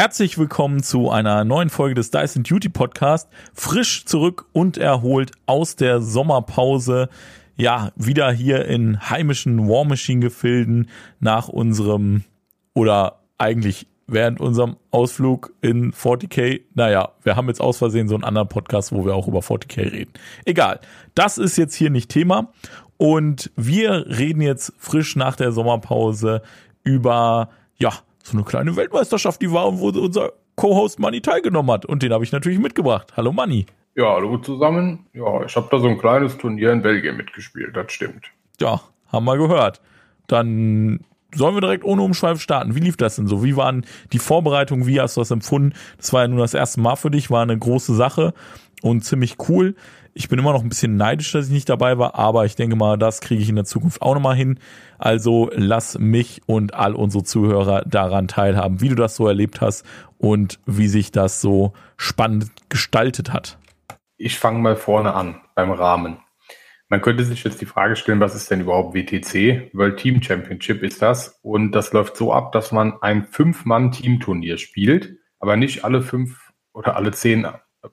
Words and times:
Herzlich 0.00 0.38
willkommen 0.38 0.82
zu 0.82 1.10
einer 1.10 1.44
neuen 1.44 1.68
Folge 1.68 1.94
des 1.94 2.10
Dyson 2.10 2.42
Duty 2.42 2.70
Podcast. 2.70 3.28
Frisch 3.52 4.06
zurück 4.06 4.46
und 4.52 4.78
erholt 4.78 5.32
aus 5.44 5.76
der 5.76 6.00
Sommerpause. 6.00 7.10
Ja, 7.58 7.92
wieder 7.96 8.32
hier 8.32 8.64
in 8.64 9.10
heimischen 9.10 9.68
War 9.68 9.84
Machine 9.84 10.20
Gefilden 10.20 10.88
nach 11.18 11.48
unserem 11.48 12.24
oder 12.72 13.20
eigentlich 13.36 13.88
während 14.06 14.40
unserem 14.40 14.78
Ausflug 14.90 15.52
in 15.60 15.92
40k. 15.92 16.62
Naja, 16.72 17.10
wir 17.22 17.36
haben 17.36 17.48
jetzt 17.48 17.60
aus 17.60 17.76
Versehen 17.76 18.08
so 18.08 18.14
einen 18.14 18.24
anderen 18.24 18.48
Podcast, 18.48 18.92
wo 18.92 19.04
wir 19.04 19.14
auch 19.14 19.28
über 19.28 19.40
40k 19.40 19.92
reden. 19.92 20.14
Egal. 20.46 20.80
Das 21.14 21.36
ist 21.36 21.58
jetzt 21.58 21.74
hier 21.74 21.90
nicht 21.90 22.08
Thema. 22.08 22.54
Und 22.96 23.50
wir 23.54 24.06
reden 24.06 24.40
jetzt 24.40 24.72
frisch 24.78 25.14
nach 25.14 25.36
der 25.36 25.52
Sommerpause 25.52 26.40
über, 26.84 27.50
ja, 27.76 27.92
so 28.22 28.36
eine 28.36 28.44
kleine 28.44 28.76
Weltmeisterschaft, 28.76 29.40
die 29.42 29.50
war, 29.50 29.78
wo 29.78 29.88
unser 29.88 30.32
Co-Host 30.56 30.98
Manny 30.98 31.20
teilgenommen 31.20 31.70
hat. 31.72 31.86
Und 31.86 32.02
den 32.02 32.12
habe 32.12 32.24
ich 32.24 32.32
natürlich 32.32 32.58
mitgebracht. 32.58 33.12
Hallo 33.16 33.32
Manny. 33.32 33.66
Ja, 33.96 34.14
hallo 34.14 34.38
zusammen. 34.38 35.06
Ja, 35.12 35.44
ich 35.44 35.56
habe 35.56 35.68
da 35.70 35.78
so 35.78 35.88
ein 35.88 35.98
kleines 35.98 36.38
Turnier 36.38 36.72
in 36.72 36.82
Belgien 36.82 37.16
mitgespielt, 37.16 37.76
das 37.76 37.92
stimmt. 37.92 38.26
Ja, 38.60 38.80
haben 39.08 39.24
wir 39.24 39.36
gehört. 39.36 39.80
Dann 40.26 41.00
sollen 41.34 41.54
wir 41.54 41.60
direkt 41.60 41.84
ohne 41.84 42.02
Umschweif 42.02 42.40
starten. 42.40 42.74
Wie 42.74 42.80
lief 42.80 42.96
das 42.96 43.16
denn 43.16 43.26
so? 43.26 43.44
Wie 43.44 43.56
waren 43.56 43.86
die 44.12 44.18
Vorbereitungen? 44.18 44.86
Wie 44.86 45.00
hast 45.00 45.16
du 45.16 45.20
das 45.20 45.30
empfunden? 45.30 45.74
Das 45.96 46.12
war 46.12 46.22
ja 46.22 46.28
nur 46.28 46.40
das 46.40 46.54
erste 46.54 46.80
Mal 46.80 46.96
für 46.96 47.10
dich, 47.10 47.30
war 47.30 47.42
eine 47.42 47.58
große 47.58 47.94
Sache 47.94 48.34
und 48.82 49.04
ziemlich 49.04 49.36
cool. 49.48 49.74
Ich 50.12 50.28
bin 50.28 50.38
immer 50.38 50.52
noch 50.52 50.62
ein 50.62 50.68
bisschen 50.68 50.96
neidisch, 50.96 51.30
dass 51.32 51.46
ich 51.46 51.52
nicht 51.52 51.68
dabei 51.68 51.96
war, 51.96 52.16
aber 52.16 52.44
ich 52.44 52.56
denke 52.56 52.74
mal, 52.74 52.98
das 52.98 53.20
kriege 53.20 53.40
ich 53.40 53.48
in 53.48 53.54
der 53.54 53.64
Zukunft 53.64 54.02
auch 54.02 54.14
nochmal 54.14 54.34
hin. 54.34 54.58
Also 54.98 55.50
lass 55.54 55.98
mich 55.98 56.42
und 56.46 56.74
all 56.74 56.94
unsere 56.94 57.22
Zuhörer 57.22 57.82
daran 57.86 58.26
teilhaben, 58.26 58.80
wie 58.80 58.88
du 58.88 58.96
das 58.96 59.14
so 59.14 59.28
erlebt 59.28 59.60
hast 59.60 59.84
und 60.18 60.58
wie 60.66 60.88
sich 60.88 61.12
das 61.12 61.40
so 61.40 61.72
spannend 61.96 62.50
gestaltet 62.68 63.32
hat. 63.32 63.56
Ich 64.16 64.38
fange 64.38 64.58
mal 64.58 64.76
vorne 64.76 65.14
an 65.14 65.40
beim 65.54 65.70
Rahmen. 65.70 66.18
Man 66.90 67.02
könnte 67.02 67.22
sich 67.22 67.44
jetzt 67.44 67.60
die 67.60 67.66
Frage 67.66 67.94
stellen, 67.94 68.18
was 68.18 68.34
ist 68.34 68.50
denn 68.50 68.62
überhaupt 68.62 68.96
WTC? 68.96 69.70
World 69.74 69.96
Team 69.96 70.20
Championship 70.20 70.82
ist 70.82 71.00
das. 71.00 71.38
Und 71.40 71.70
das 71.70 71.92
läuft 71.92 72.16
so 72.16 72.32
ab, 72.32 72.50
dass 72.50 72.72
man 72.72 73.00
ein 73.00 73.26
Fünf-Mann-Teamturnier 73.26 74.58
spielt, 74.58 75.16
aber 75.38 75.56
nicht 75.56 75.84
alle 75.84 76.02
fünf 76.02 76.50
oder 76.72 76.96
alle 76.96 77.12
zehn 77.12 77.46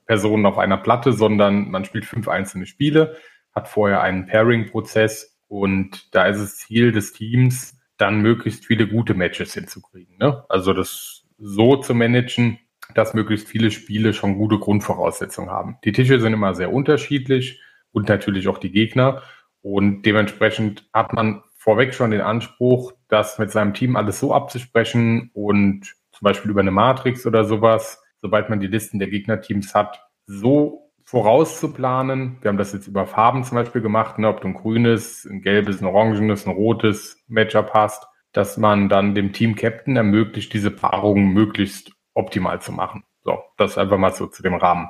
Personen 0.06 0.46
auf 0.46 0.58
einer 0.58 0.78
Platte, 0.78 1.12
sondern 1.12 1.70
man 1.70 1.84
spielt 1.84 2.06
fünf 2.06 2.26
einzelne 2.26 2.66
Spiele, 2.66 3.16
hat 3.54 3.68
vorher 3.68 4.02
einen 4.02 4.26
Pairing-Prozess 4.26 5.38
und 5.46 6.12
da 6.12 6.26
ist 6.26 6.38
es 6.38 6.56
Ziel 6.56 6.90
des 6.90 7.12
Teams, 7.12 7.78
dann 7.98 8.20
möglichst 8.20 8.66
viele 8.66 8.88
gute 8.88 9.14
Matches 9.14 9.54
hinzukriegen. 9.54 10.16
Ne? 10.18 10.44
Also 10.48 10.72
das 10.72 11.22
so 11.38 11.76
zu 11.76 11.94
managen, 11.94 12.58
dass 12.96 13.14
möglichst 13.14 13.46
viele 13.46 13.70
Spiele 13.70 14.12
schon 14.12 14.34
gute 14.36 14.58
Grundvoraussetzungen 14.58 15.50
haben. 15.50 15.76
Die 15.84 15.92
Tische 15.92 16.18
sind 16.18 16.32
immer 16.32 16.56
sehr 16.56 16.72
unterschiedlich 16.72 17.62
und 17.92 18.08
natürlich 18.08 18.48
auch 18.48 18.58
die 18.58 18.72
Gegner. 18.72 19.22
Und 19.60 20.02
dementsprechend 20.02 20.88
hat 20.92 21.12
man 21.12 21.42
vorweg 21.56 21.94
schon 21.94 22.10
den 22.10 22.20
Anspruch, 22.20 22.92
das 23.08 23.38
mit 23.38 23.50
seinem 23.50 23.74
Team 23.74 23.96
alles 23.96 24.20
so 24.20 24.32
abzusprechen 24.32 25.30
und 25.34 25.94
zum 26.12 26.24
Beispiel 26.24 26.50
über 26.50 26.60
eine 26.60 26.70
Matrix 26.70 27.26
oder 27.26 27.44
sowas 27.44 28.02
sobald 28.20 28.48
man 28.48 28.60
die 28.60 28.66
Listen 28.66 28.98
der 28.98 29.08
Gegnerteams 29.08 29.74
hat, 29.74 30.02
so 30.26 30.90
vorauszuplanen. 31.04 32.38
Wir 32.42 32.50
haben 32.50 32.58
das 32.58 32.72
jetzt 32.72 32.86
über 32.86 33.06
Farben 33.06 33.44
zum 33.44 33.56
Beispiel 33.56 33.80
gemacht, 33.80 34.18
ne, 34.18 34.28
ob 34.28 34.40
du 34.40 34.48
ein 34.48 34.54
grünes, 34.54 35.24
ein 35.24 35.40
gelbes, 35.40 35.80
ein 35.80 35.86
orangenes, 35.86 36.46
ein 36.46 36.52
rotes 36.52 37.22
Matchup 37.28 37.72
hast, 37.72 38.06
dass 38.32 38.58
man 38.58 38.88
dann 38.88 39.14
dem 39.14 39.32
Team-Captain 39.32 39.96
ermöglicht, 39.96 40.52
diese 40.52 40.70
Paarungen 40.70 41.32
möglichst 41.32 41.92
optimal 42.14 42.60
zu 42.60 42.72
machen. 42.72 43.04
So, 43.24 43.38
das 43.56 43.78
einfach 43.78 43.96
mal 43.96 44.12
so 44.12 44.26
zu 44.26 44.42
dem 44.42 44.54
Rahmen. 44.54 44.88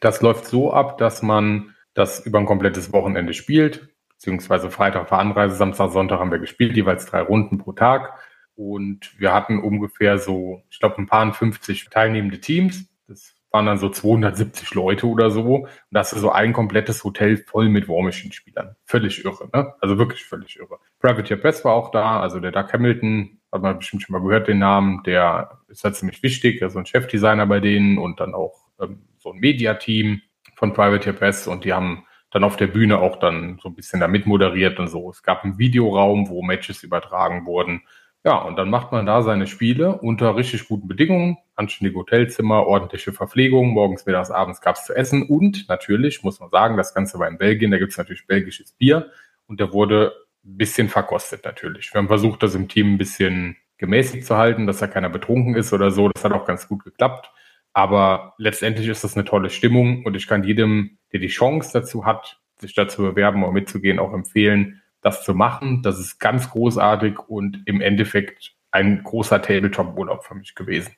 Das 0.00 0.22
läuft 0.22 0.46
so 0.46 0.72
ab, 0.72 0.98
dass 0.98 1.22
man 1.22 1.74
das 2.00 2.24
über 2.26 2.38
ein 2.38 2.46
komplettes 2.46 2.92
Wochenende 2.92 3.34
spielt, 3.34 3.88
beziehungsweise 4.08 4.70
Freitag 4.70 5.10
war 5.10 5.18
Anreise, 5.18 5.54
Samstag, 5.56 5.92
Sonntag 5.92 6.18
haben 6.18 6.30
wir 6.30 6.38
gespielt, 6.38 6.76
jeweils 6.76 7.06
drei 7.06 7.20
Runden 7.20 7.58
pro 7.58 7.72
Tag. 7.72 8.18
Und 8.54 9.18
wir 9.18 9.32
hatten 9.32 9.58
ungefähr 9.58 10.18
so, 10.18 10.62
ich 10.70 10.80
glaube, 10.80 10.98
ein 10.98 11.06
paar 11.06 11.32
50 11.32 11.88
teilnehmende 11.90 12.40
Teams. 12.40 12.86
Das 13.06 13.34
waren 13.50 13.66
dann 13.66 13.78
so 13.78 13.88
270 13.88 14.74
Leute 14.74 15.06
oder 15.06 15.30
so. 15.30 15.56
Und 15.56 15.68
das 15.90 16.12
ist 16.12 16.20
so 16.20 16.30
ein 16.30 16.52
komplettes 16.52 17.02
Hotel 17.04 17.36
voll 17.36 17.68
mit 17.68 17.88
War 17.88 18.02
Machine 18.02 18.32
Spielern. 18.32 18.76
Völlig 18.84 19.24
irre, 19.24 19.48
ne? 19.52 19.74
Also 19.80 19.98
wirklich 19.98 20.24
völlig 20.24 20.58
irre. 20.58 20.78
Privateer 21.00 21.36
Press 21.36 21.64
war 21.64 21.72
auch 21.72 21.90
da, 21.90 22.20
also 22.20 22.40
der 22.40 22.52
Doug 22.52 22.72
Hamilton, 22.72 23.40
hat 23.52 23.62
man 23.62 23.78
bestimmt 23.78 24.02
schon 24.02 24.12
mal 24.12 24.22
gehört, 24.22 24.48
den 24.48 24.58
Namen, 24.58 25.02
der 25.04 25.58
ist 25.68 25.82
halt 25.82 25.96
ziemlich 25.96 26.22
wichtig, 26.22 26.62
also 26.62 26.78
ein 26.78 26.86
Chefdesigner 26.86 27.46
bei 27.46 27.60
denen 27.60 27.98
und 27.98 28.20
dann 28.20 28.34
auch 28.34 28.68
ähm, 28.80 29.02
so 29.18 29.32
ein 29.32 29.38
Mediateam 29.38 30.22
von 30.60 30.74
Privateer 30.74 31.14
Press 31.14 31.48
und 31.48 31.64
die 31.64 31.72
haben 31.72 32.04
dann 32.30 32.44
auf 32.44 32.56
der 32.56 32.66
Bühne 32.66 32.98
auch 32.98 33.16
dann 33.16 33.58
so 33.62 33.70
ein 33.70 33.74
bisschen 33.74 33.98
da 33.98 34.06
mitmoderiert 34.06 34.78
und 34.78 34.88
so. 34.88 35.10
Es 35.10 35.22
gab 35.22 35.42
einen 35.42 35.58
Videoraum, 35.58 36.28
wo 36.28 36.42
Matches 36.42 36.84
übertragen 36.84 37.46
wurden. 37.46 37.82
Ja, 38.24 38.36
und 38.36 38.56
dann 38.56 38.68
macht 38.68 38.92
man 38.92 39.06
da 39.06 39.22
seine 39.22 39.46
Spiele 39.46 39.96
unter 39.96 40.36
richtig 40.36 40.68
guten 40.68 40.86
Bedingungen. 40.86 41.38
Anständige 41.56 41.98
Hotelzimmer, 41.98 42.66
ordentliche 42.66 43.12
Verpflegung, 43.12 43.70
morgens, 43.70 44.04
mittags, 44.04 44.30
abends 44.30 44.60
gab's 44.60 44.84
zu 44.84 44.94
essen. 44.94 45.22
Und 45.22 45.66
natürlich, 45.70 46.22
muss 46.22 46.38
man 46.38 46.50
sagen, 46.50 46.76
das 46.76 46.92
Ganze 46.92 47.18
war 47.18 47.26
in 47.26 47.38
Belgien, 47.38 47.70
da 47.70 47.78
gibt's 47.78 47.96
natürlich 47.96 48.26
belgisches 48.26 48.72
Bier. 48.72 49.10
Und 49.46 49.58
der 49.60 49.72
wurde 49.72 50.12
ein 50.44 50.58
bisschen 50.58 50.90
verkostet 50.90 51.46
natürlich. 51.46 51.92
Wir 51.92 51.98
haben 51.98 52.08
versucht, 52.08 52.42
das 52.42 52.54
im 52.54 52.68
Team 52.68 52.94
ein 52.94 52.98
bisschen 52.98 53.56
gemäßigt 53.78 54.26
zu 54.26 54.36
halten, 54.36 54.66
dass 54.66 54.78
da 54.78 54.86
keiner 54.86 55.08
betrunken 55.08 55.54
ist 55.54 55.72
oder 55.72 55.90
so. 55.90 56.10
Das 56.10 56.22
hat 56.22 56.32
auch 56.32 56.44
ganz 56.44 56.68
gut 56.68 56.84
geklappt. 56.84 57.32
Aber 57.72 58.34
letztendlich 58.38 58.88
ist 58.88 59.04
das 59.04 59.16
eine 59.16 59.24
tolle 59.24 59.50
Stimmung 59.50 60.04
und 60.04 60.16
ich 60.16 60.26
kann 60.26 60.44
jedem, 60.44 60.98
der 61.12 61.20
die 61.20 61.28
Chance 61.28 61.70
dazu 61.72 62.04
hat, 62.04 62.40
sich 62.58 62.74
dazu 62.74 63.02
bewerben 63.02 63.42
oder 63.42 63.52
mitzugehen, 63.52 63.98
auch 63.98 64.12
empfehlen, 64.12 64.82
das 65.00 65.24
zu 65.24 65.34
machen. 65.34 65.82
Das 65.82 65.98
ist 65.98 66.18
ganz 66.18 66.50
großartig 66.50 67.18
und 67.20 67.62
im 67.66 67.80
Endeffekt 67.80 68.54
ein 68.70 69.02
großer 69.02 69.40
Tabletop-Urlaub 69.40 70.24
für 70.24 70.34
mich 70.34 70.54
gewesen. 70.54 70.94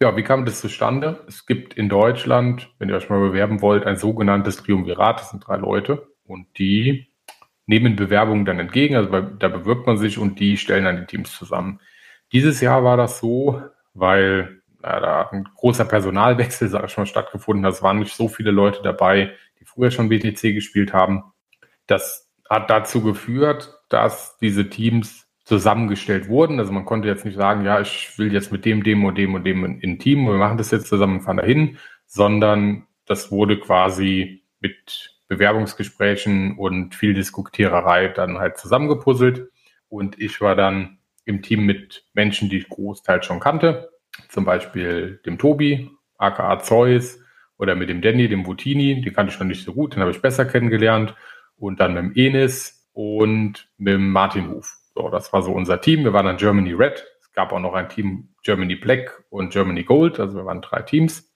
Ja, 0.00 0.16
wie 0.16 0.22
kam 0.22 0.44
das 0.44 0.60
zustande? 0.60 1.24
Es 1.26 1.46
gibt 1.46 1.74
in 1.74 1.88
Deutschland, 1.88 2.70
wenn 2.78 2.90
ihr 2.90 2.96
euch 2.96 3.08
mal 3.08 3.20
bewerben 3.20 3.62
wollt, 3.62 3.86
ein 3.86 3.96
sogenanntes 3.96 4.58
Triumvirat. 4.58 5.20
Das 5.20 5.30
sind 5.30 5.46
drei 5.46 5.56
Leute 5.56 6.08
und 6.24 6.46
die 6.58 7.06
nehmen 7.64 7.96
Bewerbungen 7.96 8.44
dann 8.44 8.58
entgegen. 8.58 8.96
Also 8.96 9.10
da 9.10 9.48
bewirbt 9.48 9.86
man 9.86 9.96
sich 9.96 10.18
und 10.18 10.38
die 10.38 10.58
stellen 10.58 10.84
dann 10.84 10.98
die 10.98 11.06
Teams 11.06 11.34
zusammen. 11.34 11.80
Dieses 12.32 12.60
Jahr 12.60 12.84
war 12.84 12.96
das 12.98 13.20
so, 13.20 13.62
weil 13.94 14.55
na, 14.86 15.00
da 15.00 15.28
ein 15.32 15.48
großer 15.56 15.84
Personalwechsel, 15.84 16.68
sag 16.68 16.84
ich 16.84 16.96
mal, 16.96 17.06
stattgefunden 17.06 17.66
hat. 17.66 17.74
Es 17.74 17.82
waren 17.82 17.98
nicht 17.98 18.14
so 18.14 18.28
viele 18.28 18.52
Leute 18.52 18.80
dabei, 18.82 19.32
die 19.58 19.64
früher 19.64 19.90
schon 19.90 20.08
BTC 20.08 20.54
gespielt 20.54 20.92
haben, 20.92 21.24
dass 21.86 22.30
hat 22.48 22.70
dazu 22.70 23.02
geführt, 23.02 23.74
dass 23.88 24.38
diese 24.38 24.70
Teams 24.70 25.26
zusammengestellt 25.44 26.28
wurden. 26.28 26.60
Also 26.60 26.70
man 26.70 26.84
konnte 26.84 27.08
jetzt 27.08 27.24
nicht 27.24 27.36
sagen, 27.36 27.64
ja, 27.64 27.80
ich 27.80 28.16
will 28.18 28.32
jetzt 28.32 28.52
mit 28.52 28.64
dem, 28.64 28.84
dem 28.84 29.04
und 29.04 29.18
dem 29.18 29.34
und 29.34 29.44
dem 29.44 29.64
in 29.64 29.80
ein 29.82 29.98
Team, 29.98 30.26
wir 30.26 30.34
machen 30.34 30.58
das 30.58 30.70
jetzt 30.70 30.86
zusammen 30.86 31.16
und 31.16 31.22
fahren 31.22 31.38
dahin, 31.38 31.78
sondern 32.06 32.86
das 33.04 33.32
wurde 33.32 33.58
quasi 33.58 34.44
mit 34.60 35.16
Bewerbungsgesprächen 35.26 36.56
und 36.56 36.94
viel 36.94 37.14
Diskutiererei 37.14 38.08
dann 38.08 38.38
halt 38.38 38.58
zusammengepuzzelt. 38.58 39.50
Und 39.88 40.20
ich 40.20 40.40
war 40.40 40.54
dann 40.54 40.98
im 41.24 41.42
Team 41.42 41.66
mit 41.66 42.04
Menschen, 42.14 42.48
die 42.48 42.58
ich 42.58 42.68
großteils 42.68 43.26
schon 43.26 43.40
kannte, 43.40 43.90
zum 44.28 44.44
Beispiel 44.44 45.20
dem 45.26 45.38
Tobi, 45.38 45.90
aka 46.18 46.58
Zeus, 46.60 47.18
oder 47.58 47.74
mit 47.74 47.88
dem 47.88 48.02
Danny, 48.02 48.28
dem 48.28 48.46
Vutini, 48.46 49.00
die 49.00 49.12
kannte 49.12 49.32
ich 49.32 49.40
noch 49.40 49.46
nicht 49.46 49.64
so 49.64 49.72
gut, 49.72 49.94
den 49.94 50.00
habe 50.00 50.10
ich 50.10 50.20
besser 50.20 50.44
kennengelernt 50.44 51.14
und 51.56 51.80
dann 51.80 51.94
mit 51.94 52.02
dem 52.02 52.12
Enis 52.14 52.88
und 52.92 53.68
mit 53.78 53.94
dem 53.94 54.10
Martin 54.10 54.50
Huf. 54.50 54.76
So, 54.94 55.08
das 55.10 55.32
war 55.32 55.42
so 55.42 55.52
unser 55.52 55.80
Team. 55.80 56.04
Wir 56.04 56.12
waren 56.12 56.26
dann 56.26 56.38
Germany 56.38 56.72
Red. 56.72 57.04
Es 57.20 57.32
gab 57.32 57.52
auch 57.52 57.60
noch 57.60 57.74
ein 57.74 57.88
Team 57.88 58.30
Germany 58.42 58.76
Black 58.76 59.24
und 59.28 59.52
Germany 59.52 59.84
Gold. 59.84 60.18
Also 60.18 60.36
wir 60.36 60.46
waren 60.46 60.62
drei 60.62 60.82
Teams. 60.82 61.30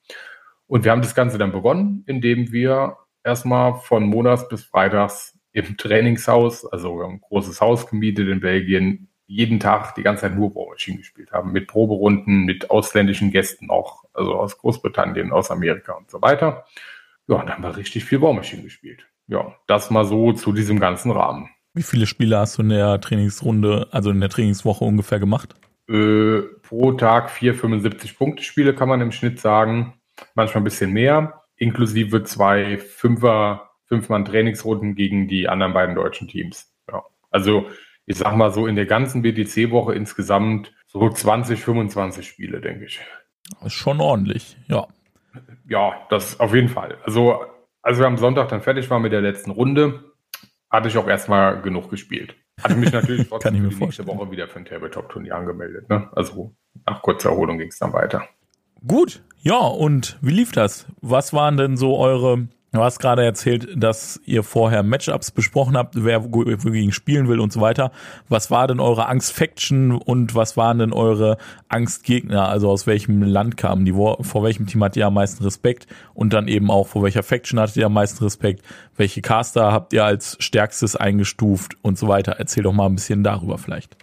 Und 0.66 0.84
wir 0.84 0.92
haben 0.92 1.02
das 1.02 1.14
Ganze 1.14 1.36
dann 1.36 1.52
begonnen, 1.52 2.04
indem 2.06 2.52
wir 2.52 2.96
erstmal 3.22 3.74
von 3.74 4.04
Montags 4.04 4.48
bis 4.48 4.64
Freitags 4.64 5.38
im 5.52 5.76
Trainingshaus, 5.76 6.64
also 6.64 6.96
wir 6.96 7.04
haben 7.04 7.14
ein 7.14 7.20
großes 7.20 7.60
Haus 7.60 7.86
gemietet 7.86 8.28
in 8.28 8.40
Belgien, 8.40 9.09
jeden 9.30 9.60
Tag 9.60 9.94
die 9.94 10.02
ganze 10.02 10.22
Zeit 10.22 10.34
nur 10.34 10.54
War 10.56 10.70
Machine 10.70 10.98
gespielt 10.98 11.30
haben. 11.30 11.52
Mit 11.52 11.68
Proberunden, 11.68 12.44
mit 12.44 12.70
ausländischen 12.70 13.30
Gästen 13.30 13.70
auch, 13.70 14.04
also 14.12 14.34
aus 14.34 14.58
Großbritannien, 14.58 15.30
aus 15.30 15.52
Amerika 15.52 15.92
und 15.92 16.10
so 16.10 16.20
weiter. 16.20 16.64
Ja, 17.28 17.36
und 17.36 17.46
dann 17.46 17.54
haben 17.54 17.62
wir 17.62 17.76
richtig 17.76 18.04
viel 18.04 18.20
War 18.20 18.32
Machine 18.32 18.64
gespielt. 18.64 19.06
Ja, 19.28 19.54
das 19.68 19.90
mal 19.90 20.04
so 20.04 20.32
zu 20.32 20.52
diesem 20.52 20.80
ganzen 20.80 21.12
Rahmen. 21.12 21.48
Wie 21.74 21.84
viele 21.84 22.06
Spiele 22.06 22.38
hast 22.38 22.58
du 22.58 22.62
in 22.62 22.70
der 22.70 23.00
Trainingsrunde, 23.00 23.86
also 23.92 24.10
in 24.10 24.18
der 24.18 24.30
Trainingswoche 24.30 24.84
ungefähr 24.84 25.20
gemacht? 25.20 25.54
Äh, 25.88 26.40
pro 26.62 26.92
Tag 26.92 27.30
vier 27.30 27.54
75 27.54 28.18
Punkte 28.18 28.42
Spiele 28.42 28.74
kann 28.74 28.88
man 28.88 29.00
im 29.00 29.12
Schnitt 29.12 29.38
sagen. 29.38 29.94
Manchmal 30.34 30.62
ein 30.62 30.64
bisschen 30.64 30.92
mehr, 30.92 31.44
inklusive 31.54 32.24
zwei 32.24 32.78
Fünfer, 32.78 33.70
Fünfmann 33.84 34.24
Trainingsrunden 34.24 34.96
gegen 34.96 35.28
die 35.28 35.48
anderen 35.48 35.72
beiden 35.72 35.94
deutschen 35.94 36.26
Teams. 36.26 36.72
Ja. 36.90 37.04
Also 37.30 37.68
ich 38.06 38.18
sag 38.18 38.34
mal 38.36 38.52
so 38.52 38.66
in 38.66 38.76
der 38.76 38.86
ganzen 38.86 39.22
BTC-Woche 39.22 39.94
insgesamt 39.94 40.72
so 40.86 41.08
20, 41.08 41.60
25 41.60 42.26
Spiele, 42.26 42.60
denke 42.60 42.86
ich. 42.86 43.00
Das 43.50 43.66
ist 43.66 43.72
schon 43.74 44.00
ordentlich, 44.00 44.56
ja. 44.68 44.86
Ja, 45.68 46.06
das 46.10 46.40
auf 46.40 46.54
jeden 46.54 46.68
Fall. 46.68 46.98
Also, 47.04 47.44
als 47.82 47.98
wir 47.98 48.06
am 48.06 48.16
Sonntag 48.16 48.48
dann 48.48 48.62
fertig 48.62 48.90
waren 48.90 49.02
mit 49.02 49.12
der 49.12 49.20
letzten 49.20 49.50
Runde, 49.50 50.04
hatte 50.68 50.88
ich 50.88 50.98
auch 50.98 51.06
erstmal 51.06 51.62
genug 51.62 51.90
gespielt. 51.90 52.34
Hatte 52.62 52.76
mich 52.76 52.92
natürlich 52.92 53.28
trotzdem 53.28 53.52
Kann 53.52 53.56
ich 53.56 53.62
mir 53.62 53.70
für 53.70 53.78
die 53.78 53.84
nächste 53.84 54.06
Woche 54.06 54.30
wieder 54.30 54.48
für 54.48 54.58
ein 54.58 54.64
Tabletop-Turnier 54.64 55.36
angemeldet. 55.36 55.88
Ne? 55.88 56.08
Also 56.12 56.54
nach 56.86 57.02
kurzer 57.02 57.30
Erholung 57.30 57.58
ging 57.58 57.68
es 57.68 57.78
dann 57.78 57.92
weiter. 57.92 58.24
Gut, 58.86 59.22
ja, 59.42 59.58
und 59.58 60.18
wie 60.22 60.32
lief 60.32 60.52
das? 60.52 60.86
Was 61.00 61.32
waren 61.32 61.56
denn 61.56 61.76
so 61.76 61.98
eure 61.98 62.48
Du 62.72 62.78
hast 62.80 63.00
gerade 63.00 63.24
erzählt, 63.24 63.68
dass 63.74 64.20
ihr 64.26 64.44
vorher 64.44 64.84
Matchups 64.84 65.32
besprochen 65.32 65.76
habt, 65.76 66.04
wer 66.04 66.32
wogegen 66.32 66.92
spielen 66.92 67.26
will 67.26 67.40
und 67.40 67.52
so 67.52 67.60
weiter. 67.60 67.90
Was 68.28 68.52
war 68.52 68.68
denn 68.68 68.78
eure 68.78 69.08
Angst-Faction 69.08 69.90
und 69.90 70.36
was 70.36 70.56
waren 70.56 70.78
denn 70.78 70.92
eure 70.92 71.36
Angstgegner? 71.68 72.48
Also 72.48 72.70
aus 72.70 72.86
welchem 72.86 73.22
Land 73.22 73.56
kamen 73.56 73.84
die? 73.84 73.92
Vor 73.92 74.44
welchem 74.44 74.68
Team 74.68 74.84
hattet 74.84 74.98
ihr 74.98 75.06
am 75.08 75.14
meisten 75.14 75.42
Respekt? 75.42 75.88
Und 76.14 76.32
dann 76.32 76.46
eben 76.46 76.70
auch 76.70 76.86
vor 76.86 77.02
welcher 77.02 77.24
Faction 77.24 77.58
hattet 77.58 77.76
ihr 77.76 77.86
am 77.86 77.92
meisten 77.92 78.22
Respekt? 78.22 78.62
Welche 78.96 79.20
Caster 79.20 79.72
habt 79.72 79.92
ihr 79.92 80.04
als 80.04 80.36
stärkstes 80.38 80.94
eingestuft 80.94 81.74
und 81.82 81.98
so 81.98 82.06
weiter? 82.06 82.36
Erzähl 82.38 82.62
doch 82.62 82.72
mal 82.72 82.86
ein 82.86 82.94
bisschen 82.94 83.24
darüber 83.24 83.58
vielleicht. 83.58 83.96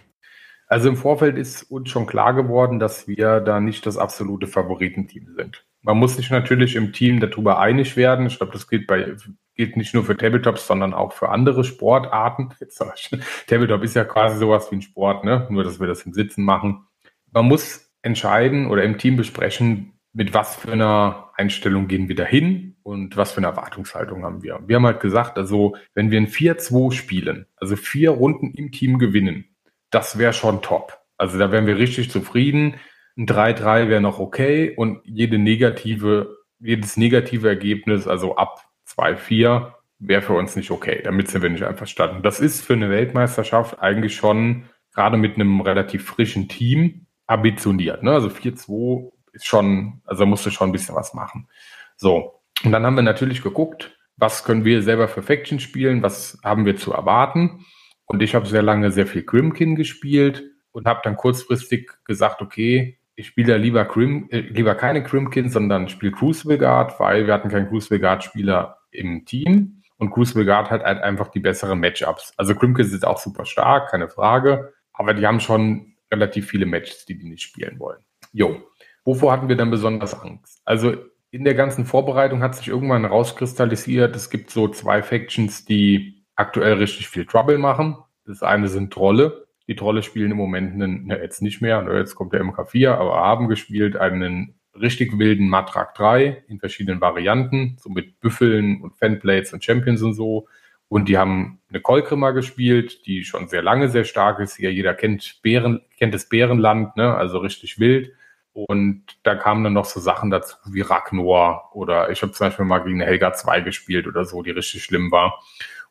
Also 0.66 0.90
im 0.90 0.98
Vorfeld 0.98 1.38
ist 1.38 1.62
uns 1.70 1.88
schon 1.88 2.04
klar 2.04 2.34
geworden, 2.34 2.78
dass 2.78 3.08
wir 3.08 3.40
da 3.40 3.60
nicht 3.60 3.86
das 3.86 3.96
absolute 3.96 4.46
Favoritenteam 4.46 5.28
sind. 5.34 5.64
Man 5.88 5.96
muss 5.96 6.16
sich 6.16 6.28
natürlich 6.28 6.76
im 6.76 6.92
Team 6.92 7.18
darüber 7.18 7.60
einig 7.60 7.96
werden. 7.96 8.26
Ich 8.26 8.36
glaube, 8.36 8.52
das 8.52 8.68
gilt 8.68 8.86
bei 8.86 9.16
gilt 9.54 9.78
nicht 9.78 9.94
nur 9.94 10.04
für 10.04 10.18
Tabletops, 10.18 10.66
sondern 10.66 10.92
auch 10.92 11.14
für 11.14 11.30
andere 11.30 11.64
Sportarten. 11.64 12.50
Tabletop 13.46 13.82
ist 13.82 13.96
ja 13.96 14.04
quasi 14.04 14.38
sowas 14.38 14.70
wie 14.70 14.76
ein 14.76 14.82
Sport, 14.82 15.24
ne? 15.24 15.46
Nur, 15.48 15.64
dass 15.64 15.80
wir 15.80 15.86
das 15.86 16.02
im 16.02 16.12
Sitzen 16.12 16.44
machen. 16.44 16.86
Man 17.32 17.46
muss 17.46 17.90
entscheiden 18.02 18.66
oder 18.66 18.84
im 18.84 18.98
Team 18.98 19.16
besprechen, 19.16 19.94
mit 20.12 20.34
was 20.34 20.56
für 20.56 20.72
einer 20.72 21.30
Einstellung 21.36 21.88
gehen 21.88 22.06
wir 22.08 22.16
dahin 22.16 22.76
und 22.82 23.16
was 23.16 23.32
für 23.32 23.38
eine 23.38 23.46
Erwartungshaltung 23.46 24.24
haben 24.24 24.42
wir. 24.42 24.60
Wir 24.66 24.76
haben 24.76 24.84
halt 24.84 25.00
gesagt, 25.00 25.38
also 25.38 25.74
wenn 25.94 26.10
wir 26.10 26.20
ein 26.20 26.28
4-2 26.28 26.92
spielen, 26.92 27.46
also 27.56 27.76
vier 27.76 28.10
Runden 28.10 28.52
im 28.52 28.72
Team 28.72 28.98
gewinnen, 28.98 29.56
das 29.88 30.18
wäre 30.18 30.34
schon 30.34 30.60
top. 30.60 30.98
Also 31.16 31.38
da 31.38 31.50
wären 31.50 31.66
wir 31.66 31.78
richtig 31.78 32.10
zufrieden. 32.10 32.74
Ein 33.18 33.26
3-3 33.26 33.88
wäre 33.88 34.00
noch 34.00 34.20
okay 34.20 34.72
und 34.76 35.00
jede 35.04 35.38
negative, 35.38 36.38
jedes 36.60 36.96
negative 36.96 37.48
Ergebnis, 37.48 38.06
also 38.06 38.36
ab 38.36 38.64
2-4, 38.86 39.72
wäre 39.98 40.22
für 40.22 40.34
uns 40.34 40.54
nicht 40.54 40.70
okay. 40.70 41.00
Damit 41.02 41.28
sind 41.28 41.42
wir 41.42 41.50
nicht 41.50 41.64
einverstanden. 41.64 42.22
Das 42.22 42.38
ist 42.38 42.64
für 42.64 42.74
eine 42.74 42.90
Weltmeisterschaft 42.90 43.80
eigentlich 43.80 44.14
schon 44.14 44.66
gerade 44.94 45.16
mit 45.16 45.34
einem 45.34 45.60
relativ 45.60 46.04
frischen 46.04 46.48
Team 46.48 47.06
ambitioniert. 47.26 48.04
Ne? 48.04 48.12
Also 48.12 48.28
4-2 48.28 49.10
ist 49.32 49.46
schon, 49.46 50.00
also 50.04 50.22
da 50.22 50.26
musst 50.26 50.46
du 50.46 50.50
schon 50.50 50.68
ein 50.68 50.72
bisschen 50.72 50.94
was 50.94 51.12
machen. 51.12 51.48
So. 51.96 52.40
Und 52.64 52.72
dann 52.72 52.86
haben 52.86 52.94
wir 52.94 53.02
natürlich 53.02 53.42
geguckt, 53.42 53.96
was 54.16 54.44
können 54.44 54.64
wir 54.64 54.82
selber 54.82 55.08
für 55.08 55.22
Faction 55.22 55.60
spielen, 55.60 56.02
was 56.02 56.38
haben 56.44 56.66
wir 56.66 56.76
zu 56.76 56.92
erwarten. 56.92 57.64
Und 58.06 58.22
ich 58.22 58.34
habe 58.34 58.46
sehr 58.46 58.62
lange 58.62 58.90
sehr 58.90 59.06
viel 59.06 59.22
Grimkin 59.22 59.74
gespielt 59.74 60.44
und 60.72 60.86
habe 60.86 61.00
dann 61.02 61.16
kurzfristig 61.16 61.90
gesagt, 62.04 62.42
okay, 62.42 62.97
ich 63.18 63.26
spiele 63.26 63.56
lieber, 63.56 63.84
Grim, 63.84 64.28
äh, 64.30 64.38
lieber 64.38 64.76
keine 64.76 65.02
Grimkin, 65.02 65.50
sondern 65.50 65.88
spiele 65.88 66.12
Crucible 66.12 66.56
Guard, 66.56 67.00
weil 67.00 67.26
wir 67.26 67.34
hatten 67.34 67.48
keinen 67.48 67.68
Crucible 67.68 67.98
Guard 67.98 68.22
Spieler 68.22 68.78
im 68.92 69.24
Team 69.24 69.82
und 69.96 70.10
Crucible 70.10 70.44
Guard 70.44 70.70
hat 70.70 70.84
halt 70.84 71.02
einfach 71.02 71.28
die 71.28 71.40
besseren 71.40 71.80
Matchups. 71.80 72.32
Also 72.36 72.54
Grimkin 72.54 72.86
ist 72.86 73.04
auch 73.04 73.18
super 73.18 73.44
stark, 73.44 73.90
keine 73.90 74.08
Frage, 74.08 74.72
aber 74.92 75.14
die 75.14 75.26
haben 75.26 75.40
schon 75.40 75.96
relativ 76.12 76.46
viele 76.46 76.64
Matches, 76.64 77.06
die 77.06 77.18
die 77.18 77.28
nicht 77.28 77.42
spielen 77.42 77.80
wollen. 77.80 77.98
Jo, 78.32 78.62
wovor 79.04 79.32
hatten 79.32 79.48
wir 79.48 79.56
dann 79.56 79.72
besonders 79.72 80.14
Angst? 80.14 80.62
Also 80.64 80.94
in 81.32 81.42
der 81.42 81.54
ganzen 81.54 81.86
Vorbereitung 81.86 82.40
hat 82.40 82.54
sich 82.54 82.68
irgendwann 82.68 83.04
rauskristallisiert, 83.04 84.14
es 84.14 84.30
gibt 84.30 84.50
so 84.50 84.68
zwei 84.68 85.02
Factions, 85.02 85.64
die 85.64 86.24
aktuell 86.36 86.74
richtig 86.74 87.08
viel 87.08 87.26
Trouble 87.26 87.58
machen. 87.58 87.96
Das 88.24 88.44
eine 88.44 88.68
sind 88.68 88.92
Trolle. 88.92 89.47
Die 89.68 89.76
Trolle 89.76 90.02
spielen 90.02 90.32
im 90.32 90.36
Moment 90.36 90.74
einen, 90.74 91.10
ja, 91.10 91.16
jetzt 91.16 91.42
nicht 91.42 91.60
mehr, 91.60 91.82
ne, 91.82 91.98
jetzt 91.98 92.14
kommt 92.14 92.32
der 92.32 92.42
MK4, 92.42 92.90
aber 92.90 93.16
haben 93.16 93.48
gespielt 93.48 93.96
einen 93.96 94.54
richtig 94.80 95.18
wilden 95.18 95.48
Matrak 95.48 95.94
3 95.94 96.44
in 96.48 96.58
verschiedenen 96.58 97.00
Varianten, 97.00 97.76
so 97.80 97.90
mit 97.90 98.20
Büffeln 98.20 98.80
und 98.80 98.96
Fanblades 98.96 99.52
und 99.52 99.64
Champions 99.64 100.02
und 100.02 100.14
so. 100.14 100.48
Und 100.88 101.08
die 101.08 101.18
haben 101.18 101.60
eine 101.68 101.80
Kolkrimmer 101.80 102.32
gespielt, 102.32 103.06
die 103.06 103.24
schon 103.24 103.48
sehr 103.48 103.62
lange 103.62 103.90
sehr 103.90 104.04
stark 104.04 104.40
ist. 104.40 104.56
Hier 104.56 104.72
jeder 104.72 104.94
kennt 104.94 105.40
Bären, 105.42 105.82
kennt 105.98 106.14
das 106.14 106.28
Bärenland, 106.28 106.96
ne? 106.96 107.14
also 107.14 107.38
richtig 107.38 107.78
wild. 107.78 108.12
Und 108.54 109.04
da 109.22 109.34
kamen 109.34 109.62
dann 109.62 109.74
noch 109.74 109.84
so 109.84 110.00
Sachen 110.00 110.30
dazu 110.30 110.56
wie 110.72 110.80
Ragnor 110.80 111.70
oder 111.74 112.10
ich 112.10 112.22
habe 112.22 112.32
zum 112.32 112.48
Beispiel 112.48 112.64
mal 112.64 112.78
gegen 112.78 113.00
eine 113.00 113.08
Helga 113.08 113.32
2 113.32 113.60
gespielt 113.60 114.06
oder 114.08 114.24
so, 114.24 114.42
die 114.42 114.50
richtig 114.50 114.82
schlimm 114.82 115.12
war. 115.12 115.40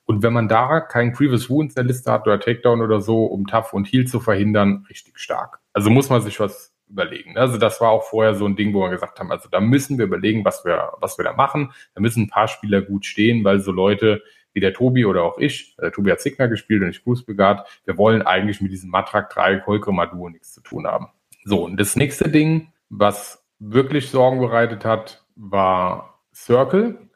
Und 0.08 0.24
wenn 0.24 0.34
man 0.34 0.48
da 0.48 0.80
keinen 0.80 1.12
Grievous 1.12 1.50
Wounds 1.50 1.76
in 1.76 1.84
der 1.84 1.94
Liste 1.94 2.12
hat 2.12 2.26
oder 2.26 2.40
Takedown 2.40 2.82
oder 2.82 3.02
so, 3.02 3.26
um 3.26 3.46
Tough 3.46 3.74
und 3.74 3.92
Heal 3.92 4.06
zu 4.06 4.22
verhindern, 4.22 4.86
richtig 4.90 5.20
stark. 5.20 5.60
Also 5.74 5.90
muss 5.90 6.10
man 6.10 6.22
sich 6.22 6.40
was 6.40 6.74
überlegen. 6.90 7.38
Also 7.38 7.58
das 7.58 7.82
war 7.82 7.90
auch 7.90 8.04
vorher 8.04 8.34
so 8.34 8.46
ein 8.46 8.56
Ding, 8.56 8.74
wo 8.74 8.82
wir 8.82 8.90
gesagt 8.90 9.20
haben, 9.20 9.32
also 9.32 9.50
da 9.50 9.60
müssen 9.60 9.98
wir 9.98 10.06
überlegen, 10.06 10.46
was 10.46 10.64
wir, 10.64 10.94
was 11.02 11.18
wir 11.18 11.26
da 11.26 11.34
machen. 11.34 11.74
Da 11.94 12.00
müssen 12.00 12.24
ein 12.24 12.30
paar 12.30 12.48
Spieler 12.48 12.82
gut 12.82 13.06
stehen, 13.06 13.44
weil 13.44 13.60
so 13.60 13.74
Leute 13.74 14.24
wie 14.54 14.62
der 14.62 14.74
Tobi 14.74 15.06
oder 15.06 15.24
auch 15.24 15.38
ich, 15.38 15.76
der 15.76 15.92
Tobi 15.92 16.10
hat 16.10 16.22
Signer 16.22 16.48
gespielt 16.48 16.82
und 16.82 16.90
ich 16.90 17.04
Bruce 17.04 17.28
wir 17.28 17.98
wollen 17.98 18.22
eigentlich 18.22 18.62
mit 18.62 18.72
diesem 18.72 18.90
Matrak 18.90 19.30
3 19.30 19.58
Kolkroma-Duo 19.58 20.30
nichts 20.30 20.54
zu 20.54 20.62
tun 20.62 20.88
haben. 20.88 21.10
So, 21.44 21.66
und 21.66 21.78
das 21.78 21.98
nächste 21.98 22.30
Ding, 22.30 22.72
was 22.90 23.46
wirklich 23.60 24.10
Sorgen 24.10 24.40
bereitet 24.40 24.86
hat, 24.86 25.26
war 25.36 26.22
Circle. 26.34 27.07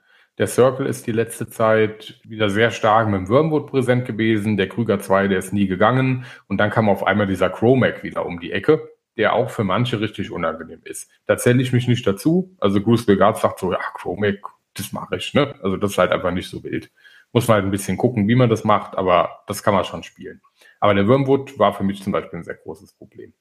Der 0.41 0.47
Circle 0.47 0.87
ist 0.87 1.05
die 1.05 1.11
letzte 1.11 1.47
Zeit 1.51 2.19
wieder 2.23 2.49
sehr 2.49 2.71
stark 2.71 3.07
mit 3.07 3.19
dem 3.19 3.29
Wormwood 3.29 3.67
präsent 3.67 4.05
gewesen. 4.05 4.57
Der 4.57 4.67
Krüger 4.67 4.99
2, 4.99 5.27
der 5.27 5.37
ist 5.37 5.53
nie 5.53 5.67
gegangen. 5.67 6.25
Und 6.47 6.57
dann 6.57 6.71
kam 6.71 6.89
auf 6.89 7.05
einmal 7.05 7.27
dieser 7.27 7.51
Chromac 7.51 8.01
wieder 8.01 8.25
um 8.25 8.39
die 8.39 8.51
Ecke, 8.51 8.89
der 9.17 9.33
auch 9.33 9.51
für 9.51 9.63
manche 9.63 10.01
richtig 10.01 10.31
unangenehm 10.31 10.81
ist. 10.83 11.11
Da 11.27 11.37
zähle 11.37 11.61
ich 11.61 11.73
mich 11.73 11.87
nicht 11.87 12.07
dazu. 12.07 12.55
Also 12.59 12.81
Bruce 12.81 13.05
Belgard 13.05 13.37
sagt 13.37 13.59
so, 13.59 13.71
ja, 13.71 13.77
Chromac, 13.93 14.39
das 14.73 14.91
mache 14.91 15.17
ich. 15.17 15.31
Ne? 15.35 15.53
Also 15.61 15.77
das 15.77 15.91
ist 15.91 15.97
halt 15.99 16.11
einfach 16.11 16.31
nicht 16.31 16.49
so 16.49 16.63
wild. 16.63 16.89
Muss 17.33 17.47
man 17.47 17.57
halt 17.57 17.65
ein 17.65 17.71
bisschen 17.71 17.97
gucken, 17.97 18.27
wie 18.27 18.33
man 18.33 18.49
das 18.49 18.63
macht, 18.63 18.97
aber 18.97 19.43
das 19.45 19.61
kann 19.61 19.75
man 19.75 19.85
schon 19.85 20.01
spielen. 20.01 20.41
Aber 20.79 20.95
der 20.95 21.07
Wormwood 21.07 21.59
war 21.59 21.75
für 21.75 21.83
mich 21.83 22.01
zum 22.01 22.13
Beispiel 22.13 22.39
ein 22.39 22.43
sehr 22.43 22.55
großes 22.55 22.93
Problem. 22.93 23.31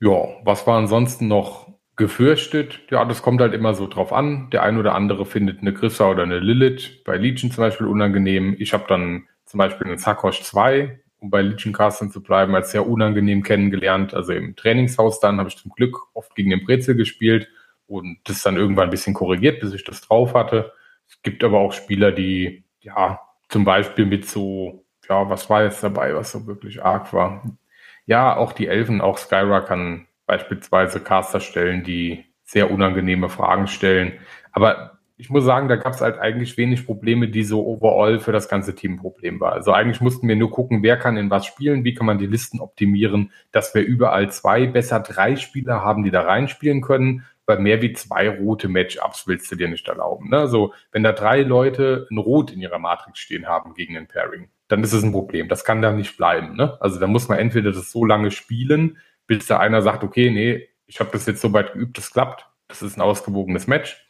Ja, 0.00 0.24
was 0.42 0.66
war 0.66 0.78
ansonsten 0.78 1.28
noch 1.28 1.68
gefürchtet. 1.96 2.80
Ja, 2.90 3.04
das 3.04 3.22
kommt 3.22 3.40
halt 3.40 3.54
immer 3.54 3.74
so 3.74 3.86
drauf 3.86 4.12
an. 4.12 4.50
Der 4.50 4.62
ein 4.62 4.78
oder 4.78 4.94
andere 4.94 5.24
findet 5.26 5.60
eine 5.60 5.72
Grissa 5.72 6.08
oder 6.10 6.24
eine 6.24 6.40
Lilith 6.40 7.04
bei 7.04 7.16
Legion 7.16 7.50
zum 7.50 7.62
Beispiel 7.62 7.86
unangenehm. 7.86 8.56
Ich 8.58 8.72
habe 8.72 8.84
dann 8.88 9.26
zum 9.44 9.58
Beispiel 9.58 9.86
einen 9.86 9.98
Sakosh 9.98 10.42
2, 10.42 11.00
um 11.18 11.30
bei 11.30 11.42
Legion 11.42 11.72
Casting 11.72 12.10
zu 12.10 12.22
bleiben, 12.22 12.54
als 12.54 12.72
sehr 12.72 12.86
unangenehm 12.86 13.42
kennengelernt. 13.42 14.14
Also 14.14 14.32
im 14.32 14.56
Trainingshaus 14.56 15.20
dann 15.20 15.38
habe 15.38 15.48
ich 15.48 15.56
zum 15.56 15.72
Glück 15.72 15.96
oft 16.14 16.34
gegen 16.34 16.50
den 16.50 16.64
Brezel 16.64 16.96
gespielt 16.96 17.48
und 17.86 18.18
das 18.24 18.42
dann 18.42 18.56
irgendwann 18.56 18.88
ein 18.88 18.90
bisschen 18.90 19.14
korrigiert, 19.14 19.60
bis 19.60 19.72
ich 19.72 19.84
das 19.84 20.00
drauf 20.00 20.34
hatte. 20.34 20.72
Es 21.08 21.22
gibt 21.22 21.44
aber 21.44 21.60
auch 21.60 21.72
Spieler, 21.72 22.12
die 22.12 22.64
ja 22.80 23.20
zum 23.48 23.64
Beispiel 23.64 24.06
mit 24.06 24.26
so, 24.26 24.84
ja, 25.08 25.28
was 25.28 25.48
war 25.48 25.62
jetzt 25.62 25.82
dabei, 25.82 26.14
was 26.14 26.32
so 26.32 26.46
wirklich 26.46 26.82
arg 26.82 27.12
war? 27.12 27.44
Ja, 28.06 28.36
auch 28.36 28.52
die 28.52 28.66
Elfen, 28.66 29.00
auch 29.00 29.18
Skyra 29.18 29.60
kann 29.60 30.06
beispielsweise 30.26 31.00
Caster 31.00 31.40
stellen, 31.40 31.84
die 31.84 32.24
sehr 32.44 32.70
unangenehme 32.70 33.28
Fragen 33.28 33.66
stellen. 33.66 34.12
Aber 34.52 34.98
ich 35.16 35.30
muss 35.30 35.44
sagen, 35.44 35.68
da 35.68 35.76
gab 35.76 35.92
es 35.92 36.00
halt 36.00 36.18
eigentlich 36.18 36.56
wenig 36.56 36.86
Probleme, 36.86 37.28
die 37.28 37.44
so 37.44 37.64
overall 37.66 38.18
für 38.18 38.32
das 38.32 38.48
ganze 38.48 38.74
Team 38.74 38.94
ein 38.94 38.98
Problem 38.98 39.38
war. 39.38 39.52
Also 39.52 39.72
eigentlich 39.72 40.00
mussten 40.00 40.26
wir 40.26 40.34
nur 40.34 40.50
gucken, 40.50 40.82
wer 40.82 40.96
kann 40.96 41.16
in 41.16 41.30
was 41.30 41.46
spielen, 41.46 41.84
wie 41.84 41.94
kann 41.94 42.06
man 42.06 42.18
die 42.18 42.26
Listen 42.26 42.60
optimieren, 42.60 43.30
dass 43.52 43.74
wir 43.74 43.82
überall 43.82 44.30
zwei, 44.30 44.66
besser 44.66 45.00
drei 45.00 45.36
Spieler 45.36 45.82
haben, 45.82 46.02
die 46.02 46.10
da 46.10 46.22
reinspielen 46.22 46.80
können, 46.80 47.24
weil 47.46 47.60
mehr 47.60 47.80
wie 47.80 47.92
zwei 47.92 48.28
rote 48.28 48.68
Matchups 48.68 49.28
willst 49.28 49.50
du 49.52 49.56
dir 49.56 49.68
nicht 49.68 49.86
erlauben. 49.86 50.30
Ne? 50.30 50.38
Also 50.38 50.74
wenn 50.90 51.04
da 51.04 51.12
drei 51.12 51.42
Leute 51.42 52.08
ein 52.10 52.18
Rot 52.18 52.50
in 52.50 52.60
ihrer 52.60 52.78
Matrix 52.78 53.20
stehen 53.20 53.46
haben 53.46 53.74
gegen 53.74 53.96
ein 53.96 54.08
Pairing, 54.08 54.48
dann 54.68 54.82
ist 54.82 54.94
es 54.94 55.04
ein 55.04 55.12
Problem. 55.12 55.48
Das 55.48 55.64
kann 55.64 55.82
da 55.82 55.92
nicht 55.92 56.16
bleiben. 56.16 56.56
Ne? 56.56 56.76
Also 56.80 56.98
da 56.98 57.06
muss 57.06 57.28
man 57.28 57.38
entweder 57.38 57.70
das 57.70 57.92
so 57.92 58.04
lange 58.04 58.30
spielen, 58.30 58.98
bis 59.26 59.46
da 59.46 59.58
einer 59.58 59.82
sagt, 59.82 60.04
okay, 60.04 60.30
nee, 60.30 60.68
ich 60.86 61.00
habe 61.00 61.10
das 61.12 61.26
jetzt 61.26 61.40
so 61.40 61.52
weit 61.52 61.72
geübt, 61.72 61.96
das 61.98 62.10
klappt. 62.10 62.46
Das 62.68 62.82
ist 62.82 62.96
ein 62.96 63.00
ausgewogenes 63.02 63.66
Match. 63.66 64.00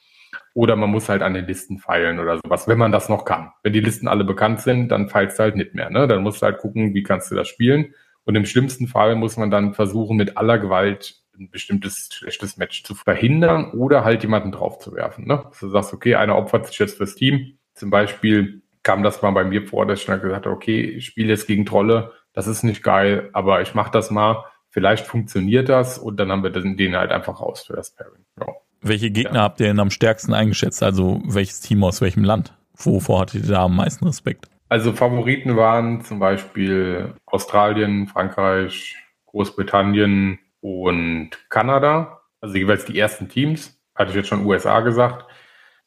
Oder 0.54 0.76
man 0.76 0.90
muss 0.90 1.08
halt 1.08 1.22
an 1.22 1.34
den 1.34 1.46
Listen 1.46 1.78
feilen 1.78 2.18
oder 2.18 2.38
sowas, 2.44 2.66
wenn 2.68 2.78
man 2.78 2.92
das 2.92 3.08
noch 3.08 3.24
kann. 3.24 3.52
Wenn 3.62 3.72
die 3.72 3.80
Listen 3.80 4.08
alle 4.08 4.24
bekannt 4.24 4.60
sind, 4.60 4.88
dann 4.88 5.08
feilst 5.08 5.38
du 5.38 5.44
halt 5.44 5.56
nicht 5.56 5.74
mehr. 5.74 5.90
Ne? 5.90 6.06
Dann 6.06 6.22
musst 6.22 6.42
du 6.42 6.46
halt 6.46 6.58
gucken, 6.58 6.94
wie 6.94 7.02
kannst 7.02 7.30
du 7.30 7.34
das 7.34 7.48
spielen. 7.48 7.94
Und 8.24 8.36
im 8.36 8.46
schlimmsten 8.46 8.86
Fall 8.86 9.16
muss 9.16 9.36
man 9.36 9.50
dann 9.50 9.74
versuchen, 9.74 10.16
mit 10.16 10.36
aller 10.36 10.58
Gewalt 10.58 11.22
ein 11.38 11.50
bestimmtes 11.50 12.08
schlechtes 12.12 12.56
Match 12.56 12.84
zu 12.84 12.94
verhindern 12.94 13.72
oder 13.72 14.04
halt 14.04 14.22
jemanden 14.22 14.52
draufzuwerfen. 14.52 15.26
Ne? 15.26 15.44
Dass 15.48 15.60
du 15.60 15.68
sagst, 15.68 15.92
okay, 15.92 16.14
einer 16.14 16.36
opfert 16.36 16.66
sich 16.66 16.78
jetzt 16.78 16.96
fürs 16.96 17.14
Team. 17.14 17.58
Zum 17.74 17.90
Beispiel 17.90 18.62
kam 18.82 19.02
das 19.02 19.22
mal 19.22 19.32
bei 19.32 19.44
mir 19.44 19.66
vor, 19.66 19.86
dass 19.86 20.00
ich 20.00 20.06
dann 20.06 20.20
gesagt 20.20 20.46
habe, 20.46 20.54
okay, 20.54 20.82
ich 20.82 21.06
spiele 21.06 21.30
jetzt 21.30 21.46
gegen 21.46 21.66
Trolle, 21.66 22.12
das 22.32 22.46
ist 22.46 22.62
nicht 22.62 22.82
geil, 22.82 23.30
aber 23.32 23.62
ich 23.62 23.74
mache 23.74 23.90
das 23.90 24.10
mal. 24.10 24.44
Vielleicht 24.74 25.06
funktioniert 25.06 25.68
das 25.68 25.98
und 25.98 26.18
dann 26.18 26.32
haben 26.32 26.42
wir 26.42 26.50
den 26.50 26.96
halt 26.96 27.12
einfach 27.12 27.40
raus 27.40 27.62
für 27.64 27.74
das 27.74 27.94
Pairing. 27.94 28.24
Ja. 28.40 28.48
Welche 28.80 29.12
Gegner 29.12 29.36
ja. 29.36 29.42
habt 29.42 29.60
ihr 29.60 29.68
denn 29.68 29.78
am 29.78 29.90
stärksten 29.90 30.34
eingeschätzt? 30.34 30.82
Also 30.82 31.22
welches 31.26 31.60
Team 31.60 31.84
aus 31.84 32.00
welchem 32.00 32.24
Land? 32.24 32.54
Wovor 32.74 33.20
hattet 33.20 33.44
ihr 33.44 33.52
da 33.52 33.62
am 33.66 33.76
meisten 33.76 34.04
Respekt? 34.04 34.48
Also 34.68 34.92
Favoriten 34.92 35.56
waren 35.56 36.02
zum 36.02 36.18
Beispiel 36.18 37.14
Australien, 37.24 38.08
Frankreich, 38.08 38.96
Großbritannien 39.26 40.40
und 40.60 41.30
Kanada. 41.50 42.22
Also 42.40 42.56
jeweils 42.56 42.84
die 42.84 42.98
ersten 42.98 43.28
Teams. 43.28 43.80
Hatte 43.94 44.10
ich 44.10 44.16
jetzt 44.16 44.28
schon 44.28 44.44
USA 44.44 44.80
gesagt. 44.80 45.24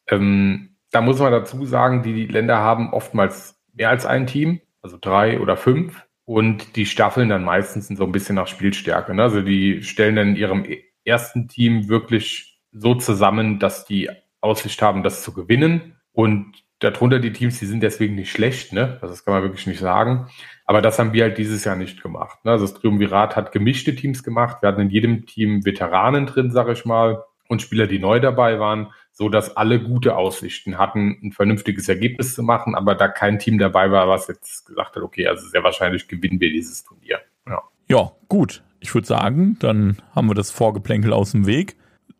Ähm, 0.06 0.76
da 0.92 1.02
muss 1.02 1.18
man 1.18 1.30
dazu 1.30 1.66
sagen, 1.66 2.02
die 2.02 2.24
Länder 2.24 2.56
haben 2.56 2.94
oftmals 2.94 3.60
mehr 3.74 3.90
als 3.90 4.06
ein 4.06 4.26
Team, 4.26 4.62
also 4.80 4.96
drei 4.98 5.40
oder 5.40 5.58
fünf. 5.58 6.07
Und 6.28 6.76
die 6.76 6.84
staffeln 6.84 7.30
dann 7.30 7.42
meistens 7.42 7.88
so 7.88 8.04
ein 8.04 8.12
bisschen 8.12 8.34
nach 8.34 8.48
Spielstärke. 8.48 9.14
Ne? 9.14 9.22
Also 9.22 9.40
die 9.40 9.82
stellen 9.82 10.14
dann 10.14 10.28
in 10.28 10.36
ihrem 10.36 10.66
ersten 11.02 11.48
Team 11.48 11.88
wirklich 11.88 12.60
so 12.70 12.94
zusammen, 12.94 13.58
dass 13.58 13.86
die 13.86 14.10
Aussicht 14.42 14.82
haben, 14.82 15.02
das 15.02 15.22
zu 15.22 15.32
gewinnen. 15.32 15.96
Und 16.12 16.52
darunter 16.80 17.18
die 17.18 17.32
Teams, 17.32 17.58
die 17.58 17.64
sind 17.64 17.82
deswegen 17.82 18.14
nicht 18.14 18.30
schlecht, 18.30 18.74
ne? 18.74 18.98
Also 19.00 19.14
das 19.14 19.24
kann 19.24 19.32
man 19.32 19.42
wirklich 19.42 19.66
nicht 19.66 19.80
sagen. 19.80 20.28
Aber 20.66 20.82
das 20.82 20.98
haben 20.98 21.14
wir 21.14 21.22
halt 21.22 21.38
dieses 21.38 21.64
Jahr 21.64 21.76
nicht 21.76 22.02
gemacht. 22.02 22.44
Ne? 22.44 22.50
Also 22.50 22.66
das 22.66 22.74
Triumvirat 22.74 23.34
hat 23.34 23.50
gemischte 23.50 23.94
Teams 23.94 24.22
gemacht. 24.22 24.60
Wir 24.60 24.68
hatten 24.68 24.82
in 24.82 24.90
jedem 24.90 25.24
Team 25.24 25.64
Veteranen 25.64 26.26
drin, 26.26 26.50
sage 26.50 26.72
ich 26.72 26.84
mal, 26.84 27.24
und 27.48 27.62
Spieler, 27.62 27.86
die 27.86 28.00
neu 28.00 28.20
dabei 28.20 28.60
waren, 28.60 28.92
so 29.18 29.28
dass 29.28 29.56
alle 29.56 29.82
gute 29.82 30.16
Aussichten 30.16 30.78
hatten, 30.78 31.18
ein 31.24 31.32
vernünftiges 31.32 31.88
Ergebnis 31.88 32.36
zu 32.36 32.44
machen, 32.44 32.76
aber 32.76 32.94
da 32.94 33.08
kein 33.08 33.40
Team 33.40 33.58
dabei 33.58 33.90
war, 33.90 34.08
was 34.08 34.28
jetzt 34.28 34.64
gesagt 34.64 34.94
hat, 34.94 35.02
okay, 35.02 35.26
also 35.26 35.44
sehr 35.48 35.64
wahrscheinlich 35.64 36.06
gewinnen 36.06 36.38
wir 36.38 36.52
dieses 36.52 36.84
Turnier. 36.84 37.18
Ja, 37.48 37.62
ja 37.88 38.12
gut. 38.28 38.62
Ich 38.78 38.94
würde 38.94 39.08
sagen, 39.08 39.56
dann 39.58 39.96
haben 40.14 40.28
wir 40.28 40.36
das 40.36 40.52
Vorgeplänkel 40.52 41.12
aus 41.12 41.32
dem 41.32 41.46
Weg. 41.46 41.74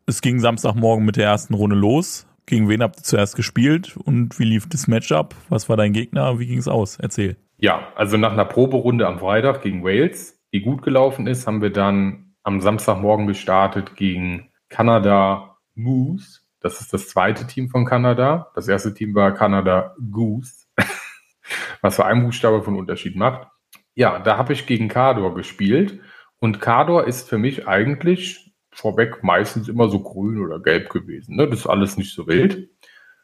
Es 0.07 0.21
ging 0.21 0.41
Samstagmorgen 0.41 1.05
mit 1.05 1.15
der 1.15 1.23
ersten 1.23 1.53
Runde 1.53 1.77
los. 1.77 2.27
Gegen 2.45 2.67
wen 2.67 2.83
habt 2.83 2.99
ihr 2.99 3.03
zuerst 3.03 3.37
gespielt 3.37 3.95
und 3.95 4.37
wie 4.37 4.43
lief 4.43 4.67
das 4.67 4.89
Matchup? 4.89 5.35
Was 5.47 5.69
war 5.69 5.77
dein 5.77 5.93
Gegner? 5.93 6.37
Wie 6.37 6.47
ging 6.47 6.57
es 6.57 6.67
aus? 6.67 6.97
Erzähl. 6.99 7.37
Ja, 7.55 7.93
also 7.95 8.17
nach 8.17 8.33
einer 8.33 8.43
Proberunde 8.43 9.07
am 9.07 9.19
Freitag 9.19 9.61
gegen 9.61 9.85
Wales, 9.85 10.37
die 10.51 10.59
gut 10.59 10.81
gelaufen 10.81 11.27
ist, 11.27 11.47
haben 11.47 11.61
wir 11.61 11.71
dann 11.71 12.33
am 12.43 12.59
Samstagmorgen 12.59 13.25
gestartet 13.25 13.95
gegen 13.95 14.49
Kanada 14.67 15.55
Moose 15.75 16.38
das 16.61 16.81
ist 16.81 16.93
das 16.93 17.07
zweite 17.07 17.47
Team 17.47 17.69
von 17.69 17.85
Kanada. 17.85 18.51
Das 18.55 18.67
erste 18.67 18.93
Team 18.93 19.15
war 19.15 19.33
Kanada 19.33 19.95
Goose, 20.11 20.65
was 21.81 21.95
für 21.95 22.05
einen 22.05 22.23
Buchstabe 22.23 22.63
von 22.63 22.75
Unterschied 22.75 23.15
macht. 23.15 23.47
Ja, 23.95 24.19
da 24.19 24.37
habe 24.37 24.53
ich 24.53 24.67
gegen 24.67 24.87
Kador 24.87 25.33
gespielt. 25.35 25.99
Und 26.39 26.61
Kador 26.61 27.05
ist 27.05 27.29
für 27.29 27.37
mich 27.37 27.67
eigentlich 27.67 28.53
vorweg 28.71 29.23
meistens 29.23 29.67
immer 29.67 29.89
so 29.89 30.01
grün 30.01 30.39
oder 30.39 30.59
gelb 30.59 30.89
gewesen. 30.89 31.35
Ne? 31.35 31.47
Das 31.47 31.59
ist 31.59 31.67
alles 31.67 31.97
nicht 31.97 32.13
so 32.13 32.27
wild. 32.27 32.69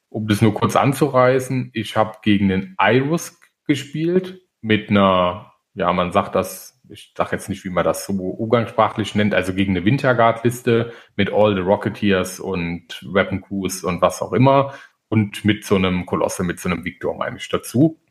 Um 0.09 0.27
das 0.27 0.41
nur 0.41 0.53
kurz 0.53 0.75
anzureißen, 0.75 1.71
ich 1.73 1.97
habe 1.97 2.17
gegen 2.23 2.49
den 2.49 2.75
Iris 2.79 3.39
gespielt 3.67 4.41
mit 4.61 4.89
einer, 4.89 5.53
ja, 5.73 5.91
man 5.93 6.11
sagt 6.11 6.35
das 6.35 6.74
ich 6.89 7.13
sage 7.17 7.31
jetzt 7.33 7.49
nicht, 7.49 7.63
wie 7.65 7.69
man 7.69 7.83
das 7.83 8.05
so 8.05 8.13
umgangssprachlich 8.13 9.15
nennt, 9.15 9.33
also 9.33 9.53
gegen 9.53 9.75
eine 9.75 9.85
Winterguard-Liste 9.85 10.91
mit 11.15 11.31
All 11.31 11.55
the 11.55 11.61
Rocketeers 11.61 12.39
und 12.39 13.01
Weapon 13.11 13.41
Crews 13.41 13.83
und 13.83 14.01
was 14.01 14.21
auch 14.21 14.33
immer 14.33 14.73
und 15.09 15.45
mit 15.45 15.65
so 15.65 15.75
einem 15.75 16.05
Kolosse, 16.05 16.43
mit 16.43 16.59
so 16.59 16.69
einem 16.69 16.83
Victor 16.83 17.15
meine 17.15 17.37
ich 17.37 17.49
dazu. 17.49 18.01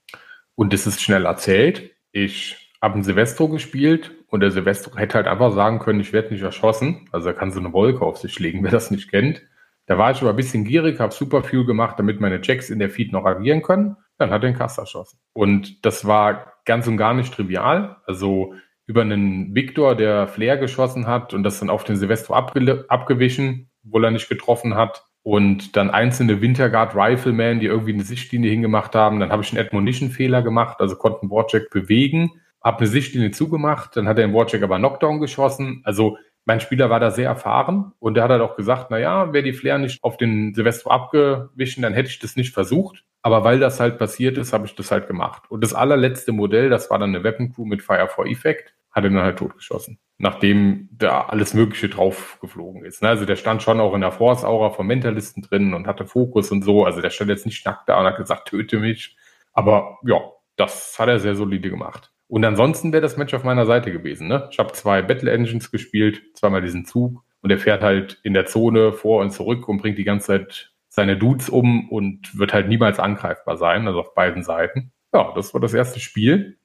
Und 0.54 0.72
das 0.72 0.86
ist 0.86 1.02
schnell 1.02 1.26
erzählt. 1.26 1.90
Ich 2.12 2.72
habe 2.80 2.94
einen 2.94 3.02
Silvestro 3.02 3.48
gespielt 3.48 4.12
und 4.28 4.40
der 4.40 4.50
Silvestro 4.50 4.96
hätte 4.96 5.14
halt 5.14 5.26
einfach 5.26 5.52
sagen 5.52 5.78
können, 5.78 6.00
ich 6.00 6.12
werde 6.12 6.32
nicht 6.32 6.42
erschossen. 6.42 7.08
Also 7.12 7.28
er 7.28 7.34
kann 7.34 7.50
so 7.50 7.60
eine 7.60 7.72
Wolke 7.72 8.02
auf 8.02 8.18
sich 8.18 8.38
legen, 8.38 8.62
wer 8.62 8.70
das 8.70 8.90
nicht 8.90 9.10
kennt. 9.10 9.42
Da 9.86 9.98
war 9.98 10.12
ich 10.12 10.20
aber 10.20 10.30
ein 10.30 10.36
bisschen 10.36 10.64
gierig, 10.64 10.98
habe 10.98 11.12
super 11.12 11.42
viel 11.42 11.66
gemacht, 11.66 11.98
damit 11.98 12.20
meine 12.20 12.40
Jacks 12.42 12.70
in 12.70 12.78
der 12.78 12.88
Feed 12.88 13.12
noch 13.12 13.26
agieren 13.26 13.62
können. 13.62 13.96
Dann 14.16 14.30
hat 14.30 14.42
er 14.42 14.50
den 14.50 14.56
Cast 14.56 14.78
erschossen. 14.78 15.18
Und 15.32 15.84
das 15.84 16.06
war 16.06 16.53
ganz 16.64 16.86
und 16.86 16.96
gar 16.96 17.14
nicht 17.14 17.34
trivial. 17.34 17.96
Also 18.06 18.54
über 18.86 19.02
einen 19.02 19.54
Victor, 19.54 19.94
der 19.94 20.28
Flair 20.28 20.56
geschossen 20.58 21.06
hat 21.06 21.34
und 21.34 21.42
das 21.42 21.60
dann 21.60 21.70
auf 21.70 21.84
den 21.84 21.96
Silvestro 21.96 22.34
abge 22.34 22.84
abgewichen, 22.88 23.70
obwohl 23.84 24.04
er 24.04 24.10
nicht 24.10 24.28
getroffen 24.28 24.74
hat. 24.74 25.04
Und 25.22 25.74
dann 25.76 25.88
einzelne 25.88 26.42
Winterguard 26.42 26.94
Riflemen, 26.94 27.58
die 27.58 27.66
irgendwie 27.66 27.94
eine 27.94 28.02
Sichtlinie 28.02 28.50
hingemacht 28.50 28.94
haben. 28.94 29.20
Dann 29.20 29.32
habe 29.32 29.42
ich 29.42 29.52
einen 29.52 29.66
Admonition-Fehler 29.66 30.42
gemacht, 30.42 30.80
also 30.80 30.96
konnte 30.96 31.22
einen 31.22 31.30
Warjack 31.30 31.70
bewegen, 31.70 32.32
habe 32.62 32.78
eine 32.78 32.88
Sichtlinie 32.88 33.30
zugemacht, 33.30 33.96
dann 33.96 34.06
hat 34.06 34.18
er 34.18 34.26
den 34.26 34.34
Warjack 34.34 34.62
aber 34.62 34.76
Knockdown 34.76 35.20
geschossen. 35.20 35.80
Also 35.84 36.18
mein 36.44 36.60
Spieler 36.60 36.90
war 36.90 37.00
da 37.00 37.10
sehr 37.10 37.28
erfahren 37.28 37.92
und 38.00 38.14
der 38.14 38.24
hat 38.24 38.30
halt 38.30 38.42
auch 38.42 38.56
gesagt, 38.56 38.88
na 38.90 38.98
ja, 38.98 39.32
wäre 39.32 39.44
die 39.44 39.54
Flair 39.54 39.78
nicht 39.78 40.04
auf 40.04 40.18
den 40.18 40.52
Silvestro 40.52 40.90
abgewichen, 40.90 41.82
dann 41.82 41.94
hätte 41.94 42.10
ich 42.10 42.18
das 42.18 42.36
nicht 42.36 42.52
versucht. 42.52 43.04
Aber 43.24 43.42
weil 43.42 43.58
das 43.58 43.80
halt 43.80 43.98
passiert 43.98 44.36
ist, 44.36 44.52
habe 44.52 44.66
ich 44.66 44.74
das 44.74 44.90
halt 44.90 45.06
gemacht. 45.06 45.44
Und 45.48 45.64
das 45.64 45.72
allerletzte 45.72 46.30
Modell, 46.30 46.68
das 46.68 46.90
war 46.90 46.98
dann 46.98 47.08
eine 47.14 47.24
Weapon 47.24 47.54
Crew 47.54 47.64
mit 47.64 47.80
Fire 47.80 48.06
for 48.06 48.26
Effect, 48.26 48.74
hat 48.90 49.04
er 49.04 49.08
dann 49.08 49.22
halt 49.22 49.38
totgeschossen. 49.38 49.98
Nachdem 50.18 50.90
da 50.92 51.22
alles 51.22 51.54
Mögliche 51.54 51.88
drauf 51.88 52.36
geflogen 52.42 52.84
ist. 52.84 53.00
Ne? 53.00 53.08
Also 53.08 53.24
der 53.24 53.36
stand 53.36 53.62
schon 53.62 53.80
auch 53.80 53.94
in 53.94 54.02
der 54.02 54.12
Force-Aura 54.12 54.70
vom 54.70 54.86
Mentalisten 54.86 55.42
drin 55.42 55.72
und 55.72 55.86
hatte 55.86 56.04
Fokus 56.04 56.50
und 56.50 56.64
so. 56.64 56.84
Also 56.84 57.00
der 57.00 57.08
stand 57.08 57.30
jetzt 57.30 57.46
nicht 57.46 57.64
nackt 57.64 57.88
da 57.88 57.98
und 57.98 58.04
hat 58.04 58.18
gesagt, 58.18 58.48
töte 58.48 58.78
mich. 58.78 59.16
Aber 59.54 59.96
ja, 60.06 60.20
das 60.56 60.98
hat 60.98 61.08
er 61.08 61.18
sehr 61.18 61.34
solide 61.34 61.70
gemacht. 61.70 62.12
Und 62.28 62.44
ansonsten 62.44 62.92
wäre 62.92 63.00
das 63.00 63.16
Match 63.16 63.32
auf 63.32 63.42
meiner 63.42 63.64
Seite 63.64 63.90
gewesen. 63.90 64.28
Ne? 64.28 64.48
Ich 64.50 64.58
habe 64.58 64.72
zwei 64.72 65.00
Battle 65.00 65.32
Engines 65.32 65.70
gespielt, 65.70 66.20
zweimal 66.34 66.60
diesen 66.60 66.84
Zug. 66.84 67.24
Und 67.40 67.50
er 67.50 67.58
fährt 67.58 67.82
halt 67.82 68.20
in 68.22 68.34
der 68.34 68.44
Zone 68.44 68.92
vor 68.92 69.22
und 69.22 69.30
zurück 69.30 69.66
und 69.66 69.78
bringt 69.78 69.96
die 69.96 70.04
ganze 70.04 70.26
Zeit 70.26 70.73
seine 70.94 71.16
Dudes 71.16 71.48
um 71.48 71.88
und 71.90 72.38
wird 72.38 72.54
halt 72.54 72.68
niemals 72.68 73.00
angreifbar 73.00 73.56
sein, 73.56 73.88
also 73.88 73.98
auf 73.98 74.14
beiden 74.14 74.44
Seiten. 74.44 74.92
Ja, 75.12 75.32
das 75.34 75.52
war 75.52 75.60
das 75.60 75.74
erste 75.74 75.98
Spiel. 75.98 76.56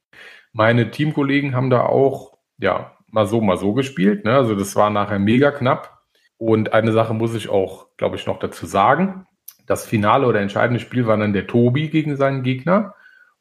Meine 0.53 0.91
Teamkollegen 0.91 1.55
haben 1.55 1.71
da 1.71 1.81
auch, 1.81 2.38
ja, 2.59 2.95
mal 3.07 3.25
so, 3.25 3.41
mal 3.41 3.57
so 3.57 3.74
gespielt. 3.74 4.25
Ne? 4.25 4.36
Also 4.36 4.53
das 4.53 4.75
war 4.75 4.91
nachher 4.91 5.17
mega 5.17 5.50
knapp. 5.50 6.03
Und 6.38 6.74
eine 6.74 6.91
Sache 6.91 7.15
muss 7.15 7.33
ich 7.33 7.50
auch, 7.50 7.88
glaube 7.98 8.17
ich, 8.17 8.27
noch 8.27 8.38
dazu 8.38 8.67
sagen. 8.67 9.25
Das 9.65 9.88
finale 9.88 10.27
oder 10.27 10.41
entscheidende 10.41 10.79
Spiel 10.79 11.07
war 11.07 11.17
dann 11.17 11.33
der 11.33 11.48
Tobi 11.48 11.89
gegen 11.89 12.15
seinen 12.15 12.43
Gegner. 12.43 12.93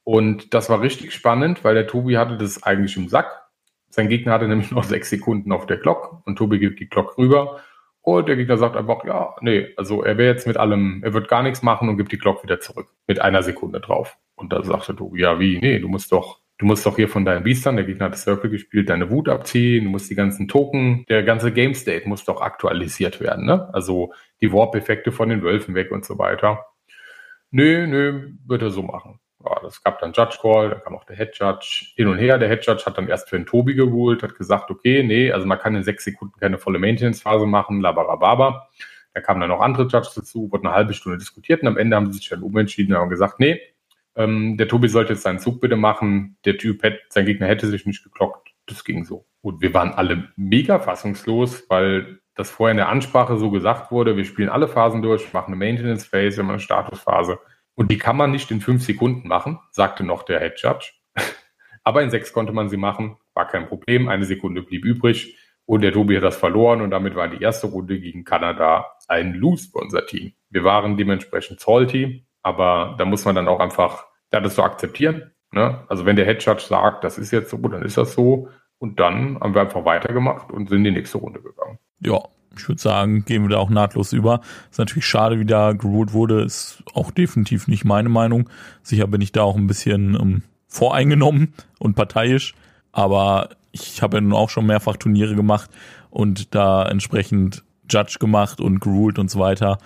Und 0.04 0.54
das 0.54 0.70
war 0.70 0.80
richtig 0.80 1.12
spannend, 1.12 1.64
weil 1.64 1.74
der 1.74 1.86
Tobi 1.86 2.16
hatte 2.16 2.38
das 2.38 2.62
eigentlich 2.62 2.96
im 2.96 3.08
Sack. 3.08 3.42
Sein 3.90 4.08
Gegner 4.08 4.32
hatte 4.32 4.48
nämlich 4.48 4.70
noch 4.70 4.84
sechs 4.84 5.10
Sekunden 5.10 5.52
auf 5.52 5.66
der 5.66 5.76
Glock 5.76 6.22
und 6.24 6.36
Tobi 6.36 6.58
gibt 6.58 6.80
die 6.80 6.88
Glock 6.88 7.18
rüber 7.18 7.60
und 8.16 8.28
der 8.28 8.36
Gegner 8.36 8.56
sagt 8.56 8.76
einfach, 8.76 9.04
ja, 9.04 9.34
nee, 9.40 9.68
also 9.76 10.02
er 10.02 10.16
wäre 10.18 10.32
jetzt 10.32 10.46
mit 10.46 10.56
allem, 10.56 11.00
er 11.04 11.12
wird 11.12 11.28
gar 11.28 11.42
nichts 11.42 11.62
machen 11.62 11.88
und 11.88 11.96
gibt 11.96 12.12
die 12.12 12.18
Glock 12.18 12.42
wieder 12.42 12.60
zurück. 12.60 12.88
Mit 13.06 13.20
einer 13.20 13.42
Sekunde 13.42 13.80
drauf. 13.80 14.16
Und 14.34 14.52
da 14.52 14.62
sagte 14.62 14.96
Tobi, 14.96 15.20
ja, 15.20 15.38
wie? 15.38 15.58
Nee, 15.58 15.78
du 15.78 15.88
musst 15.88 16.12
doch, 16.12 16.40
du 16.58 16.66
musst 16.66 16.86
doch 16.86 16.96
hier 16.96 17.08
von 17.08 17.24
deinen 17.24 17.44
Biestern, 17.44 17.76
der 17.76 17.84
Gegner 17.84 18.06
hat 18.06 18.14
das 18.14 18.22
Circle 18.22 18.50
gespielt, 18.50 18.88
deine 18.88 19.10
Wut 19.10 19.28
abziehen, 19.28 19.84
du 19.84 19.90
musst 19.90 20.10
die 20.10 20.14
ganzen 20.14 20.48
Token, 20.48 21.04
der 21.08 21.22
ganze 21.22 21.52
Game 21.52 21.74
State 21.74 22.08
muss 22.08 22.24
doch 22.24 22.40
aktualisiert 22.40 23.20
werden, 23.20 23.46
ne? 23.46 23.68
Also 23.74 24.12
die 24.40 24.52
Warp-Effekte 24.52 25.12
von 25.12 25.28
den 25.28 25.42
Wölfen 25.42 25.74
weg 25.74 25.90
und 25.90 26.04
so 26.04 26.18
weiter. 26.18 26.66
Nö, 27.50 27.86
nö, 27.86 28.30
wird 28.46 28.62
er 28.62 28.70
so 28.70 28.82
machen 28.82 29.20
ja, 29.44 29.60
das 29.62 29.82
gab 29.82 30.00
dann 30.00 30.12
Judge 30.12 30.38
Call, 30.40 30.70
da 30.70 30.76
kam 30.76 30.96
auch 30.96 31.04
der 31.04 31.16
Head 31.16 31.36
Judge 31.38 31.92
hin 31.94 32.08
und 32.08 32.18
her. 32.18 32.38
Der 32.38 32.48
Head 32.48 32.66
Judge 32.66 32.84
hat 32.86 32.98
dann 32.98 33.08
erst 33.08 33.28
für 33.28 33.36
den 33.36 33.46
Tobi 33.46 33.74
geholt, 33.74 34.22
hat 34.22 34.34
gesagt, 34.34 34.70
okay, 34.70 35.02
nee, 35.02 35.30
also 35.30 35.46
man 35.46 35.58
kann 35.58 35.76
in 35.76 35.84
sechs 35.84 36.04
Sekunden 36.04 36.38
keine 36.38 36.58
volle 36.58 36.78
Maintenance-Phase 36.78 37.46
machen, 37.46 37.80
labarababa. 37.80 38.68
Da 39.14 39.20
kamen 39.20 39.40
dann 39.40 39.50
noch 39.50 39.60
andere 39.60 39.84
Judges 39.84 40.14
dazu, 40.14 40.50
wurde 40.50 40.66
eine 40.66 40.74
halbe 40.74 40.94
Stunde 40.94 41.18
diskutiert 41.18 41.62
und 41.62 41.68
am 41.68 41.76
Ende 41.76 41.96
haben 41.96 42.06
sie 42.06 42.18
sich 42.18 42.28
dann 42.28 42.42
umentschieden 42.42 42.94
und 42.94 43.00
haben 43.00 43.10
gesagt, 43.10 43.40
nee, 43.40 43.60
ähm, 44.16 44.56
der 44.56 44.68
Tobi 44.68 44.88
sollte 44.88 45.12
jetzt 45.12 45.22
seinen 45.22 45.38
Zug 45.38 45.60
bitte 45.60 45.76
machen. 45.76 46.36
Der 46.44 46.58
Typ, 46.58 46.82
hätte, 46.82 46.98
sein 47.08 47.24
Gegner 47.24 47.46
hätte 47.46 47.68
sich 47.68 47.86
nicht 47.86 48.02
geklockt. 48.02 48.50
Das 48.66 48.84
ging 48.84 49.04
so. 49.04 49.26
Und 49.40 49.62
wir 49.62 49.72
waren 49.72 49.92
alle 49.92 50.28
mega 50.36 50.80
fassungslos, 50.80 51.64
weil 51.70 52.18
das 52.34 52.50
vorher 52.50 52.72
in 52.72 52.76
der 52.76 52.88
Ansprache 52.88 53.38
so 53.38 53.50
gesagt 53.50 53.90
wurde, 53.90 54.16
wir 54.16 54.24
spielen 54.24 54.48
alle 54.48 54.68
Phasen 54.68 55.02
durch, 55.02 55.32
machen 55.32 55.54
eine 55.54 55.56
Maintenance 55.56 56.06
Phase, 56.06 56.36
wir 56.36 56.44
machen 56.44 56.54
eine 56.54 56.60
Statusphase. 56.60 57.38
Und 57.78 57.92
die 57.92 57.98
kann 57.98 58.16
man 58.16 58.32
nicht 58.32 58.50
in 58.50 58.60
fünf 58.60 58.82
Sekunden 58.82 59.28
machen, 59.28 59.60
sagte 59.70 60.02
noch 60.02 60.24
der 60.24 60.40
Head 60.40 60.60
Judge. 60.60 60.94
Aber 61.84 62.02
in 62.02 62.10
sechs 62.10 62.32
konnte 62.32 62.52
man 62.52 62.68
sie 62.68 62.76
machen, 62.76 63.18
war 63.34 63.46
kein 63.46 63.68
Problem. 63.68 64.08
Eine 64.08 64.24
Sekunde 64.24 64.62
blieb 64.62 64.84
übrig 64.84 65.38
und 65.64 65.82
der 65.82 65.92
Tobi 65.92 66.16
hat 66.16 66.24
das 66.24 66.36
verloren 66.36 66.80
und 66.82 66.90
damit 66.90 67.14
war 67.14 67.28
die 67.28 67.40
erste 67.40 67.68
Runde 67.68 68.00
gegen 68.00 68.24
Kanada 68.24 68.86
ein 69.06 69.32
Lose 69.32 69.70
für 69.70 69.78
unser 69.78 70.04
Team. 70.06 70.32
Wir 70.50 70.64
waren 70.64 70.96
dementsprechend 70.96 71.60
salty, 71.60 72.26
aber 72.42 72.96
da 72.98 73.04
muss 73.04 73.24
man 73.24 73.36
dann 73.36 73.46
auch 73.46 73.60
einfach 73.60 74.06
das 74.30 74.56
so 74.56 74.64
akzeptieren. 74.64 75.30
Ne? 75.52 75.84
Also 75.86 76.04
wenn 76.04 76.16
der 76.16 76.26
Head 76.26 76.44
Judge 76.44 76.64
sagt, 76.68 77.04
das 77.04 77.16
ist 77.16 77.30
jetzt 77.30 77.50
so, 77.50 77.58
dann 77.58 77.82
ist 77.82 77.96
das 77.96 78.12
so. 78.12 78.48
Und 78.78 78.98
dann 78.98 79.38
haben 79.38 79.54
wir 79.54 79.60
einfach 79.60 79.84
weitergemacht 79.84 80.50
und 80.50 80.68
sind 80.68 80.78
in 80.78 80.84
die 80.84 80.90
nächste 80.90 81.18
Runde 81.18 81.40
gegangen. 81.40 81.78
Ja, 82.00 82.18
ich 82.56 82.68
würde 82.68 82.80
sagen, 82.80 83.24
gehen 83.24 83.42
wir 83.42 83.50
da 83.50 83.58
auch 83.58 83.70
nahtlos 83.70 84.12
über. 84.12 84.40
Ist 84.70 84.78
natürlich 84.78 85.06
schade, 85.06 85.38
wie 85.38 85.44
da 85.44 85.72
geruled 85.72 86.12
wurde, 86.12 86.42
ist 86.42 86.82
auch 86.94 87.10
definitiv 87.10 87.68
nicht 87.68 87.84
meine 87.84 88.08
Meinung. 88.08 88.48
Sicher 88.82 89.06
bin 89.06 89.20
ich 89.20 89.32
da 89.32 89.42
auch 89.42 89.56
ein 89.56 89.66
bisschen 89.66 90.14
ähm, 90.14 90.42
voreingenommen 90.66 91.54
und 91.78 91.94
parteiisch, 91.94 92.54
aber 92.92 93.50
ich 93.72 94.02
habe 94.02 94.16
ja 94.16 94.20
nun 94.20 94.32
auch 94.32 94.50
schon 94.50 94.66
mehrfach 94.66 94.96
Turniere 94.96 95.34
gemacht 95.34 95.70
und 96.10 96.54
da 96.54 96.86
entsprechend 96.86 97.64
Judge 97.88 98.16
gemacht 98.18 98.60
und 98.60 98.80
geruled 98.80 99.18
und 99.18 99.30
so 99.30 99.38
weiter. 99.38 99.78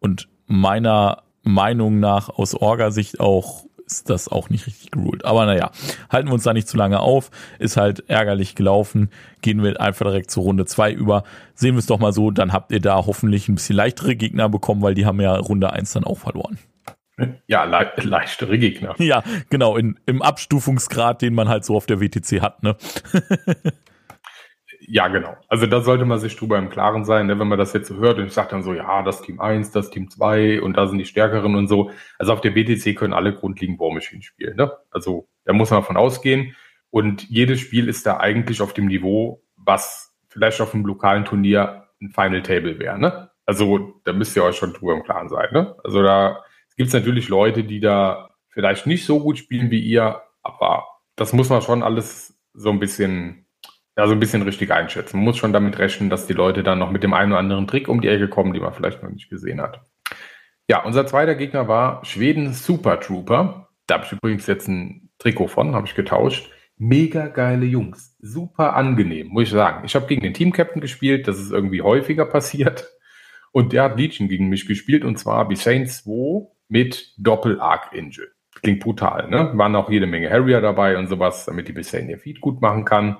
Und 0.00 0.28
meiner 0.46 1.22
Meinung 1.42 2.00
nach 2.00 2.28
aus 2.28 2.54
Orga-Sicht 2.54 3.20
auch 3.20 3.64
ist 3.86 4.10
das 4.10 4.28
auch 4.28 4.50
nicht 4.50 4.66
richtig 4.66 4.90
geruled. 4.90 5.24
Aber 5.24 5.46
naja, 5.46 5.70
halten 6.10 6.28
wir 6.28 6.34
uns 6.34 6.44
da 6.44 6.52
nicht 6.52 6.68
zu 6.68 6.76
lange 6.76 7.00
auf. 7.00 7.30
Ist 7.58 7.76
halt 7.76 8.08
ärgerlich 8.08 8.54
gelaufen. 8.54 9.10
Gehen 9.42 9.62
wir 9.62 9.80
einfach 9.80 10.06
direkt 10.06 10.30
zur 10.30 10.44
Runde 10.44 10.66
zwei 10.66 10.92
über. 10.92 11.24
Sehen 11.54 11.74
wir 11.74 11.80
es 11.80 11.86
doch 11.86 11.98
mal 11.98 12.12
so, 12.12 12.30
dann 12.30 12.52
habt 12.52 12.72
ihr 12.72 12.80
da 12.80 13.06
hoffentlich 13.06 13.48
ein 13.48 13.56
bisschen 13.56 13.76
leichtere 13.76 14.16
Gegner 14.16 14.48
bekommen, 14.48 14.82
weil 14.82 14.94
die 14.94 15.06
haben 15.06 15.20
ja 15.20 15.34
Runde 15.36 15.72
eins 15.72 15.92
dann 15.92 16.04
auch 16.04 16.18
verloren. 16.18 16.58
Ja, 17.46 17.64
le 17.64 17.92
leichtere 18.02 18.58
Gegner. 18.58 18.94
Ja, 18.98 19.22
genau, 19.48 19.76
in, 19.76 20.00
im 20.06 20.20
Abstufungsgrad, 20.20 21.22
den 21.22 21.34
man 21.34 21.48
halt 21.48 21.64
so 21.64 21.76
auf 21.76 21.86
der 21.86 22.00
WTC 22.00 22.40
hat, 22.40 22.62
ne? 22.62 22.76
Ja, 24.86 25.08
genau. 25.08 25.36
Also 25.48 25.66
da 25.66 25.80
sollte 25.80 26.04
man 26.04 26.18
sich 26.18 26.36
drüber 26.36 26.58
im 26.58 26.68
Klaren 26.68 27.04
sein, 27.04 27.26
ne? 27.26 27.38
wenn 27.38 27.48
man 27.48 27.58
das 27.58 27.72
jetzt 27.72 27.88
so 27.88 27.96
hört 27.96 28.18
und 28.18 28.26
ich 28.26 28.32
sage 28.32 28.50
dann 28.50 28.62
so, 28.62 28.74
ja, 28.74 29.02
das 29.02 29.22
Team 29.22 29.40
1, 29.40 29.70
das 29.70 29.90
Team 29.90 30.10
2 30.10 30.60
und 30.60 30.76
da 30.76 30.86
sind 30.86 30.98
die 30.98 31.06
Stärkeren 31.06 31.54
und 31.54 31.68
so. 31.68 31.90
Also 32.18 32.32
auf 32.32 32.40
der 32.40 32.50
BTC 32.50 32.96
können 32.96 33.14
alle 33.14 33.34
grundlegend 33.34 33.80
War 33.80 33.92
Machine 33.92 34.22
spielen. 34.22 34.56
Ne? 34.56 34.72
Also 34.90 35.28
da 35.44 35.52
muss 35.52 35.70
man 35.70 35.80
davon 35.80 35.96
ausgehen. 35.96 36.54
Und 36.90 37.28
jedes 37.30 37.60
Spiel 37.60 37.88
ist 37.88 38.04
da 38.06 38.18
eigentlich 38.18 38.60
auf 38.60 38.74
dem 38.74 38.86
Niveau, 38.86 39.42
was 39.56 40.14
vielleicht 40.28 40.60
auf 40.60 40.74
einem 40.74 40.84
lokalen 40.84 41.24
Turnier 41.24 41.88
ein 42.00 42.10
Final 42.10 42.42
Table 42.42 42.78
wäre. 42.78 42.98
Ne? 42.98 43.30
Also 43.46 44.00
da 44.04 44.12
müsst 44.12 44.36
ihr 44.36 44.44
euch 44.44 44.56
schon 44.56 44.74
drüber 44.74 44.92
im 44.92 45.02
Klaren 45.02 45.28
sein. 45.28 45.48
Ne? 45.52 45.76
Also 45.82 46.02
da 46.02 46.42
gibt 46.76 46.88
es 46.88 46.94
natürlich 46.94 47.28
Leute, 47.28 47.64
die 47.64 47.80
da 47.80 48.30
vielleicht 48.48 48.86
nicht 48.86 49.06
so 49.06 49.20
gut 49.20 49.38
spielen 49.38 49.70
wie 49.70 49.80
ihr, 49.80 50.22
aber 50.42 50.84
das 51.16 51.32
muss 51.32 51.48
man 51.48 51.62
schon 51.62 51.82
alles 51.82 52.38
so 52.52 52.70
ein 52.70 52.78
bisschen 52.78 53.43
ja, 53.96 54.06
so 54.06 54.12
ein 54.12 54.20
bisschen 54.20 54.42
richtig 54.42 54.72
einschätzen. 54.72 55.18
Man 55.18 55.24
muss 55.24 55.36
schon 55.36 55.52
damit 55.52 55.78
rechnen, 55.78 56.10
dass 56.10 56.26
die 56.26 56.32
Leute 56.32 56.62
dann 56.62 56.78
noch 56.78 56.90
mit 56.90 57.02
dem 57.02 57.14
einen 57.14 57.32
oder 57.32 57.38
anderen 57.38 57.66
Trick 57.66 57.88
um 57.88 58.00
die 58.00 58.08
Ecke 58.08 58.28
kommen, 58.28 58.52
die 58.52 58.60
man 58.60 58.72
vielleicht 58.72 59.02
noch 59.02 59.10
nicht 59.10 59.30
gesehen 59.30 59.60
hat. 59.60 59.82
Ja, 60.68 60.82
unser 60.82 61.06
zweiter 61.06 61.34
Gegner 61.34 61.68
war 61.68 62.04
Schweden 62.04 62.52
Super 62.52 62.98
Trooper. 62.98 63.68
Da 63.86 63.94
habe 63.94 64.04
ich 64.06 64.12
übrigens 64.12 64.46
jetzt 64.46 64.66
ein 64.66 65.10
Trikot 65.18 65.48
von, 65.48 65.74
habe 65.74 65.86
ich 65.86 65.94
getauscht. 65.94 66.50
Mega 66.76 67.28
geile 67.28 67.66
Jungs. 67.66 68.16
Super 68.18 68.74
angenehm, 68.74 69.28
muss 69.28 69.44
ich 69.44 69.50
sagen. 69.50 69.84
Ich 69.84 69.94
habe 69.94 70.06
gegen 70.06 70.22
den 70.22 70.34
Team-Captain 70.34 70.80
gespielt, 70.80 71.28
das 71.28 71.38
ist 71.38 71.52
irgendwie 71.52 71.82
häufiger 71.82 72.26
passiert. 72.26 72.90
Und 73.52 73.72
der 73.72 73.84
hat 73.84 73.98
Legion 73.98 74.28
gegen 74.28 74.48
mich 74.48 74.66
gespielt, 74.66 75.04
und 75.04 75.16
zwar 75.18 75.46
Bisane 75.46 75.84
2 75.84 76.48
mit 76.68 77.14
Doppel-Arc-Angel. 77.18 78.32
Klingt 78.60 78.80
brutal, 78.80 79.28
ne? 79.28 79.52
Waren 79.54 79.76
auch 79.76 79.90
jede 79.90 80.06
Menge 80.06 80.30
Harrier 80.30 80.60
dabei 80.60 80.96
und 80.98 81.06
sowas, 81.06 81.44
damit 81.44 81.68
die 81.68 81.72
Bisane 81.72 82.10
ihr 82.10 82.18
Feed 82.18 82.40
gut 82.40 82.60
machen 82.60 82.84
kann 82.84 83.18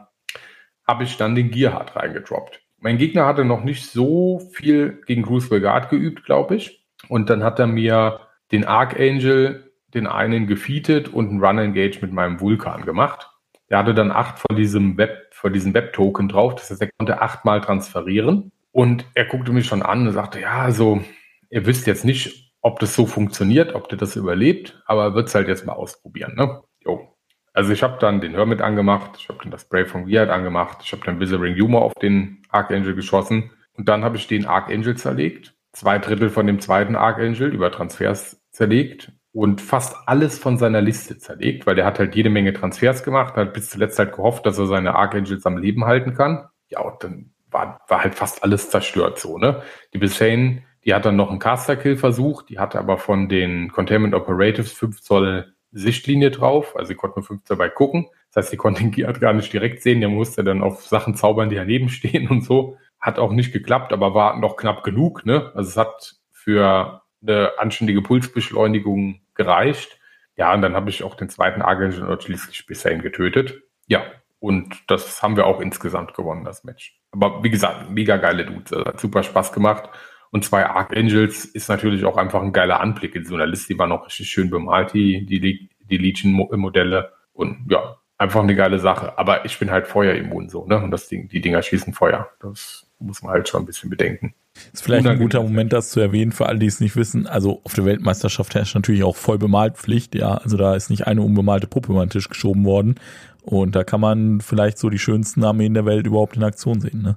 habe 0.87 1.05
ich 1.05 1.17
dann 1.17 1.35
den 1.35 1.51
Gearhard 1.51 1.97
reingedroppt. 1.97 2.61
Mein 2.79 2.99
Gegner 2.99 3.27
hatte 3.27 3.45
noch 3.45 3.65
nicht 3.65 3.91
so 3.91 4.41
viel 4.53 5.03
gegen 5.07 5.23
Bruce 5.23 5.49
Guard 5.49 5.89
geübt, 5.89 6.25
glaube 6.25 6.57
ich. 6.57 6.85
Und 7.09 7.31
dann 7.31 7.43
hat 7.43 7.59
er 7.59 7.67
mir 7.67 8.21
den 8.53 8.65
Archangel, 8.65 9.73
den 9.95 10.07
einen 10.07 10.47
gefeatet 10.47 11.09
und 11.09 11.31
einen 11.31 11.43
Run 11.43 11.59
Engage 11.59 12.01
mit 12.03 12.13
meinem 12.13 12.41
Vulkan 12.41 12.85
gemacht. 12.85 13.31
Der 13.71 13.79
hatte 13.79 13.95
dann 13.95 14.11
acht 14.11 14.39
von 14.39 14.57
diesem 14.57 14.99
Web, 14.99 15.33
von 15.33 15.53
diesen 15.53 15.73
Web-Token 15.73 16.29
drauf. 16.29 16.57
Das 16.57 16.71
heißt, 16.71 16.83
er 16.83 16.91
konnte 16.99 17.23
achtmal 17.23 17.61
transferieren. 17.61 18.53
Und 18.73 19.07
er 19.15 19.25
guckte 19.25 19.53
mich 19.53 19.67
schon 19.67 19.83
an 19.83 20.07
und 20.07 20.13
sagte, 20.13 20.41
ja, 20.41 20.59
also, 20.59 21.03
ihr 21.49 21.65
wisst 21.65 21.87
jetzt 21.87 22.05
nicht, 22.05 22.53
ob 22.61 22.81
das 22.81 22.95
so 22.95 23.07
funktioniert, 23.07 23.75
ob 23.75 23.89
der 23.89 23.99
das 23.99 24.17
überlebt, 24.17 24.83
aber 24.87 25.05
er 25.05 25.15
wird 25.15 25.29
es 25.29 25.35
halt 25.35 25.49
jetzt 25.49 25.67
mal 25.67 25.75
ausprobieren. 25.75 26.35
Ne? 26.35 26.63
Jo, 26.85 27.14
also 27.55 27.73
ich 27.73 27.83
habe 27.85 27.99
dann 28.01 28.21
den 28.21 28.33
Hermit 28.35 28.61
angemacht, 28.61 29.13
ich 29.17 29.29
habe 29.29 29.39
dann 29.41 29.53
das 29.53 29.63
Spray 29.63 29.87
von 29.87 30.09
Weird 30.09 30.29
angemacht, 30.29 30.79
ich 30.83 30.93
habe 30.93 31.03
dann 31.05 31.21
Withering 31.21 31.55
Humor 31.57 31.83
auf 31.83 31.95
den 31.95 32.43
Archangel 32.51 32.95
geschossen 32.95 33.53
und 33.75 33.89
dann 33.89 34.05
habe 34.05 34.17
ich 34.17 34.27
den 34.27 34.45
Archangel 34.45 34.97
zerlegt, 34.97 35.55
zwei 35.73 35.99
Drittel 35.99 36.31
von 36.31 36.47
dem 36.49 36.61
zweiten 36.61 36.97
Archangel 36.97 37.55
über 37.55 37.71
Transfers 37.71 38.43
zerlegt 38.51 39.13
und 39.33 39.61
fast 39.61 39.97
alles 40.07 40.39
von 40.39 40.59
seiner 40.59 40.81
Liste 40.81 41.17
zerlegt, 41.19 41.65
weil 41.67 41.77
der 41.77 41.87
hat 41.87 42.01
halt 42.01 42.17
jede 42.17 42.29
Menge 42.29 42.53
Transfers 42.53 43.05
gemacht, 43.05 43.35
hat 43.37 43.53
bis 43.53 43.71
zuletzt 43.71 43.99
halt 44.01 44.13
gehofft, 44.13 44.47
dass 44.47 44.59
er 44.59 44.67
seine 44.67 44.97
Archangels 44.97 45.47
am 45.47 45.57
Leben 45.57 45.85
halten 45.85 46.15
kann. 46.15 46.49
Ja, 46.69 46.81
und 46.81 47.05
dann 47.05 47.31
war, 47.51 47.81
war 47.89 48.03
halt 48.03 48.17
fast 48.17 48.43
alles 48.43 48.71
zerstört 48.71 49.21
so, 49.21 49.39
ne? 49.39 49.63
Die 49.93 49.99
Bisane, 49.99 50.65
die 50.85 50.93
hat 50.93 51.05
dann 51.05 51.17
noch 51.17 51.31
einen 51.31 51.39
Caster-Kill 51.39 51.97
versucht, 51.97 52.49
die 52.49 52.59
hatte 52.59 52.81
aber 52.81 52.99
von 52.99 53.29
den 53.29 53.71
Containment 53.71 54.15
Operatives 54.15 54.73
5 54.73 55.01
Zoll 55.01 55.54
Sichtlinie 55.75 56.31
drauf, 56.31 56.77
also 56.77 56.89
sie 56.89 56.95
konnte 56.95 57.19
nur 57.19 57.27
15 57.27 57.57
dabei 57.57 57.69
gucken. 57.69 58.07
Das 58.33 58.45
heißt, 58.45 58.51
sie 58.51 58.57
konnte 58.57 58.81
den 58.83 58.93
Gear 58.93 59.13
gar 59.13 59.33
nicht 59.33 59.53
direkt 59.53 59.83
sehen, 59.83 60.01
der 60.01 60.09
musste 60.09 60.45
dann 60.45 60.63
auf 60.63 60.87
Sachen 60.87 61.17
zaubern, 61.17 61.51
die 61.51 61.57
daneben 61.57 61.89
stehen 61.89 62.29
und 62.29 62.43
so. 62.43 62.79
Hat 63.01 63.19
auch 63.19 63.33
nicht 63.33 63.53
geklappt, 63.53 63.93
aber 63.93 64.15
war 64.15 64.39
noch 64.39 64.57
knapp 64.57 64.85
genug. 64.85 65.27
Ne? 65.27 65.51
Also 65.55 65.71
es 65.71 65.77
hat 65.77 66.17
für 66.31 67.03
eine 67.23 67.53
anständige 67.59 68.03
Pulsbeschleunigung 68.03 69.21
gereicht. 69.35 69.99
Ja, 70.37 70.55
und 70.55 70.63
dann 70.63 70.75
habe 70.75 70.91
ich 70.91 71.03
auch 71.03 71.15
den 71.15 71.29
zweiten 71.29 71.63
Argentinier 71.63 72.21
schließlich 72.21 72.67
Bissain 72.67 73.03
getötet. 73.03 73.63
Ja, 73.87 74.03
und 74.41 74.91
das 74.91 75.23
haben 75.23 75.37
wir 75.37 75.47
auch 75.47 75.61
insgesamt 75.61 76.15
gewonnen, 76.15 76.45
das 76.45 76.65
Match. 76.65 77.01
Aber 77.13 77.43
wie 77.43 77.51
gesagt, 77.51 77.91
mega 77.91 78.17
geile 78.17 78.45
Dudes. 78.45 78.73
Also 78.73 78.85
hat 78.85 79.01
super 79.01 79.23
Spaß 79.23 79.53
gemacht. 79.53 79.89
Und 80.35 80.45
zwei 80.45 80.67
Archangels 80.67 81.45
ist 81.45 81.69
natürlich 81.69 82.05
auch 82.05 82.17
einfach 82.17 82.43
ein 82.43 82.53
geiler 82.53 82.81
Anblick 82.81 83.15
in 83.15 83.25
so 83.25 83.37
einer 83.37 83.47
Liste. 83.47 83.73
Die 83.73 83.79
war 83.79 83.87
noch 83.87 84.07
richtig 84.07 84.29
schön 84.29 84.51
bemalt, 84.51 84.93
die, 84.93 85.25
die, 85.25 85.69
die 85.89 85.97
Legion-Modelle. 85.97 87.13
Und 87.33 87.67
ja, 87.71 87.99
einfach 88.19 88.43
eine 88.43 88.57
geile 88.57 88.81
Sache. 88.81 89.17
Aber 89.17 89.45
ich 89.45 89.57
bin 89.61 89.71
halt 89.71 89.87
feuerimmun 89.87 90.49
so, 90.49 90.67
ne? 90.67 90.83
Und 90.83 90.91
das 90.91 91.07
Ding, 91.07 91.29
die 91.29 91.41
Dinger 91.41 91.63
schießen 91.63 91.95
Feuer. 91.95 92.31
Das 92.41 92.85
muss 92.99 93.23
man 93.23 93.31
halt 93.31 93.49
schon 93.49 93.63
ein 93.63 93.67
bisschen 93.67 93.91
bedenken. 93.91 94.35
Ist 94.73 94.83
vielleicht 94.83 95.07
ein 95.07 95.21
guter 95.21 95.41
Moment, 95.41 95.73
das 95.73 95.91
zu 95.91 96.01
erwähnen, 96.01 96.33
für 96.33 96.47
alle, 96.47 96.59
die 96.59 96.67
es 96.67 96.81
nicht 96.81 96.97
wissen. 96.97 97.29
Also 97.29 97.61
auf 97.63 97.75
der 97.75 97.85
Weltmeisterschaft 97.85 98.57
herrscht 98.57 98.75
natürlich 98.75 99.05
auch 99.05 99.15
voll 99.15 99.39
bemalt 99.39 99.77
Pflicht, 99.77 100.17
ja. 100.17 100.35
Also 100.35 100.57
da 100.57 100.75
ist 100.75 100.91
nicht 100.91 101.07
eine 101.07 101.23
unbemalte 101.23 101.69
Puppe 101.69 101.93
über 101.93 102.05
den 102.05 102.11
Tisch 102.11 102.29
geschoben 102.29 102.65
worden. 102.65 102.97
Und 103.43 103.77
da 103.77 103.85
kann 103.85 104.01
man 104.01 104.41
vielleicht 104.41 104.79
so 104.79 104.91
die 104.91 104.99
schönsten 104.99 105.45
Armeen 105.45 105.75
der 105.75 105.87
Welt 105.87 106.09
überhaupt 106.09 106.37
in 106.37 106.43
Aktion 106.43 106.81
sehen, 106.81 107.03
ne? 107.03 107.17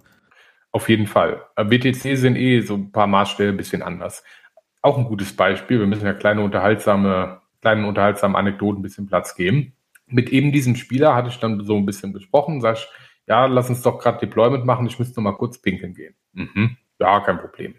Auf 0.78 0.90
jeden 0.90 1.08
Fall. 1.08 1.42
BTC 1.56 2.16
sind 2.18 2.36
eh 2.36 2.62
so 2.62 2.76
ein 2.76 2.92
paar 2.92 3.08
Maßstäbe 3.08 3.50
ein 3.50 3.58
bisschen 3.58 3.82
anders. 3.82 4.24
Auch 4.84 4.96
ein 5.00 5.06
gutes 5.06 5.36
Beispiel. 5.36 5.80
Wir 5.80 5.88
müssen 5.88 6.06
ja 6.06 6.14
kleine 6.14 6.44
unterhaltsame, 6.44 7.42
kleinen 7.64 7.84
unterhaltsamen 7.84 8.36
Anekdoten 8.36 8.82
ein 8.82 8.84
bisschen 8.84 9.08
Platz 9.08 9.34
geben. 9.34 9.74
Mit 10.06 10.30
eben 10.30 10.52
diesem 10.52 10.76
Spieler 10.76 11.16
hatte 11.16 11.30
ich 11.30 11.40
dann 11.40 11.66
so 11.66 11.76
ein 11.78 11.88
bisschen 11.88 12.14
besprochen. 12.14 12.62
Sag 12.62 12.76
ich, 12.78 12.88
ja, 13.26 13.48
lass 13.48 13.70
uns 13.70 13.82
doch 13.82 13.98
gerade 13.98 14.20
Deployment 14.20 14.66
machen. 14.66 14.86
Ich 14.86 15.00
müsste 15.00 15.20
mal 15.20 15.32
kurz 15.32 15.58
pinkeln 15.58 15.96
gehen. 15.96 16.14
Mhm. 16.34 16.78
Ja, 17.00 17.22
kein 17.22 17.40
Problem. 17.40 17.74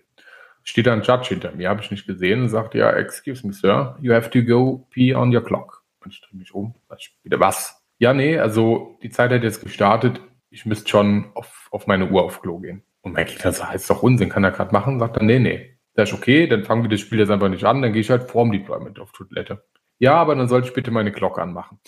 Steht 0.65 0.89
da 0.89 0.93
ein 0.93 1.03
Judge 1.03 1.29
hinter 1.29 1.53
mir, 1.53 1.69
habe 1.69 1.83
ich 1.83 1.93
nicht 1.93 2.05
gesehen 2.05 2.43
und 2.43 2.49
sagt, 2.49 2.75
ja, 2.75 2.91
excuse 2.91 3.47
me, 3.47 3.53
sir, 3.53 3.97
you 4.01 4.13
have 4.13 4.29
to 4.31 4.43
go 4.43 4.89
pee 4.91 5.15
on 5.15 5.33
your 5.33 5.45
clock. 5.45 5.85
Und 6.05 6.13
ich 6.13 6.21
drehe 6.21 6.37
mich 6.37 6.53
um. 6.53 6.75
Sag 6.89 6.99
ich, 6.99 7.17
wieder 7.23 7.39
was? 7.39 7.81
Ja, 7.99 8.13
nee, 8.13 8.41
also 8.41 8.99
die 9.05 9.11
Zeit 9.11 9.31
hat 9.31 9.45
jetzt 9.45 9.63
gestartet. 9.63 10.21
Ich 10.51 10.67
müsste 10.67 10.89
schon 10.89 11.31
auf, 11.35 11.69
auf 11.71 11.87
meine 11.87 12.11
Uhr 12.11 12.25
auf 12.25 12.43
Klo 12.43 12.59
gehen. 12.59 12.83
Und 13.09 13.15
mein 13.15 13.25
Gegner 13.25 13.53
sagt, 13.53 13.75
ist 13.75 13.89
doch 13.89 14.03
Unsinn, 14.03 14.29
kann 14.29 14.45
er 14.45 14.51
gerade 14.51 14.71
machen? 14.71 14.99
Sagt 14.99 15.17
er, 15.17 15.23
nee, 15.23 15.39
nee. 15.39 15.79
Das 15.95 16.11
ist 16.11 16.15
okay, 16.15 16.47
dann 16.47 16.63
fangen 16.63 16.83
wir 16.83 16.91
das 16.91 17.01
Spiel 17.01 17.19
jetzt 17.19 17.31
einfach 17.31 17.49
nicht 17.49 17.65
an, 17.65 17.81
dann 17.81 17.95
gehe 17.95 18.03
ich 18.03 18.11
halt 18.11 18.25
vorm 18.25 18.53
Deployment 18.53 19.01
auf 19.01 19.13
Toilette. 19.13 19.65
Ja, 19.99 20.15
aber 20.17 20.35
dann 20.35 20.47
sollte 20.47 20.69
ich 20.69 20.75
bitte 20.75 20.91
meine 20.91 21.11
Glocke 21.11 21.41
anmachen. 21.41 21.81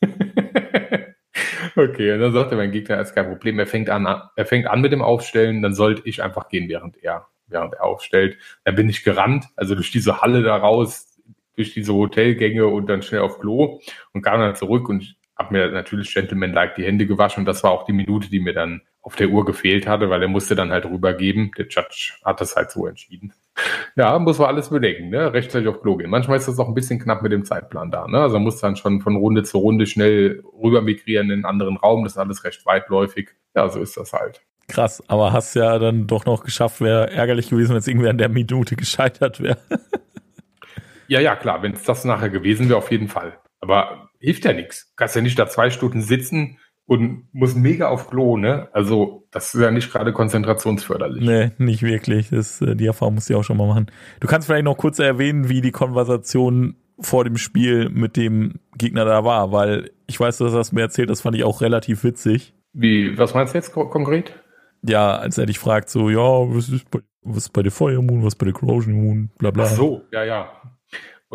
okay, 1.76 2.12
und 2.14 2.20
dann 2.20 2.32
sagt 2.32 2.50
er, 2.50 2.56
mein 2.56 2.72
Gegner 2.72 2.98
ist 2.98 3.14
kein 3.14 3.28
Problem. 3.28 3.58
Er 3.58 3.66
fängt 3.66 3.90
an, 3.90 4.06
er 4.34 4.46
fängt 4.46 4.66
an 4.66 4.80
mit 4.80 4.90
dem 4.90 5.02
Aufstellen, 5.02 5.60
dann 5.60 5.74
sollte 5.74 6.00
ich 6.06 6.22
einfach 6.22 6.48
gehen, 6.48 6.66
während 6.70 6.96
er, 6.96 7.28
während 7.46 7.74
er 7.74 7.84
aufstellt. 7.84 8.38
Dann 8.64 8.74
bin 8.74 8.88
ich 8.88 9.04
gerannt, 9.04 9.48
also 9.54 9.74
durch 9.74 9.90
diese 9.90 10.22
Halle 10.22 10.42
da 10.42 10.56
raus, 10.56 11.20
durch 11.56 11.74
diese 11.74 11.92
Hotelgänge 11.92 12.66
und 12.66 12.86
dann 12.86 13.02
schnell 13.02 13.20
auf 13.20 13.38
Klo 13.38 13.80
und 14.14 14.22
kam 14.22 14.40
dann 14.40 14.56
zurück 14.56 14.88
und 14.88 15.14
habe 15.36 15.52
mir 15.52 15.70
natürlich 15.70 16.12
Gentleman-like 16.12 16.76
die 16.76 16.84
Hände 16.84 17.06
gewaschen 17.06 17.40
und 17.40 17.46
das 17.46 17.62
war 17.62 17.72
auch 17.72 17.84
die 17.84 17.92
Minute, 17.92 18.30
die 18.30 18.40
mir 18.40 18.54
dann 18.54 18.82
auf 19.02 19.16
der 19.16 19.28
Uhr 19.28 19.44
gefehlt 19.44 19.86
hatte, 19.86 20.08
weil 20.08 20.22
er 20.22 20.28
musste 20.28 20.54
dann 20.54 20.70
halt 20.70 20.86
rübergeben. 20.86 21.50
Der 21.58 21.66
Judge 21.66 22.14
hat 22.24 22.40
das 22.40 22.56
halt 22.56 22.70
so 22.70 22.86
entschieden. 22.86 23.32
Ja, 23.96 24.18
muss 24.18 24.40
man 24.40 24.48
alles 24.48 24.70
bedenken, 24.70 25.10
ne? 25.10 25.32
Rechtzeitig 25.32 25.68
auf 25.68 25.80
Klo 25.80 25.96
gehen. 25.96 26.10
Manchmal 26.10 26.38
ist 26.38 26.48
das 26.48 26.58
auch 26.58 26.66
ein 26.66 26.74
bisschen 26.74 26.98
knapp 26.98 27.22
mit 27.22 27.30
dem 27.30 27.44
Zeitplan 27.44 27.92
da, 27.92 28.08
ne? 28.08 28.18
Also 28.18 28.34
man 28.34 28.42
muss 28.42 28.58
dann 28.58 28.74
schon 28.74 29.00
von 29.00 29.14
Runde 29.14 29.44
zu 29.44 29.58
Runde 29.58 29.86
schnell 29.86 30.42
rüber 30.60 30.82
migrieren 30.82 31.26
in 31.26 31.34
einen 31.34 31.44
anderen 31.44 31.76
Raum. 31.76 32.02
Das 32.02 32.14
ist 32.14 32.18
alles 32.18 32.42
recht 32.42 32.66
weitläufig. 32.66 33.30
Ja, 33.54 33.68
so 33.68 33.80
ist 33.80 33.96
das 33.96 34.12
halt. 34.12 34.42
Krass, 34.66 35.02
aber 35.08 35.32
hast 35.32 35.54
ja 35.54 35.78
dann 35.78 36.08
doch 36.08 36.24
noch 36.26 36.42
geschafft, 36.42 36.80
wäre 36.80 37.12
ärgerlich 37.12 37.50
gewesen, 37.50 37.70
wenn 37.70 37.78
es 37.78 37.86
irgendwer 37.86 38.10
in 38.10 38.18
der 38.18 38.28
Minute 38.28 38.74
gescheitert 38.74 39.40
wäre. 39.40 39.58
ja, 41.06 41.20
ja, 41.20 41.36
klar, 41.36 41.62
wenn 41.62 41.74
es 41.74 41.84
das 41.84 42.04
nachher 42.04 42.30
gewesen 42.30 42.68
wäre, 42.68 42.78
auf 42.78 42.90
jeden 42.90 43.08
Fall. 43.08 43.38
Aber 43.60 44.08
hilft 44.24 44.44
ja 44.44 44.52
nichts. 44.52 44.92
Kannst 44.96 45.16
ja 45.16 45.22
nicht 45.22 45.38
da 45.38 45.46
zwei 45.46 45.70
Stunden 45.70 46.02
sitzen 46.02 46.58
und 46.86 47.28
muss 47.32 47.54
mega 47.54 47.88
auf 47.88 48.10
Klo, 48.10 48.36
ne? 48.36 48.68
Also, 48.72 49.26
das 49.30 49.54
ist 49.54 49.60
ja 49.60 49.70
nicht 49.70 49.90
gerade 49.90 50.12
konzentrationsförderlich. 50.12 51.24
Nee, 51.24 51.52
nicht 51.58 51.82
wirklich. 51.82 52.30
Das, 52.30 52.60
äh, 52.60 52.76
die 52.76 52.86
Erfahrung 52.86 53.14
musst 53.14 53.30
du 53.30 53.36
auch 53.36 53.44
schon 53.44 53.56
mal 53.56 53.66
machen. 53.66 53.86
Du 54.20 54.28
kannst 54.28 54.46
vielleicht 54.46 54.64
noch 54.64 54.76
kurz 54.76 54.98
erwähnen, 54.98 55.48
wie 55.48 55.60
die 55.60 55.70
Konversation 55.70 56.76
vor 57.00 57.24
dem 57.24 57.36
Spiel 57.36 57.88
mit 57.88 58.16
dem 58.16 58.60
Gegner 58.76 59.04
da 59.04 59.24
war, 59.24 59.50
weil 59.52 59.90
ich 60.06 60.20
weiß, 60.20 60.38
dass 60.38 60.52
du 60.52 60.56
das 60.56 60.72
mir 60.72 60.82
erzählt, 60.82 61.10
das 61.10 61.22
fand 61.22 61.36
ich 61.36 61.44
auch 61.44 61.60
relativ 61.60 62.04
witzig. 62.04 62.54
Wie, 62.72 63.16
was 63.18 63.34
meinst 63.34 63.54
du 63.54 63.58
jetzt 63.58 63.72
konkret? 63.72 64.34
Ja, 64.82 65.16
als 65.16 65.38
er 65.38 65.46
dich 65.46 65.58
fragt, 65.58 65.88
so, 65.88 66.10
ja, 66.10 66.20
was 66.20 66.68
ist 66.68 66.90
bei, 66.90 67.00
was 67.22 67.38
ist 67.38 67.52
bei 67.52 67.62
der 67.62 67.72
Fire 67.72 68.02
Moon, 68.02 68.22
was 68.22 68.34
ist 68.34 68.38
bei 68.38 68.44
der 68.44 68.52
Corrosion 68.52 68.94
Moon, 68.94 69.30
bla 69.38 69.50
bla. 69.50 69.64
Ach 69.64 69.70
so, 69.70 70.02
ja, 70.12 70.24
ja. 70.24 70.52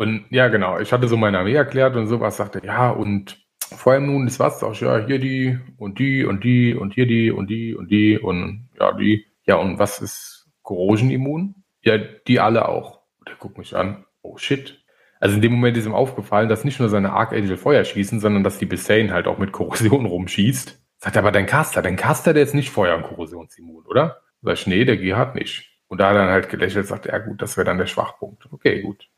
Und 0.00 0.24
ja, 0.30 0.48
genau, 0.48 0.78
ich 0.78 0.94
hatte 0.94 1.08
so 1.08 1.18
meine 1.18 1.40
Armee 1.40 1.52
erklärt 1.52 1.94
und 1.94 2.06
sowas, 2.06 2.38
sagte, 2.38 2.62
ja, 2.64 2.88
und 2.88 3.38
vor 3.58 3.92
allem 3.92 4.06
nun, 4.06 4.24
das 4.24 4.40
war's 4.40 4.62
auch, 4.62 4.74
ja, 4.76 5.04
hier 5.04 5.18
die 5.18 5.58
und 5.76 5.98
die 5.98 6.24
und 6.24 6.42
die 6.42 6.74
und 6.74 6.94
hier 6.94 7.04
die 7.04 7.30
und 7.30 7.50
die 7.50 7.74
und 7.74 7.90
die 7.90 8.18
und 8.18 8.70
ja, 8.78 8.92
die. 8.92 9.26
Ja, 9.44 9.56
und 9.56 9.78
was 9.78 10.00
ist 10.00 10.48
Corrosion 10.62 11.10
immun? 11.10 11.54
Ja, 11.82 11.98
die 11.98 12.40
alle 12.40 12.66
auch. 12.66 13.02
Der 13.28 13.34
guckt 13.34 13.58
mich 13.58 13.76
an. 13.76 14.06
Oh 14.22 14.38
shit. 14.38 14.82
Also 15.20 15.36
in 15.36 15.42
dem 15.42 15.52
Moment 15.52 15.76
ist 15.76 15.84
ihm 15.84 15.92
aufgefallen, 15.92 16.48
dass 16.48 16.64
nicht 16.64 16.80
nur 16.80 16.88
seine 16.88 17.12
Archangel 17.12 17.58
Feuer 17.58 17.84
schießen, 17.84 18.20
sondern 18.20 18.42
dass 18.42 18.56
die 18.56 18.64
Bessane 18.64 19.12
halt 19.12 19.26
auch 19.26 19.36
mit 19.36 19.52
Korrosion 19.52 20.06
rumschießt. 20.06 20.80
Sagt 20.96 21.16
aber 21.18 21.30
dein 21.30 21.44
Caster, 21.44 21.82
dein 21.82 21.96
Caster, 21.96 22.32
der 22.32 22.44
ist 22.44 22.54
nicht 22.54 22.70
Feuer- 22.70 22.96
und 22.96 23.02
Korrosionsimmun, 23.02 23.84
oder? 23.84 24.22
Sag 24.40 24.54
ich, 24.54 24.66
nee, 24.66 24.86
der 24.86 24.96
G 24.96 25.12
hat 25.12 25.34
nicht. 25.34 25.69
Und 25.90 25.98
da 25.98 26.10
hat 26.10 26.14
er 26.14 26.22
dann 26.22 26.30
halt 26.30 26.48
gelächelt, 26.48 26.86
sagt, 26.86 27.06
ja 27.06 27.18
gut, 27.18 27.42
das 27.42 27.56
wäre 27.56 27.64
dann 27.64 27.78
der 27.78 27.86
Schwachpunkt. 27.86 28.46
Okay, 28.52 28.80
gut. 28.80 29.08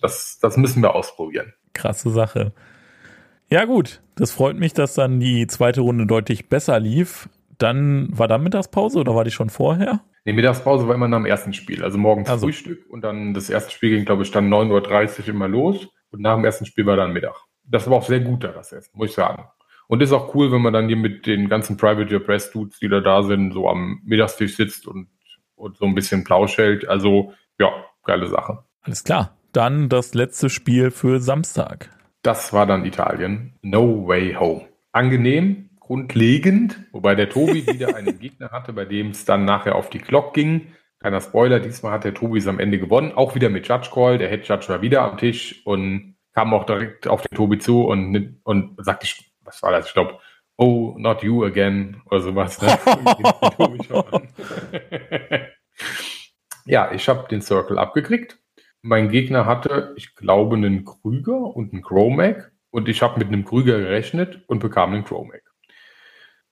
Das, 0.00 0.38
das 0.40 0.56
müssen 0.56 0.80
wir 0.80 0.94
ausprobieren. 0.94 1.52
Krasse 1.74 2.10
Sache. 2.10 2.52
Ja, 3.48 3.64
gut. 3.64 4.00
Das 4.14 4.30
freut 4.30 4.56
mich, 4.56 4.72
dass 4.72 4.94
dann 4.94 5.18
die 5.18 5.48
zweite 5.48 5.80
Runde 5.80 6.06
deutlich 6.06 6.48
besser 6.48 6.78
lief. 6.78 7.28
Dann 7.58 8.08
war 8.16 8.28
da 8.28 8.38
Mittagspause 8.38 9.00
oder 9.00 9.16
war 9.16 9.24
die 9.24 9.32
schon 9.32 9.50
vorher? 9.50 10.02
Nee, 10.24 10.32
Mittagspause 10.32 10.86
war 10.86 10.94
immer 10.94 11.08
nach 11.08 11.18
dem 11.18 11.26
ersten 11.26 11.52
Spiel. 11.52 11.82
Also 11.82 11.98
morgens 11.98 12.28
also. 12.28 12.46
Frühstück 12.46 12.88
und 12.88 13.02
dann 13.02 13.34
das 13.34 13.50
erste 13.50 13.72
Spiel 13.72 13.90
ging, 13.90 14.04
glaube 14.04 14.22
ich, 14.22 14.30
dann 14.30 14.48
9.30 14.48 15.22
Uhr 15.22 15.28
immer 15.30 15.48
los. 15.48 15.88
Und 16.12 16.20
nach 16.22 16.36
dem 16.36 16.44
ersten 16.44 16.64
Spiel 16.64 16.86
war 16.86 16.96
dann 16.96 17.12
Mittag. 17.12 17.34
Das 17.64 17.90
war 17.90 17.98
auch 17.98 18.06
sehr 18.06 18.20
gut 18.20 18.44
da, 18.44 18.48
das 18.48 18.70
Essen, 18.70 18.92
muss 18.94 19.10
ich 19.10 19.14
sagen. 19.16 19.46
Und 19.88 20.00
ist 20.00 20.12
auch 20.12 20.32
cool, 20.36 20.52
wenn 20.52 20.62
man 20.62 20.72
dann 20.72 20.86
hier 20.86 20.96
mit 20.96 21.26
den 21.26 21.48
ganzen 21.48 21.76
Private 21.76 22.14
Your 22.14 22.20
Press 22.20 22.52
Dudes, 22.52 22.78
die 22.78 22.88
da 22.88 23.00
da 23.00 23.24
sind, 23.24 23.52
so 23.52 23.68
am 23.68 24.00
Mittagstisch 24.04 24.54
sitzt 24.54 24.86
und, 24.86 25.08
und 25.60 25.76
so 25.76 25.84
ein 25.84 25.94
bisschen 25.94 26.24
Plausch 26.24 26.58
hält. 26.58 26.88
Also, 26.88 27.32
ja, 27.58 27.70
geile 28.04 28.26
Sache. 28.26 28.64
Alles 28.82 29.04
klar. 29.04 29.36
Dann 29.52 29.88
das 29.88 30.14
letzte 30.14 30.48
Spiel 30.48 30.90
für 30.90 31.20
Samstag. 31.20 31.90
Das 32.22 32.52
war 32.52 32.66
dann 32.66 32.84
Italien. 32.84 33.54
No 33.62 34.06
Way 34.06 34.34
Home. 34.34 34.66
Angenehm, 34.92 35.70
grundlegend, 35.80 36.80
wobei 36.92 37.14
der 37.14 37.28
Tobi 37.28 37.66
wieder 37.66 37.96
einen 37.96 38.18
Gegner 38.18 38.50
hatte, 38.50 38.72
bei 38.72 38.84
dem 38.84 39.10
es 39.10 39.24
dann 39.24 39.44
nachher 39.44 39.74
auf 39.74 39.90
die 39.90 39.98
Glock 39.98 40.34
ging. 40.34 40.68
Kleiner 41.00 41.20
Spoiler, 41.20 41.60
diesmal 41.60 41.92
hat 41.92 42.04
der 42.04 42.14
Tobi 42.14 42.38
es 42.38 42.46
am 42.46 42.60
Ende 42.60 42.78
gewonnen, 42.78 43.12
auch 43.12 43.34
wieder 43.34 43.48
mit 43.48 43.66
Judge 43.66 43.90
Call. 43.92 44.18
Der 44.18 44.28
Head 44.28 44.46
Judge 44.46 44.68
war 44.68 44.82
wieder 44.82 45.02
am 45.02 45.16
Tisch 45.16 45.62
und 45.64 46.16
kam 46.34 46.54
auch 46.54 46.64
direkt 46.64 47.08
auf 47.08 47.22
den 47.22 47.36
Tobi 47.36 47.58
zu 47.58 47.86
und, 47.86 48.40
und 48.44 48.84
sagte, 48.84 49.08
was 49.42 49.62
war 49.62 49.72
das? 49.72 49.88
Ich 49.88 49.94
glaube, 49.94 50.18
oh, 50.56 50.94
not 50.98 51.22
you 51.22 51.44
again 51.44 52.02
oder 52.04 52.20
sowas. 52.20 52.60
Ne? 52.60 52.78
ja, 56.70 56.92
ich 56.92 57.08
habe 57.08 57.28
den 57.28 57.42
Circle 57.42 57.78
abgekriegt 57.78 58.40
mein 58.82 59.10
Gegner 59.10 59.46
hatte, 59.46 59.92
ich 59.96 60.14
glaube, 60.14 60.56
einen 60.56 60.84
Krüger 60.84 61.54
und 61.54 61.72
einen 61.72 61.82
Chromac. 61.82 62.52
Und 62.70 62.88
ich 62.88 63.02
habe 63.02 63.18
mit 63.18 63.28
einem 63.28 63.44
Krüger 63.44 63.78
gerechnet 63.78 64.44
und 64.46 64.60
bekam 64.60 64.92
einen 64.92 65.04
Chromac. 65.04 65.42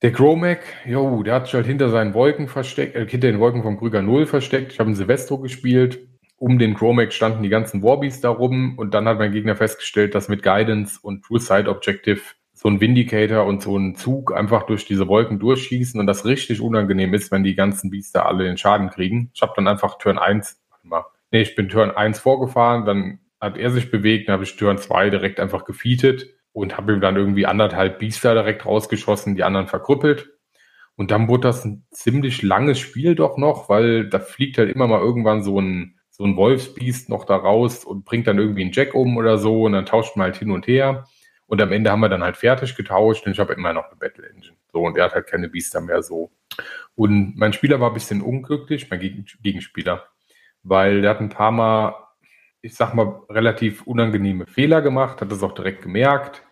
Der 0.02 0.12
Chromac, 0.12 0.62
jo, 0.84 1.22
der 1.22 1.34
hat 1.34 1.46
sich 1.46 1.54
halt 1.54 1.66
hinter 1.66 1.90
seinen 1.90 2.12
Wolken 2.12 2.48
versteckt, 2.48 2.96
äh, 2.96 3.06
hinter 3.06 3.28
den 3.28 3.40
Wolken 3.40 3.62
vom 3.62 3.78
Krüger 3.78 4.02
0 4.02 4.26
versteckt. 4.26 4.72
Ich 4.72 4.80
habe 4.80 4.88
einen 4.88 4.96
Silvestro 4.96 5.38
gespielt. 5.38 6.06
Um 6.36 6.58
den 6.58 6.74
Chromac 6.74 7.12
standen 7.12 7.42
die 7.42 7.48
ganzen 7.48 7.82
Warbies 7.82 8.20
da 8.20 8.30
rum. 8.30 8.76
Und 8.78 8.94
dann 8.94 9.06
hat 9.08 9.18
mein 9.18 9.32
Gegner 9.32 9.56
festgestellt, 9.56 10.14
dass 10.14 10.28
mit 10.28 10.42
Guidance 10.42 10.98
und 11.02 11.24
True 11.24 11.40
Side 11.40 11.68
Objective 11.68 12.20
so 12.58 12.68
ein 12.68 12.80
Vindicator 12.80 13.46
und 13.46 13.62
so 13.62 13.78
ein 13.78 13.94
Zug 13.94 14.34
einfach 14.34 14.64
durch 14.64 14.84
diese 14.84 15.06
Wolken 15.06 15.38
durchschießen 15.38 16.00
und 16.00 16.08
das 16.08 16.24
richtig 16.24 16.60
unangenehm 16.60 17.14
ist, 17.14 17.30
wenn 17.30 17.44
die 17.44 17.54
ganzen 17.54 17.88
Biester 17.88 18.26
alle 18.26 18.42
den 18.42 18.56
Schaden 18.56 18.90
kriegen. 18.90 19.30
Ich 19.32 19.42
habe 19.42 19.52
dann 19.54 19.68
einfach 19.68 19.96
Turn 19.98 20.18
1, 20.18 20.60
warte 20.68 20.88
mal, 20.88 21.04
nee, 21.30 21.42
ich 21.42 21.54
bin 21.54 21.68
Turn 21.68 21.92
1 21.92 22.18
vorgefahren, 22.18 22.84
dann 22.84 23.20
hat 23.40 23.56
er 23.56 23.70
sich 23.70 23.92
bewegt, 23.92 24.28
dann 24.28 24.32
habe 24.32 24.42
ich 24.42 24.56
Turn 24.56 24.76
2 24.76 25.10
direkt 25.10 25.38
einfach 25.38 25.64
gefeatet 25.66 26.26
und 26.52 26.76
habe 26.76 26.94
ihm 26.94 27.00
dann 27.00 27.14
irgendwie 27.14 27.46
anderthalb 27.46 28.00
Biester 28.00 28.34
direkt 28.34 28.66
rausgeschossen, 28.66 29.36
die 29.36 29.44
anderen 29.44 29.68
verkrüppelt. 29.68 30.28
Und 30.96 31.12
dann 31.12 31.28
wurde 31.28 31.42
das 31.42 31.64
ein 31.64 31.86
ziemlich 31.92 32.42
langes 32.42 32.80
Spiel 32.80 33.14
doch 33.14 33.38
noch, 33.38 33.68
weil 33.68 34.08
da 34.08 34.18
fliegt 34.18 34.58
halt 34.58 34.74
immer 34.74 34.88
mal 34.88 35.00
irgendwann 35.00 35.44
so 35.44 35.60
ein, 35.60 35.94
so 36.10 36.24
ein 36.24 36.34
Wolfsbiest 36.34 37.08
noch 37.08 37.24
da 37.24 37.36
raus 37.36 37.84
und 37.84 38.04
bringt 38.04 38.26
dann 38.26 38.38
irgendwie 38.38 38.62
einen 38.62 38.72
Jack 38.72 38.96
um 38.96 39.16
oder 39.16 39.38
so 39.38 39.62
und 39.62 39.74
dann 39.74 39.86
tauscht 39.86 40.16
man 40.16 40.24
halt 40.24 40.38
hin 40.38 40.50
und 40.50 40.66
her. 40.66 41.04
Und 41.48 41.60
am 41.60 41.72
Ende 41.72 41.90
haben 41.90 42.00
wir 42.00 42.08
dann 42.08 42.22
halt 42.22 42.36
fertig 42.36 42.76
getauscht 42.76 43.26
und 43.26 43.32
ich 43.32 43.40
habe 43.40 43.54
immer 43.54 43.72
noch 43.72 43.86
eine 43.86 43.96
Battle 43.96 44.28
Engine. 44.28 44.56
So, 44.72 44.82
und 44.82 44.96
er 44.96 45.06
hat 45.06 45.14
halt 45.14 45.26
keine 45.26 45.48
Biester 45.48 45.80
mehr 45.80 46.02
so. 46.02 46.30
Und 46.94 47.36
mein 47.36 47.52
Spieler 47.52 47.80
war 47.80 47.90
ein 47.90 47.94
bisschen 47.94 48.22
unglücklich, 48.22 48.90
mein 48.90 49.00
Gegenspieler 49.00 50.04
weil 50.62 51.02
der 51.02 51.10
hat 51.10 51.20
ein 51.20 51.28
paar 51.28 51.52
Mal, 51.52 51.94
ich 52.60 52.74
sag 52.74 52.94
mal, 52.94 53.22
relativ 53.30 53.82
unangenehme 53.86 54.46
Fehler 54.46 54.82
gemacht, 54.82 55.20
hat 55.20 55.30
das 55.30 55.42
auch 55.42 55.54
direkt 55.54 55.82
gemerkt. 55.82 56.42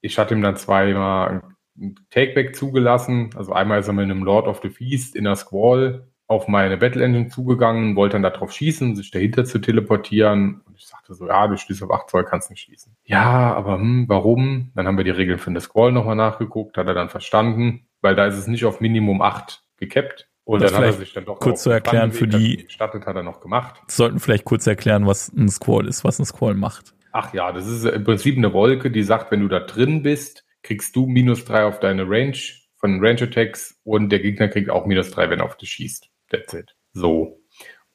Ich 0.00 0.18
hatte 0.18 0.34
ihm 0.34 0.42
dann 0.42 0.56
zweimal 0.56 1.42
ein 1.76 1.96
Takeback 2.10 2.56
zugelassen. 2.56 3.30
Also 3.36 3.52
einmal 3.52 3.80
ist 3.80 3.88
er 3.88 3.92
mit 3.94 4.04
einem 4.04 4.24
Lord 4.24 4.46
of 4.46 4.60
the 4.62 4.70
Feast 4.70 5.16
in 5.16 5.24
der 5.24 5.36
Squall 5.36 6.08
auf 6.32 6.48
meine 6.48 6.76
Battle 6.76 7.04
Engine 7.04 7.28
zugegangen, 7.28 7.96
wollte 7.96 8.14
dann 8.14 8.22
darauf 8.22 8.52
schießen, 8.52 8.96
sich 8.96 9.10
dahinter 9.10 9.44
zu 9.44 9.58
teleportieren. 9.60 10.62
Und 10.66 10.76
ich 10.76 10.86
sagte 10.86 11.14
so, 11.14 11.26
ja, 11.26 11.46
du 11.46 11.56
stehst 11.56 11.82
auf 11.82 11.90
8 11.90 12.10
Zoll, 12.10 12.24
kannst 12.24 12.50
nicht 12.50 12.60
schießen. 12.60 12.96
Ja, 13.04 13.54
aber 13.54 13.74
hm, 13.74 14.06
warum? 14.08 14.72
Dann 14.74 14.86
haben 14.86 14.96
wir 14.96 15.04
die 15.04 15.10
Regeln 15.10 15.38
für 15.38 15.50
eine 15.50 15.60
Squall 15.60 15.92
nochmal 15.92 16.16
nachgeguckt, 16.16 16.76
hat 16.76 16.86
er 16.86 16.94
dann 16.94 17.08
verstanden, 17.08 17.86
weil 18.00 18.14
da 18.14 18.26
ist 18.26 18.36
es 18.36 18.46
nicht 18.46 18.64
auf 18.64 18.80
Minimum 18.80 19.22
8 19.22 19.62
gekappt, 19.76 20.28
und 20.44 20.60
das 20.60 20.72
dann 20.72 20.80
hat 20.80 20.86
er 20.88 20.92
sich 20.94 21.12
dann 21.12 21.24
doch 21.24 21.38
kurz 21.38 21.62
zu 21.62 21.70
erklären 21.70 22.10
für 22.10 22.26
die 22.26 22.64
gestattet 22.64 23.06
hat 23.06 23.14
er 23.14 23.22
noch 23.22 23.40
gemacht. 23.40 23.80
Sollten 23.86 24.18
vielleicht 24.18 24.44
kurz 24.44 24.66
erklären, 24.66 25.06
was 25.06 25.28
ein 25.28 25.48
Squall 25.48 25.86
ist, 25.86 26.04
was 26.04 26.18
ein 26.18 26.24
Squall 26.24 26.54
macht. 26.54 26.94
Ach 27.12 27.32
ja, 27.32 27.52
das 27.52 27.66
ist 27.66 27.84
im 27.84 28.04
Prinzip 28.04 28.36
eine 28.36 28.52
Wolke, 28.52 28.90
die 28.90 29.02
sagt, 29.02 29.30
wenn 29.30 29.40
du 29.40 29.48
da 29.48 29.60
drin 29.60 30.02
bist, 30.02 30.44
kriegst 30.62 30.96
du 30.96 31.06
minus 31.06 31.44
drei 31.44 31.64
auf 31.64 31.78
deine 31.78 32.08
Range 32.08 32.36
von 32.76 33.04
Range 33.04 33.22
Attacks 33.22 33.78
und 33.84 34.08
der 34.10 34.18
Gegner 34.18 34.48
kriegt 34.48 34.70
auch 34.70 34.86
minus 34.86 35.10
drei, 35.10 35.30
wenn 35.30 35.38
er 35.38 35.44
auf 35.44 35.56
dich 35.56 35.70
schießt. 35.70 36.08
That's 36.32 36.54
it. 36.54 36.74
So. 36.92 37.40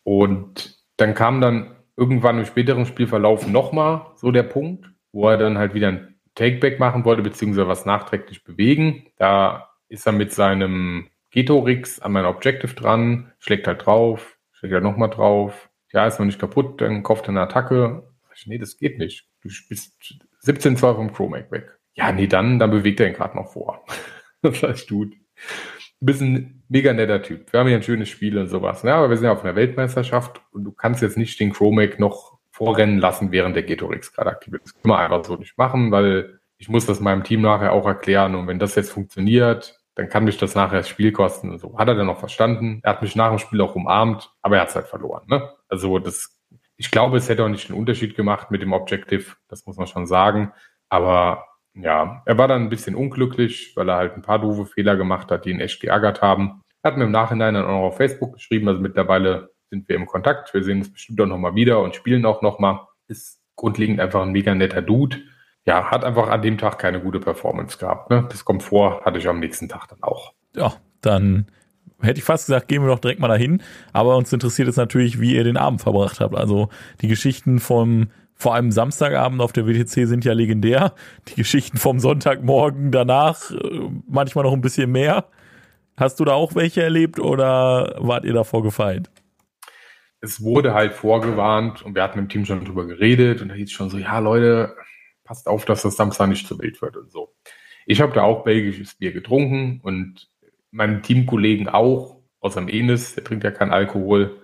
Und 0.04 0.78
dann 0.96 1.14
kam 1.14 1.42
dann 1.42 1.76
irgendwann 1.98 2.40
im 2.40 2.46
späteren 2.46 2.86
Spielverlauf 2.86 3.48
nochmal 3.48 4.12
so 4.16 4.32
der 4.32 4.44
Punkt, 4.44 4.90
wo 5.12 5.28
er 5.28 5.38
dann 5.38 5.58
halt 5.58 5.74
wieder 5.74 5.90
ein 5.90 6.20
Takeback 6.36 6.80
machen 6.80 7.04
wollte, 7.04 7.24
beziehungsweise 7.24 7.68
was 7.68 7.86
nachträglich 7.86 8.44
bewegen. 8.44 9.08
Da 9.18 9.72
ist 9.90 10.06
er 10.06 10.14
mit 10.14 10.32
seinem 10.32 11.08
Getorix 11.32 12.00
an 12.00 12.14
mein 12.14 12.26
Objective 12.26 12.74
dran, 12.76 13.34
schlägt 13.40 13.68
halt 13.68 13.86
drauf, 13.86 14.38
schlägt 14.52 14.74
halt 14.74 14.84
nochmal 14.84 15.10
drauf. 15.10 15.70
Ja, 15.92 16.06
ist 16.06 16.20
noch 16.20 16.26
nicht 16.26 16.40
kaputt, 16.40 16.80
dann 16.82 17.04
kauft 17.04 17.26
er 17.26 17.30
eine 17.30 17.42
Attacke. 17.42 18.08
Nee, 18.46 18.60
das 18.60 18.78
geht 18.78 19.00
nicht. 19.00 19.28
Du 19.42 19.50
bist 19.68 19.98
17 20.42 20.78
Zoll 20.78 20.96
vom 20.96 21.12
Chromac 21.12 21.52
weg. 21.52 21.80
Ja, 21.94 22.12
nee, 22.12 22.28
dann, 22.28 22.60
dann 22.60 22.70
bewegt 22.70 23.00
er 23.00 23.08
ihn 23.08 23.14
gerade 23.14 23.36
noch 23.36 23.52
vor. 23.52 23.84
das 24.44 24.62
heißt. 24.62 24.90
Du 24.92 25.10
bist 26.00 26.22
ein 26.22 26.57
mega 26.70 26.94
netter 26.94 27.22
Typ. 27.22 27.52
Wir 27.52 27.60
haben 27.60 27.68
hier 27.68 27.78
ein 27.78 27.84
schönes 27.84 28.10
Spiel 28.10 28.38
und 28.38 28.48
sowas. 28.48 28.84
Ja, 28.84 28.98
aber 28.98 29.10
wir 29.10 29.18
sind 29.18 29.26
ja 29.26 29.32
auf 29.32 29.44
einer 29.44 29.56
Weltmeisterschaft 29.56 30.42
und 30.52 30.64
du 30.64 30.72
kannst 30.72 31.02
jetzt 31.02 31.18
nicht 31.18 31.40
den 31.40 31.54
Chromac 31.54 32.00
noch 32.00 32.38
vorrennen 32.52 33.00
lassen, 33.00 33.32
während 33.32 33.56
der 33.56 33.64
Getorix 33.64 34.14
gerade 34.14 34.32
aktiv 34.32 34.54
ist. 34.56 34.66
Das 34.66 34.74
können 34.82 34.94
wir 34.94 35.00
einfach 35.00 35.24
so 35.24 35.36
nicht 35.36 35.58
machen, 35.58 35.92
weil 35.92 36.40
ich 36.58 36.70
muss 36.70 36.86
das 36.86 37.00
meinem 37.00 37.24
Team 37.24 37.42
nachher 37.42 37.72
auch 37.72 37.86
erklären. 37.86 38.36
Und 38.36 38.48
wenn 38.48 38.60
das 38.60 38.76
jetzt 38.76 38.92
funktioniert, 38.92 39.80
dann 39.96 40.10
kann 40.10 40.24
mich 40.24 40.38
das 40.38 40.56
nachher 40.56 40.78
das 40.78 40.90
Spiel 40.90 41.12
kosten 41.12 41.52
und 41.52 41.60
so. 41.60 41.78
Hat 41.78 41.88
er 41.88 41.96
dann 41.96 42.08
noch 42.08 42.20
verstanden. 42.20 42.82
Er 42.84 42.94
hat 42.94 43.02
mich 43.02 43.16
nach 43.16 43.30
dem 43.30 43.40
Spiel 43.40 43.62
auch 43.62 43.76
umarmt, 43.76 44.32
aber 44.42 44.56
er 44.56 44.62
hat 44.62 44.70
es 44.70 44.76
halt 44.76 44.88
verloren. 44.88 45.24
Ne? 45.28 45.50
Also 45.70 46.00
das, 46.00 46.36
ich 46.78 46.92
glaube, 46.92 47.18
es 47.18 47.30
hätte 47.30 47.44
auch 47.44 47.50
nicht 47.50 47.70
den 47.70 47.76
Unterschied 47.76 48.16
gemacht 48.16 48.52
mit 48.52 48.62
dem 48.62 48.74
Objective, 48.74 49.36
das 49.48 49.66
muss 49.66 49.78
man 49.78 49.88
schon 49.88 50.08
sagen. 50.08 50.52
Aber 50.90 51.46
ja, 51.82 52.24
er 52.26 52.38
war 52.38 52.48
dann 52.48 52.64
ein 52.64 52.70
bisschen 52.70 52.96
unglücklich, 52.96 53.74
weil 53.76 53.90
er 53.90 53.98
halt 53.98 54.16
ein 54.16 54.22
paar 54.22 54.40
doofe 54.40 54.66
Fehler 54.66 54.96
gemacht 54.96 55.32
hat, 55.32 55.46
die 55.46 55.52
ihn 55.52 55.60
echt 55.60 55.80
geärgert 55.82 56.22
haben. 56.22 56.62
Er 56.82 56.92
hat 56.92 56.98
mir 56.98 57.06
im 57.06 57.12
Nachhinein 57.12 57.54
dann 57.54 57.66
auch 57.66 57.88
auf 57.88 57.98
Facebook 57.98 58.34
geschrieben, 58.34 58.68
also 58.68 58.82
mittlerweile 58.82 59.52
sind 59.70 59.88
wir 59.90 59.96
im 59.96 60.06
Kontakt. 60.06 60.54
Wir 60.54 60.64
sehen 60.64 60.80
uns 60.80 60.92
bestimmt 60.92 61.20
auch 61.22 61.26
nochmal 61.26 61.56
wieder 61.56 61.82
und 61.82 61.96
spielen 61.96 62.26
auch 62.26 62.42
nochmal. 62.42 62.80
Ist 63.08 63.42
grundlegend 63.56 64.00
einfach 64.00 64.22
ein 64.22 64.32
mega 64.32 64.56
netter 64.56 64.82
Dude. 64.82 65.18
Ja, 65.66 65.92
hat 65.92 66.06
einfach 66.06 66.30
an 66.30 66.42
dem 66.42 66.58
Tag 66.58 66.80
keine 66.80 67.02
gute 67.02 67.20
Performance 67.20 67.78
gehabt. 67.78 68.10
Ne? 68.10 68.26
Das 68.30 68.46
kommt 68.46 68.64
vor, 68.64 69.02
hatte 69.04 69.18
ich 69.18 69.28
am 69.28 69.40
nächsten 69.40 69.68
Tag 69.68 69.88
dann 69.90 70.02
auch. 70.02 70.34
Ja, 70.56 70.74
dann 71.02 71.48
hätte 72.00 72.20
ich 72.20 72.24
fast 72.24 72.46
gesagt, 72.46 72.68
gehen 72.70 72.82
wir 72.84 72.90
doch 72.90 73.00
direkt 73.00 73.20
mal 73.20 73.28
dahin. 73.28 73.62
Aber 73.92 74.16
uns 74.16 74.32
interessiert 74.32 74.68
es 74.68 74.78
natürlich, 74.78 75.20
wie 75.20 75.36
ihr 75.36 75.44
den 75.44 75.58
Abend 75.58 75.82
verbracht 75.82 76.22
habt. 76.22 76.36
Also 76.36 76.70
die 77.02 77.08
Geschichten 77.08 77.60
vom 77.60 78.08
vor 78.38 78.54
allem 78.54 78.72
Samstagabend 78.72 79.42
auf 79.42 79.52
der 79.52 79.68
WTC 79.68 80.08
sind 80.08 80.24
ja 80.24 80.34
legendär. 80.34 80.94
Die 81.28 81.36
Geschichten 81.36 81.78
vom 81.78 82.00
Sonntagmorgen 82.00 82.92
danach 82.92 83.52
äh, 83.52 83.90
manchmal 84.08 84.44
noch 84.44 84.54
ein 84.54 84.62
bisschen 84.62 84.92
mehr. 84.92 85.26
Hast 85.98 86.20
du 86.20 86.26
da 86.26 86.34
auch 86.34 86.54
welche 86.54 86.84
erlebt 86.84 87.20
oder 87.20 87.96
wart 87.98 88.24
ihr 88.24 88.34
davor 88.34 88.62
gefeit? 88.62 89.10
Es 90.22 90.42
wurde 90.44 90.74
halt 90.74 90.94
vorgewarnt 90.94 91.82
und 91.82 91.96
wir 91.96 92.04
hatten 92.04 92.20
im 92.20 92.30
Team 92.30 92.46
schon 92.46 92.64
drüber 92.64 92.86
geredet 92.86 93.42
und 93.42 93.50
da 93.50 93.56
hieß 93.56 93.70
es 93.70 93.72
schon 93.72 93.90
so, 93.90 93.98
ja 93.98 94.20
Leute, 94.20 94.76
passt 95.24 95.48
auf, 95.48 95.66
dass 95.66 95.82
das 95.82 95.96
Samstag 95.96 96.28
nicht 96.28 96.48
zu 96.48 96.60
wild 96.60 96.82
wird 96.82 96.98
und 96.98 97.12
so. 97.12 97.34
Ich 97.88 98.02
habe 98.02 98.14
da 98.14 98.24
auch 98.24 98.44
belgisches 98.44 98.96
Bier 98.96 99.12
getrunken 99.14 99.80
und 99.82 100.30
meine 100.72 101.02
Teamkollegen 101.02 101.70
auch, 101.70 102.22
außer 102.40 102.62
dem 102.62 102.70
Enes, 102.70 103.16
der 103.16 103.24
trinkt 103.24 103.44
ja 103.44 103.52
keinen 103.52 103.72
Alkohol. 103.72 104.42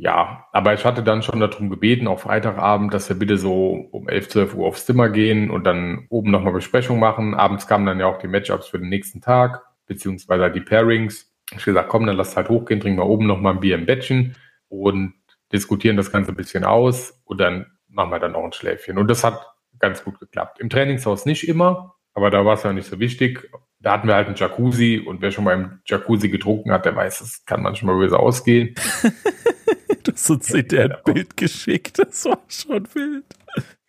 Ja, 0.00 0.46
aber 0.52 0.72
ich 0.72 0.86
hatte 0.86 1.02
dann 1.02 1.22
schon 1.22 1.40
darum 1.40 1.68
gebeten, 1.68 2.08
auch 2.08 2.20
Freitagabend, 2.20 2.94
dass 2.94 3.10
wir 3.10 3.18
bitte 3.18 3.36
so 3.36 3.86
um 3.90 4.08
11, 4.08 4.30
12 4.30 4.54
Uhr 4.54 4.66
aufs 4.66 4.86
Zimmer 4.86 5.10
gehen 5.10 5.50
und 5.50 5.64
dann 5.64 6.06
oben 6.08 6.30
nochmal 6.30 6.54
Besprechung 6.54 6.98
machen. 6.98 7.34
Abends 7.34 7.66
kamen 7.66 7.84
dann 7.84 8.00
ja 8.00 8.06
auch 8.06 8.16
die 8.16 8.26
Matchups 8.26 8.68
für 8.68 8.78
den 8.78 8.88
nächsten 8.88 9.20
Tag, 9.20 9.62
beziehungsweise 9.84 10.50
die 10.50 10.62
Pairings. 10.62 11.30
Ich 11.54 11.66
gesagt, 11.66 11.90
komm, 11.90 12.06
dann 12.06 12.16
lass 12.16 12.34
halt 12.34 12.48
hochgehen, 12.48 12.80
trinken 12.80 12.98
wir 12.98 13.04
oben 13.04 13.26
nochmal 13.26 13.52
ein 13.52 13.60
Bier 13.60 13.74
im 13.74 13.84
Bettchen 13.84 14.36
und 14.68 15.12
diskutieren 15.52 15.98
das 15.98 16.10
Ganze 16.10 16.32
ein 16.32 16.36
bisschen 16.36 16.64
aus 16.64 17.20
und 17.24 17.38
dann 17.38 17.66
machen 17.88 18.10
wir 18.10 18.20
dann 18.20 18.34
auch 18.34 18.44
ein 18.44 18.54
Schläfchen. 18.54 18.96
Und 18.96 19.08
das 19.08 19.22
hat 19.22 19.48
ganz 19.80 20.02
gut 20.02 20.18
geklappt. 20.18 20.60
Im 20.60 20.70
Trainingshaus 20.70 21.26
nicht 21.26 21.46
immer, 21.46 21.96
aber 22.14 22.30
da 22.30 22.46
war 22.46 22.54
es 22.54 22.62
ja 22.62 22.72
nicht 22.72 22.88
so 22.88 23.00
wichtig. 23.00 23.50
Da 23.80 23.92
hatten 23.92 24.08
wir 24.08 24.14
halt 24.14 24.28
einen 24.28 24.36
Jacuzzi 24.36 25.02
und 25.04 25.20
wer 25.20 25.30
schon 25.30 25.44
mal 25.44 25.54
im 25.54 25.80
Jacuzzi 25.84 26.30
getrunken 26.30 26.72
hat, 26.72 26.86
der 26.86 26.96
weiß, 26.96 27.20
es 27.20 27.44
kann 27.44 27.60
manchmal 27.60 27.96
böse 27.96 28.18
ausgehen. 28.18 28.74
du 30.04 30.12
hast 30.12 30.30
uns 30.30 30.48
der 30.48 30.84
ein 30.84 30.96
Bild 31.04 31.36
geschickt, 31.36 31.98
das 31.98 32.24
war 32.24 32.40
schon 32.48 32.86
wild. 32.94 33.24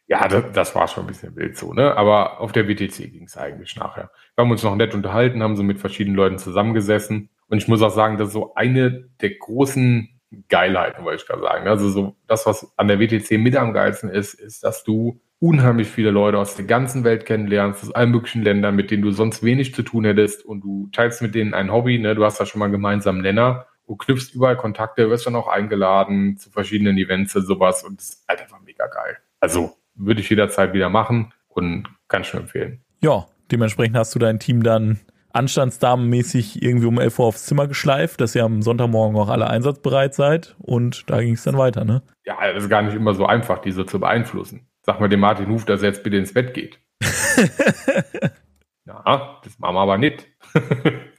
Ja, 0.07 0.27
das, 0.27 0.43
das, 0.51 0.75
war 0.75 0.87
schon 0.87 1.05
ein 1.05 1.07
bisschen 1.07 1.35
wild 1.37 1.57
so, 1.57 1.73
ne? 1.73 1.95
Aber 1.95 2.41
auf 2.41 2.51
der 2.51 2.67
WTC 2.67 3.11
ging 3.11 3.23
es 3.25 3.37
eigentlich 3.37 3.77
nachher. 3.77 4.11
Wir 4.35 4.43
haben 4.43 4.51
uns 4.51 4.61
noch 4.61 4.75
nett 4.75 4.93
unterhalten, 4.93 5.41
haben 5.41 5.55
so 5.55 5.63
mit 5.63 5.79
verschiedenen 5.79 6.17
Leuten 6.17 6.37
zusammengesessen. 6.37 7.29
Und 7.47 7.57
ich 7.57 7.69
muss 7.69 7.81
auch 7.81 7.91
sagen, 7.91 8.17
das 8.17 8.27
ist 8.27 8.33
so 8.33 8.53
eine 8.55 9.09
der 9.21 9.35
großen 9.35 10.09
Geilheiten, 10.49 11.05
wollte 11.05 11.21
ich 11.21 11.27
gerade 11.27 11.41
sagen. 11.41 11.67
Also 11.67 11.89
so 11.89 12.15
das, 12.27 12.45
was 12.45 12.73
an 12.77 12.87
der 12.87 12.99
WTC 12.99 13.37
mit 13.37 13.55
am 13.55 13.73
geilsten 13.73 14.09
ist, 14.09 14.33
ist, 14.33 14.63
dass 14.63 14.83
du 14.83 15.21
unheimlich 15.39 15.87
viele 15.87 16.11
Leute 16.11 16.37
aus 16.37 16.55
der 16.55 16.65
ganzen 16.65 17.03
Welt 17.03 17.25
kennenlernst, 17.25 17.83
aus 17.83 17.91
allen 17.91 18.11
möglichen 18.11 18.43
Ländern, 18.43 18.75
mit 18.75 18.91
denen 18.91 19.01
du 19.01 19.11
sonst 19.11 19.43
wenig 19.43 19.73
zu 19.73 19.81
tun 19.81 20.05
hättest 20.05 20.45
und 20.45 20.61
du 20.61 20.89
teilst 20.91 21.21
mit 21.21 21.35
denen 21.35 21.53
ein 21.53 21.71
Hobby, 21.71 21.97
ne? 21.97 22.15
du 22.15 22.23
hast 22.23 22.39
da 22.39 22.45
schon 22.45 22.59
mal 22.59 22.65
einen 22.65 22.73
gemeinsamen 22.73 23.21
Nenner, 23.21 23.65
du 23.91 23.97
knüpfst 23.97 24.33
überall 24.33 24.55
Kontakte, 24.55 25.09
wirst 25.09 25.25
dann 25.25 25.35
auch 25.35 25.49
eingeladen 25.49 26.37
zu 26.37 26.49
verschiedenen 26.49 26.97
Events 26.97 27.35
und 27.35 27.45
sowas 27.45 27.83
und 27.83 27.99
das 27.99 28.09
ist 28.11 28.25
halt 28.27 28.41
einfach 28.41 28.61
mega 28.61 28.87
geil. 28.87 29.17
Also 29.41 29.75
würde 29.95 30.21
ich 30.21 30.29
jederzeit 30.29 30.71
wieder 30.71 30.87
machen 30.87 31.33
und 31.49 31.89
kann 32.07 32.21
ich 32.21 32.31
nur 32.31 32.43
empfehlen. 32.43 32.81
Ja, 33.01 33.27
dementsprechend 33.51 33.97
hast 33.97 34.15
du 34.15 34.19
dein 34.19 34.39
Team 34.39 34.63
dann 34.63 35.01
anstandsdamenmäßig 35.33 36.63
irgendwie 36.63 36.87
um 36.87 36.99
11 36.99 37.19
Uhr 37.19 37.25
aufs 37.25 37.45
Zimmer 37.45 37.67
geschleift, 37.67 38.21
dass 38.21 38.33
ihr 38.33 38.45
am 38.45 38.61
Sonntagmorgen 38.61 39.17
auch 39.17 39.27
alle 39.27 39.49
einsatzbereit 39.49 40.13
seid 40.13 40.55
und 40.59 41.09
da 41.09 41.19
ging 41.19 41.33
es 41.33 41.43
dann 41.43 41.57
weiter, 41.57 41.83
ne? 41.83 42.01
Ja, 42.23 42.37
das 42.53 42.63
ist 42.63 42.69
gar 42.69 42.83
nicht 42.83 42.95
immer 42.95 43.13
so 43.13 43.25
einfach, 43.25 43.59
die 43.59 43.73
so 43.73 43.83
zu 43.83 43.99
beeinflussen. 43.99 44.69
Sag 44.83 45.01
mal 45.01 45.09
dem 45.09 45.19
Martin 45.19 45.49
Huf, 45.49 45.65
dass 45.65 45.81
er 45.81 45.89
jetzt 45.89 46.03
bitte 46.03 46.15
ins 46.15 46.33
Bett 46.33 46.53
geht. 46.53 46.79
ja, 48.85 49.41
das 49.43 49.59
machen 49.59 49.75
wir 49.75 49.81
aber 49.81 49.97
nicht. 49.97 50.27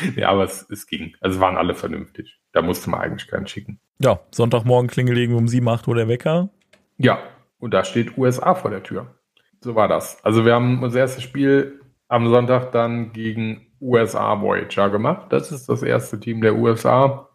ja, 0.16 0.28
aber 0.28 0.44
es, 0.44 0.66
es 0.70 0.86
ging. 0.86 1.14
Also 1.20 1.36
es 1.36 1.40
waren 1.40 1.56
alle 1.56 1.74
vernünftig. 1.74 2.40
Da 2.52 2.62
musste 2.62 2.90
man 2.90 3.00
eigentlich 3.00 3.28
keinen 3.28 3.46
schicken. 3.46 3.80
Ja, 3.98 4.20
Sonntagmorgen 4.30 4.88
klingelt 4.88 5.18
irgendwie 5.18 5.38
um 5.38 5.48
7, 5.48 5.68
8 5.68 5.88
Uhr 5.88 5.94
der 5.94 6.08
Wecker. 6.08 6.50
Ja, 6.96 7.18
und 7.58 7.74
da 7.74 7.84
steht 7.84 8.16
USA 8.16 8.54
vor 8.54 8.70
der 8.70 8.82
Tür. 8.82 9.14
So 9.60 9.74
war 9.74 9.88
das. 9.88 10.24
Also 10.24 10.44
wir 10.44 10.54
haben 10.54 10.82
unser 10.82 11.00
erstes 11.00 11.22
Spiel 11.22 11.80
am 12.08 12.28
Sonntag 12.28 12.72
dann 12.72 13.12
gegen 13.12 13.66
USA 13.80 14.40
Voyager 14.40 14.90
gemacht. 14.90 15.32
Das 15.32 15.52
ist 15.52 15.68
das 15.68 15.82
erste 15.82 16.18
Team 16.18 16.40
der 16.40 16.56
USA 16.56 17.28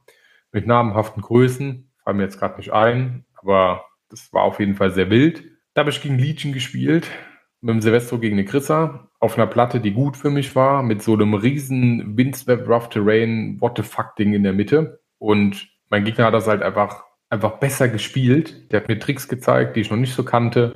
mit 0.52 0.68
namenhaften 0.68 1.22
Größen. 1.22 1.92
Fallen 2.04 2.18
mir 2.18 2.24
jetzt 2.24 2.40
gerade 2.40 2.58
nicht 2.58 2.74
ein, 2.74 3.26
aber 3.36 3.86
das 4.10 4.32
war 4.34 4.44
auf 4.44 4.60
jeden 4.60 4.76
Fall 4.76 4.92
sehr 4.92 5.10
wild. 5.10 5.44
Da 5.74 5.82
habe 5.82 5.90
ich 5.90 6.02
gegen 6.02 6.18
Legion 6.18 6.54
gespielt, 6.54 7.08
mit 7.62 7.74
dem 7.74 7.82
Silvestro 7.82 8.20
gegen 8.20 8.36
eine 8.36 8.46
Chrissa, 8.46 9.10
auf 9.20 9.38
einer 9.38 9.48
Platte, 9.48 9.80
die 9.80 9.92
gut 9.92 10.18
für 10.18 10.30
mich 10.30 10.56
war, 10.56 10.84
mit 10.84 11.02
so 11.02 11.14
einem 11.14 11.34
riesen 11.34 12.16
Windswept 12.18 12.68
Rough 12.70 12.90
Terrain 12.90 13.60
What 13.60 13.78
the 13.78 13.84
fuck 13.84 14.16
Ding 14.16 14.34
in 14.34 14.44
der 14.44 14.54
Mitte. 14.54 15.00
Und 15.18 15.68
mein 15.90 16.04
Gegner 16.04 16.26
hat 16.26 16.34
das 16.34 16.48
halt 16.48 16.62
einfach, 16.62 17.06
einfach 17.30 17.60
besser 17.60 17.90
gespielt. 17.90 18.72
Der 18.72 18.82
hat 18.82 18.88
mir 18.88 19.00
Tricks 19.00 19.28
gezeigt, 19.28 19.76
die 19.76 19.82
ich 19.82 19.90
noch 19.90 19.98
nicht 19.98 20.14
so 20.14 20.24
kannte. 20.24 20.76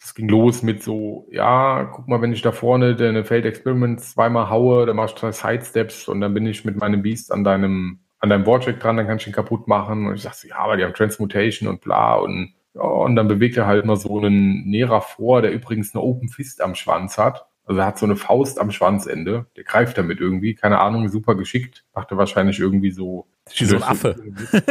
Es 0.00 0.14
ging 0.14 0.28
los 0.28 0.62
mit 0.62 0.82
so, 0.82 1.28
ja, 1.30 1.84
guck 1.92 2.08
mal, 2.08 2.20
wenn 2.22 2.32
ich 2.32 2.42
da 2.42 2.52
vorne 2.52 2.96
deine 2.96 3.24
Failed 3.24 3.46
Experiments 3.46 4.12
zweimal 4.12 4.50
haue, 4.50 4.86
dann 4.86 4.96
machst 4.96 5.16
du 5.16 5.20
zwei 5.20 5.32
Sidesteps 5.32 6.08
und 6.08 6.20
dann 6.20 6.34
bin 6.34 6.46
ich 6.46 6.64
mit 6.64 6.76
meinem 6.76 7.02
Beast 7.02 7.32
an 7.32 7.44
deinem, 7.44 8.00
an 8.18 8.30
deinem 8.30 8.44
Vorcheck 8.44 8.80
dran, 8.80 8.96
dann 8.96 9.06
kann 9.06 9.18
ich 9.18 9.26
ihn 9.26 9.32
kaputt 9.32 9.68
machen. 9.68 10.06
Und 10.06 10.14
ich 10.14 10.22
sag 10.22 10.34
so, 10.34 10.48
ja, 10.48 10.56
aber 10.56 10.76
die 10.76 10.84
haben 10.84 10.94
Transmutation 10.94 11.68
und 11.68 11.80
bla 11.80 12.14
und 12.16 12.54
ja, 12.74 12.82
und 12.82 13.16
dann 13.16 13.28
bewegt 13.28 13.56
er 13.56 13.66
halt 13.66 13.84
mal 13.84 13.96
so 13.96 14.18
einen 14.18 14.68
Nera 14.68 15.00
vor, 15.00 15.42
der 15.42 15.52
übrigens 15.52 15.94
eine 15.94 16.02
Open 16.02 16.28
Fist 16.28 16.62
am 16.62 16.74
Schwanz 16.74 17.18
hat. 17.18 17.46
Also 17.64 17.80
er 17.80 17.86
hat 17.86 17.98
so 17.98 18.06
eine 18.06 18.16
Faust 18.16 18.60
am 18.60 18.70
Schwanzende. 18.70 19.46
Der 19.56 19.64
greift 19.64 19.96
damit 19.98 20.20
irgendwie. 20.20 20.54
Keine 20.54 20.80
Ahnung, 20.80 21.08
super 21.08 21.34
geschickt. 21.34 21.84
Macht 21.94 22.10
er 22.10 22.16
wahrscheinlich 22.16 22.58
irgendwie 22.58 22.90
so. 22.90 23.26
Wie 23.54 23.64
so 23.64 23.76
ein 23.76 23.82
Affe. 23.82 24.16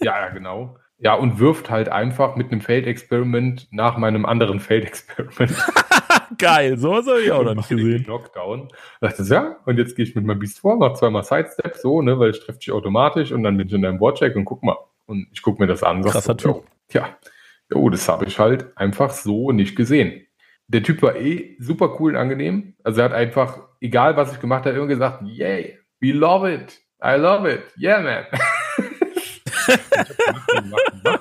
ja, 0.00 0.20
ja, 0.20 0.28
genau. 0.28 0.76
Ja, 0.98 1.14
und 1.14 1.38
wirft 1.38 1.70
halt 1.70 1.88
einfach 1.88 2.36
mit 2.36 2.52
einem 2.52 2.60
Failed 2.60 2.86
Experiment 2.86 3.68
nach 3.70 3.96
meinem 3.96 4.26
anderen 4.26 4.60
Failed 4.60 4.84
Experiment. 4.84 5.56
Geil, 6.38 6.78
sowas 6.78 7.06
habe 7.06 7.22
ich 7.22 7.32
auch 7.32 7.42
noch 7.42 7.54
nicht 7.54 7.68
gesehen. 7.68 8.04
Knockdown. 8.04 8.68
Da 9.00 9.08
dachte 9.08 9.22
ja, 9.24 9.56
und 9.64 9.78
jetzt 9.78 9.96
gehe 9.96 10.04
ich 10.04 10.14
mit 10.14 10.24
meinem 10.24 10.38
Beast 10.38 10.60
vor, 10.60 10.76
mach 10.76 10.94
zweimal 10.94 11.24
Sidestep, 11.24 11.76
so, 11.76 12.02
ne, 12.02 12.18
weil 12.18 12.30
ich 12.30 12.40
treffe 12.40 12.58
dich 12.58 12.70
automatisch 12.70 13.32
und 13.32 13.42
dann 13.42 13.56
bin 13.56 13.66
ich 13.66 13.72
in 13.72 13.82
deinem 13.82 13.98
Boardcheck 13.98 14.36
und 14.36 14.44
guck 14.44 14.62
mal. 14.62 14.76
Und 15.10 15.26
ich 15.32 15.42
guck 15.42 15.58
mir 15.58 15.66
das 15.66 15.82
an. 15.82 16.04
Krasser 16.04 16.36
Typ. 16.36 16.62
Ja, 16.92 17.18
oh, 17.74 17.90
das 17.90 18.08
habe 18.08 18.26
ich 18.26 18.38
halt 18.38 18.76
einfach 18.76 19.10
so 19.10 19.50
nicht 19.50 19.74
gesehen. 19.74 20.24
Der 20.68 20.84
Typ 20.84 21.02
war 21.02 21.16
eh 21.16 21.56
super 21.58 21.96
cool 21.98 22.12
und 22.12 22.16
angenehm. 22.16 22.74
Also 22.84 23.00
er 23.00 23.06
hat 23.06 23.12
einfach, 23.12 23.58
egal 23.80 24.16
was 24.16 24.32
ich 24.32 24.38
gemacht 24.38 24.66
habe, 24.66 24.76
immer 24.76 24.86
gesagt, 24.86 25.22
yay, 25.24 25.76
we 25.98 26.12
love 26.12 26.48
it, 26.48 26.80
I 27.04 27.16
love 27.16 27.52
it, 27.52 27.62
yeah 27.76 28.00
man. 28.00 28.24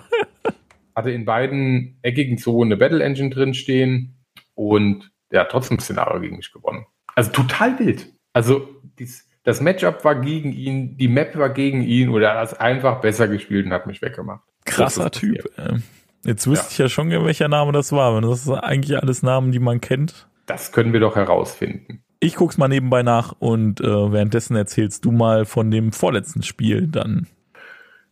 Hatte 0.95 1.09
in 1.09 1.25
beiden 1.25 1.97
eckigen 2.03 2.37
Zonen 2.37 2.71
eine 2.71 2.77
Battle 2.77 3.03
Engine 3.03 3.31
drin 3.31 3.55
stehen 3.55 4.19
und 4.53 5.09
der 5.31 5.41
hat 5.41 5.49
trotzdem 5.49 5.79
Szenario 5.79 6.19
gegen 6.19 6.35
mich 6.37 6.51
gewonnen. 6.51 6.85
Also 7.15 7.31
total 7.31 7.79
wild. 7.79 8.13
Also 8.33 8.67
dies, 8.99 9.27
das 9.49 9.61
Matchup 9.61 10.05
war 10.05 10.13
gegen 10.13 10.53
ihn, 10.53 10.95
die 10.95 11.07
Map 11.07 11.35
war 11.35 11.49
gegen 11.49 11.81
ihn 11.81 12.09
oder 12.09 12.33
er 12.33 12.41
hat 12.41 12.49
es 12.49 12.53
einfach 12.53 13.01
besser 13.01 13.27
gespielt 13.27 13.65
und 13.65 13.73
hat 13.73 13.87
mich 13.87 13.99
weggemacht. 13.99 14.43
Krasser 14.63 15.09
Typ. 15.09 15.43
Äh. 15.57 15.79
Jetzt 16.23 16.45
wüsste 16.45 16.67
ja. 16.67 16.71
ich 16.71 16.77
ja 16.77 16.89
schon, 16.89 17.09
welcher 17.09 17.47
Name 17.47 17.71
das 17.71 17.91
war. 17.91 18.21
Das 18.21 18.41
ist 18.45 18.49
eigentlich 18.49 18.95
alles 19.01 19.23
Namen, 19.23 19.51
die 19.51 19.57
man 19.57 19.81
kennt. 19.81 20.27
Das 20.45 20.71
können 20.71 20.93
wir 20.93 20.99
doch 20.99 21.15
herausfinden. 21.15 22.03
Ich 22.19 22.35
guck's 22.35 22.59
mal 22.59 22.67
nebenbei 22.67 23.01
nach 23.01 23.33
und 23.39 23.81
äh, 23.81 23.85
währenddessen 23.85 24.55
erzählst 24.55 25.03
du 25.03 25.11
mal 25.11 25.45
von 25.45 25.71
dem 25.71 25.93
vorletzten 25.93 26.43
Spiel 26.43 26.87
dann. 26.87 27.25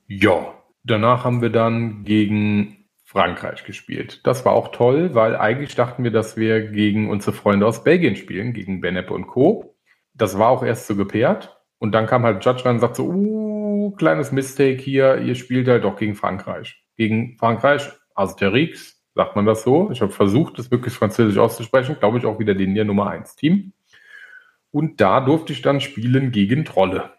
Ja, 0.08 0.56
danach 0.84 1.24
haben 1.24 1.44
wir 1.44 1.52
dann 1.52 2.04
gegen 2.04 2.88
Frankreich 3.04 3.64
gespielt. 3.64 4.22
Das 4.24 4.44
war 4.44 4.54
auch 4.54 4.72
toll, 4.72 5.14
weil 5.14 5.36
eigentlich 5.36 5.76
dachten 5.76 6.04
wir, 6.04 6.12
dass 6.12 6.36
wir 6.36 6.68
gegen 6.68 7.12
unsere 7.12 7.34
Freunde 7.34 7.68
aus 7.68 7.84
Belgien 7.84 8.16
spielen, 8.16 8.54
gegen 8.54 8.82
Benep 8.82 9.12
und 9.12 9.28
Co. 9.28 9.77
Das 10.18 10.38
war 10.38 10.50
auch 10.50 10.64
erst 10.64 10.88
so 10.88 10.96
gepaart. 10.96 11.58
Und 11.80 11.92
dann 11.94 12.08
kam 12.08 12.24
halt 12.24 12.44
Judge 12.44 12.68
und 12.68 12.80
sagt 12.80 12.96
so, 12.96 13.06
uh, 13.06 13.92
kleines 13.92 14.32
Mistake 14.32 14.82
hier, 14.82 15.18
ihr 15.20 15.36
spielt 15.36 15.68
halt 15.68 15.84
doch 15.84 15.96
gegen 15.96 16.16
Frankreich 16.16 16.84
gegen 16.98 17.38
Frankreich, 17.38 17.90
Asterix, 18.16 19.02
sagt 19.16 19.36
man 19.36 19.46
das 19.46 19.64
so. 19.64 19.90
Ich 19.92 20.02
habe 20.02 20.12
versucht, 20.12 20.60
das 20.60 20.72
wirklich 20.72 20.94
französisch 20.94 21.38
auszusprechen, 21.38 21.98
glaube 22.00 22.18
ich 22.18 22.26
auch 22.26 22.40
wieder 22.40 22.54
Linie 22.54 22.84
Nummer 22.84 23.08
1 23.08 23.36
Team. 23.36 23.72
Und 24.72 25.00
da 25.00 25.22
durfte 25.22 25.54
ich 25.54 25.62
dann 25.62 25.80
spielen 25.80 26.32
gegen 26.32 26.66
Trolle. 26.66 27.12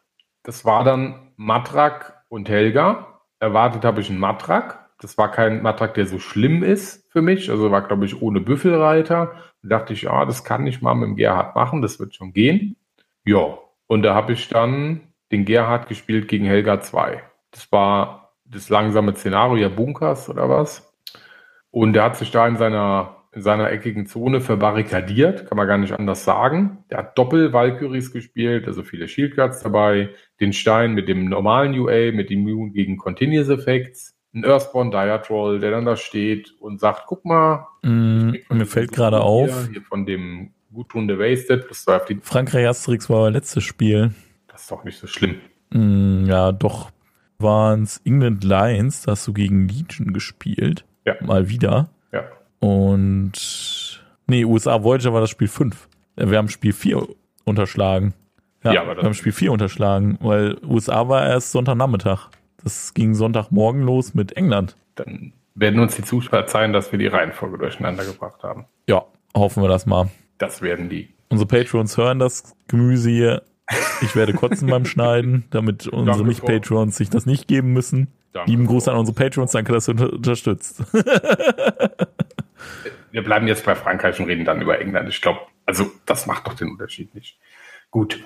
Das 0.42 0.64
war 0.64 0.84
dann 0.84 1.32
Matrak 1.36 2.24
und 2.28 2.48
Helga. 2.48 3.20
Erwartet 3.40 3.84
habe 3.84 4.00
ich 4.00 4.10
einen 4.10 4.18
Matrak. 4.18 4.90
Das 5.00 5.16
war 5.16 5.30
kein 5.30 5.62
Matrak, 5.62 5.94
der 5.94 6.06
so 6.06 6.18
schlimm 6.18 6.62
ist 6.62 7.10
für 7.10 7.22
mich. 7.22 7.50
Also 7.50 7.70
war, 7.70 7.86
glaube 7.86 8.04
ich, 8.04 8.20
ohne 8.20 8.40
Büffelreiter. 8.40 9.34
Da 9.62 9.68
dachte 9.68 9.92
ich, 9.92 10.02
ja, 10.02 10.24
das 10.24 10.44
kann 10.44 10.66
ich 10.66 10.82
mal 10.82 10.94
mit 10.94 11.08
dem 11.08 11.16
Gerhard 11.16 11.54
machen, 11.54 11.82
das 11.82 11.98
wird 11.98 12.14
schon 12.14 12.32
gehen. 12.32 12.76
Ja, 13.28 13.58
und 13.88 14.04
da 14.04 14.14
habe 14.14 14.32
ich 14.32 14.48
dann 14.48 15.02
den 15.30 15.44
Gerhard 15.44 15.86
gespielt 15.86 16.28
gegen 16.28 16.46
Helga 16.46 16.80
2. 16.80 17.22
Das 17.50 17.70
war 17.70 18.32
das 18.46 18.70
langsame 18.70 19.14
Szenario 19.14 19.56
ja 19.56 19.68
Bunkers 19.68 20.30
oder 20.30 20.48
was. 20.48 20.90
Und 21.70 21.92
der 21.92 22.04
hat 22.04 22.16
sich 22.16 22.30
da 22.30 22.48
in 22.48 22.56
seiner, 22.56 23.16
in 23.32 23.42
seiner 23.42 23.70
eckigen 23.70 24.06
Zone 24.06 24.40
verbarrikadiert, 24.40 25.46
kann 25.46 25.58
man 25.58 25.68
gar 25.68 25.76
nicht 25.76 25.92
anders 25.92 26.24
sagen. 26.24 26.84
Der 26.90 26.98
hat 26.98 27.18
Doppel-Valkyries 27.18 28.14
gespielt, 28.14 28.66
also 28.66 28.82
viele 28.82 29.08
Shieldguards 29.08 29.62
dabei, 29.62 30.08
den 30.40 30.54
Stein 30.54 30.94
mit 30.94 31.06
dem 31.06 31.26
normalen 31.26 31.78
UA, 31.78 32.12
mit 32.12 32.30
Immune 32.30 32.70
gegen 32.70 32.96
Continuous 32.96 33.50
Effects, 33.50 34.16
ein 34.32 34.44
Earthborn 34.44 34.90
Diatroll, 34.90 35.60
der 35.60 35.72
dann 35.72 35.84
da 35.84 35.96
steht 35.96 36.54
und 36.60 36.80
sagt, 36.80 37.02
guck 37.06 37.26
mal, 37.26 37.66
mm, 37.82 38.30
mir 38.48 38.66
fällt 38.66 38.92
gerade 38.92 39.20
auf. 39.20 39.68
Hier 39.70 39.82
von 39.82 40.06
dem 40.06 40.54
Gutrunde 40.72 41.18
Wasted, 41.18 41.66
plus 41.66 41.84
zwei 41.84 41.96
auf 41.96 42.04
die. 42.04 42.18
Frankreich 42.22 42.66
Asterix 42.66 43.08
war 43.08 43.20
euer 43.22 43.30
letztes 43.30 43.64
Spiel. 43.64 44.12
Das 44.48 44.62
ist 44.62 44.70
doch 44.70 44.84
nicht 44.84 44.98
so 44.98 45.06
schlimm. 45.06 45.36
Mm, 45.70 46.26
ja, 46.26 46.52
doch 46.52 46.90
waren 47.38 47.82
es 47.84 48.00
England 48.04 48.44
Lions, 48.44 49.02
da 49.02 49.12
hast 49.12 49.26
du 49.26 49.32
gegen 49.32 49.68
Legion 49.68 50.12
gespielt. 50.12 50.84
Ja. 51.04 51.14
Mal 51.20 51.48
wieder. 51.48 51.88
Ja. 52.12 52.24
Und 52.60 54.02
nee, 54.26 54.44
USA 54.44 54.82
Voyager 54.82 55.12
war 55.12 55.20
das 55.20 55.30
Spiel 55.30 55.48
5. 55.48 55.88
Wir 56.16 56.38
haben 56.38 56.48
Spiel 56.48 56.72
4 56.72 57.06
unterschlagen. 57.44 58.14
Ja, 58.64 58.72
ja 58.74 58.82
aber 58.82 58.96
wir 58.96 59.04
haben 59.04 59.14
Spiel 59.14 59.32
4 59.32 59.52
unterschlagen, 59.52 60.18
weil 60.20 60.58
USA 60.64 61.08
war 61.08 61.26
erst 61.26 61.52
Sonntagnachmittag. 61.52 62.28
Das 62.62 62.92
ging 62.92 63.14
Sonntagmorgen 63.14 63.82
los 63.82 64.14
mit 64.14 64.36
England. 64.36 64.76
Dann 64.96 65.32
werden 65.54 65.78
uns 65.78 65.94
die 65.96 66.02
Zuschauer 66.02 66.46
zeigen, 66.46 66.72
dass 66.72 66.90
wir 66.90 66.98
die 66.98 67.06
Reihenfolge 67.06 67.58
durcheinander 67.58 68.04
gebracht 68.04 68.42
haben. 68.42 68.66
Ja, 68.88 69.04
hoffen 69.34 69.62
wir 69.62 69.68
das 69.68 69.86
mal. 69.86 70.10
Das 70.38 70.62
werden 70.62 70.88
die. 70.88 71.08
Unsere 71.28 71.46
Patrons 71.46 71.96
hören 71.96 72.18
das 72.18 72.56
Gemüse 72.68 73.10
hier. 73.10 73.42
Ich 74.00 74.16
werde 74.16 74.32
kotzen 74.32 74.68
beim 74.68 74.84
Schneiden, 74.86 75.44
damit 75.50 75.86
unsere 75.88 76.24
Nicht-Patrons 76.24 76.96
sich 76.96 77.10
das 77.10 77.26
nicht 77.26 77.48
geben 77.48 77.72
müssen. 77.72 78.08
Danke 78.32 78.50
Lieben 78.50 78.66
Gruß 78.66 78.88
an 78.88 78.96
unsere 78.96 79.14
Patrons, 79.14 79.52
danke, 79.52 79.72
dass 79.72 79.88
ihr 79.88 79.92
unter 79.92 80.12
unterstützt. 80.12 80.82
Wir 83.10 83.24
bleiben 83.24 83.48
jetzt 83.48 83.64
bei 83.64 83.74
Frankreich 83.74 84.20
und 84.20 84.26
reden 84.26 84.44
dann 84.44 84.60
über 84.60 84.78
England. 84.80 85.08
Ich 85.08 85.22
glaube, 85.22 85.40
also 85.66 85.90
das 86.06 86.26
macht 86.26 86.46
doch 86.46 86.54
den 86.54 86.70
Unterschied 86.70 87.14
nicht. 87.14 87.38
Gut. 87.90 88.22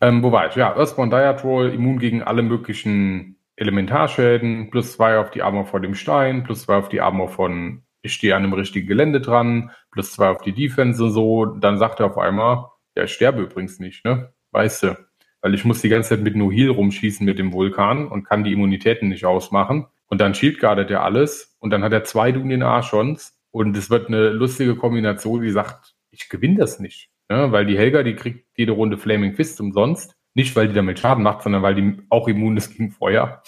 Ähm, 0.00 0.22
wo 0.22 0.30
war 0.30 0.48
ich? 0.48 0.54
Ja, 0.54 0.76
Earthborn 0.76 1.10
Diatrol, 1.10 1.70
immun 1.70 1.98
gegen 1.98 2.22
alle 2.22 2.42
möglichen 2.42 3.36
Elementarschäden, 3.56 4.70
plus 4.70 4.92
zwei 4.92 5.18
auf 5.18 5.30
die 5.30 5.42
Armor 5.42 5.66
vor 5.66 5.80
dem 5.80 5.94
Stein, 5.94 6.44
plus 6.44 6.62
zwei 6.62 6.76
auf 6.76 6.88
die 6.88 7.00
Armor 7.00 7.28
von 7.28 7.82
ich 8.02 8.14
stehe 8.14 8.34
an 8.34 8.44
einem 8.44 8.52
richtigen 8.52 8.86
Gelände 8.86 9.20
dran, 9.20 9.70
plus 9.90 10.12
zwei 10.12 10.28
auf 10.28 10.42
die 10.42 10.52
Defense 10.52 11.02
und 11.04 11.10
so. 11.10 11.46
Dann 11.46 11.78
sagt 11.78 12.00
er 12.00 12.06
auf 12.06 12.18
einmal, 12.18 12.66
ja, 12.96 13.04
ich 13.04 13.12
sterbe 13.12 13.42
übrigens 13.42 13.78
nicht, 13.78 14.04
ne? 14.04 14.32
Weißt 14.52 14.82
du. 14.82 14.96
Weil 15.42 15.54
ich 15.54 15.64
muss 15.64 15.80
die 15.80 15.88
ganze 15.88 16.10
Zeit 16.10 16.20
mit 16.20 16.36
No 16.36 16.50
Heal 16.50 16.70
rumschießen 16.70 17.24
mit 17.24 17.38
dem 17.38 17.52
Vulkan 17.52 18.08
und 18.08 18.24
kann 18.24 18.44
die 18.44 18.52
Immunitäten 18.52 19.08
nicht 19.08 19.24
ausmachen. 19.24 19.86
Und 20.06 20.20
dann 20.20 20.34
shieldguardet 20.34 20.90
er 20.90 21.02
alles 21.02 21.56
und 21.60 21.70
dann 21.70 21.82
hat 21.82 21.92
er 21.92 22.04
zwei 22.04 22.32
Doom 22.32 22.48
den 22.50 22.62
Archons 22.62 23.38
und 23.50 23.76
es 23.76 23.90
wird 23.90 24.08
eine 24.08 24.30
lustige 24.30 24.76
Kombination, 24.76 25.40
die 25.40 25.50
sagt, 25.50 25.94
ich 26.10 26.28
gewinne 26.28 26.58
das 26.58 26.80
nicht. 26.80 27.10
Ne? 27.28 27.52
Weil 27.52 27.64
die 27.64 27.78
Helga, 27.78 28.02
die 28.02 28.16
kriegt 28.16 28.46
jede 28.56 28.72
Runde 28.72 28.98
Flaming 28.98 29.34
Fist 29.34 29.60
umsonst. 29.60 30.14
Nicht, 30.34 30.54
weil 30.56 30.68
die 30.68 30.74
damit 30.74 30.98
Schaden 30.98 31.24
macht, 31.24 31.42
sondern 31.42 31.62
weil 31.62 31.74
die 31.74 31.96
auch 32.08 32.28
immun 32.28 32.56
ist 32.56 32.76
gegen 32.76 32.90
Feuer. 32.90 33.42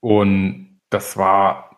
Und 0.00 0.80
das 0.90 1.16
war 1.16 1.71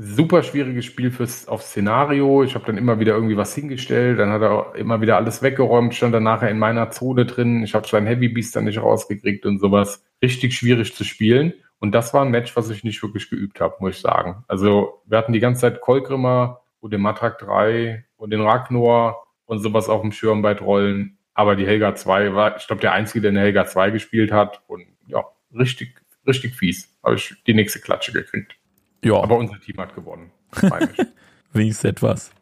super 0.00 0.42
schwieriges 0.42 0.84
Spiel 0.84 1.10
fürs 1.10 1.46
auf 1.46 1.62
Szenario. 1.62 2.42
Ich 2.42 2.54
habe 2.54 2.64
dann 2.64 2.78
immer 2.78 3.00
wieder 3.00 3.14
irgendwie 3.14 3.36
was 3.36 3.54
hingestellt, 3.54 4.18
dann 4.18 4.30
hat 4.30 4.42
er 4.42 4.74
immer 4.76 5.00
wieder 5.00 5.16
alles 5.16 5.42
weggeräumt, 5.42 5.94
stand 5.94 6.14
dann 6.14 6.22
nachher 6.22 6.50
in 6.50 6.58
meiner 6.58 6.90
Zone 6.90 7.26
drin. 7.26 7.62
Ich 7.62 7.74
habe 7.74 7.86
seinen 7.86 8.06
Heavy 8.06 8.28
Beast 8.28 8.56
dann 8.56 8.64
nicht 8.64 8.82
rausgekriegt 8.82 9.46
und 9.46 9.58
sowas. 9.58 10.04
Richtig 10.22 10.54
schwierig 10.54 10.94
zu 10.94 11.04
spielen. 11.04 11.52
Und 11.78 11.92
das 11.92 12.12
war 12.12 12.24
ein 12.24 12.30
Match, 12.30 12.56
was 12.56 12.70
ich 12.70 12.84
nicht 12.84 13.02
wirklich 13.02 13.30
geübt 13.30 13.60
habe, 13.60 13.76
muss 13.80 13.96
ich 13.96 14.00
sagen. 14.00 14.44
Also 14.48 15.02
wir 15.06 15.18
hatten 15.18 15.32
die 15.32 15.40
ganze 15.40 15.62
Zeit 15.62 15.80
Kolgrimmer 15.80 16.60
und 16.80 16.92
den 16.92 17.00
Matrak 17.00 17.38
3 17.38 18.04
und 18.16 18.30
den 18.30 18.40
Ragnor 18.40 19.26
und 19.46 19.60
sowas 19.60 19.88
auf 19.88 20.02
dem 20.02 20.12
Schirm 20.12 20.42
bei 20.42 20.54
Trollen. 20.54 21.18
Aber 21.34 21.56
die 21.56 21.66
Helga 21.66 21.94
2 21.94 22.34
war, 22.34 22.56
ich 22.56 22.66
glaube, 22.66 22.82
der 22.82 22.92
Einzige, 22.92 23.22
der 23.22 23.30
eine 23.30 23.40
Helga 23.40 23.66
2 23.66 23.90
gespielt 23.90 24.30
hat. 24.30 24.62
Und 24.66 24.84
ja, 25.06 25.24
richtig, 25.54 26.02
richtig 26.26 26.54
fies. 26.54 26.94
Habe 27.02 27.14
ich 27.14 27.34
die 27.46 27.54
nächste 27.54 27.80
Klatsche 27.80 28.12
gekriegt. 28.12 28.59
Ja. 29.02 29.14
Aber 29.22 29.36
unser 29.36 29.58
Team 29.60 29.78
hat 29.78 29.94
gewonnen. 29.94 30.30
Wenigstens 31.52 31.84
etwas. 31.84 32.32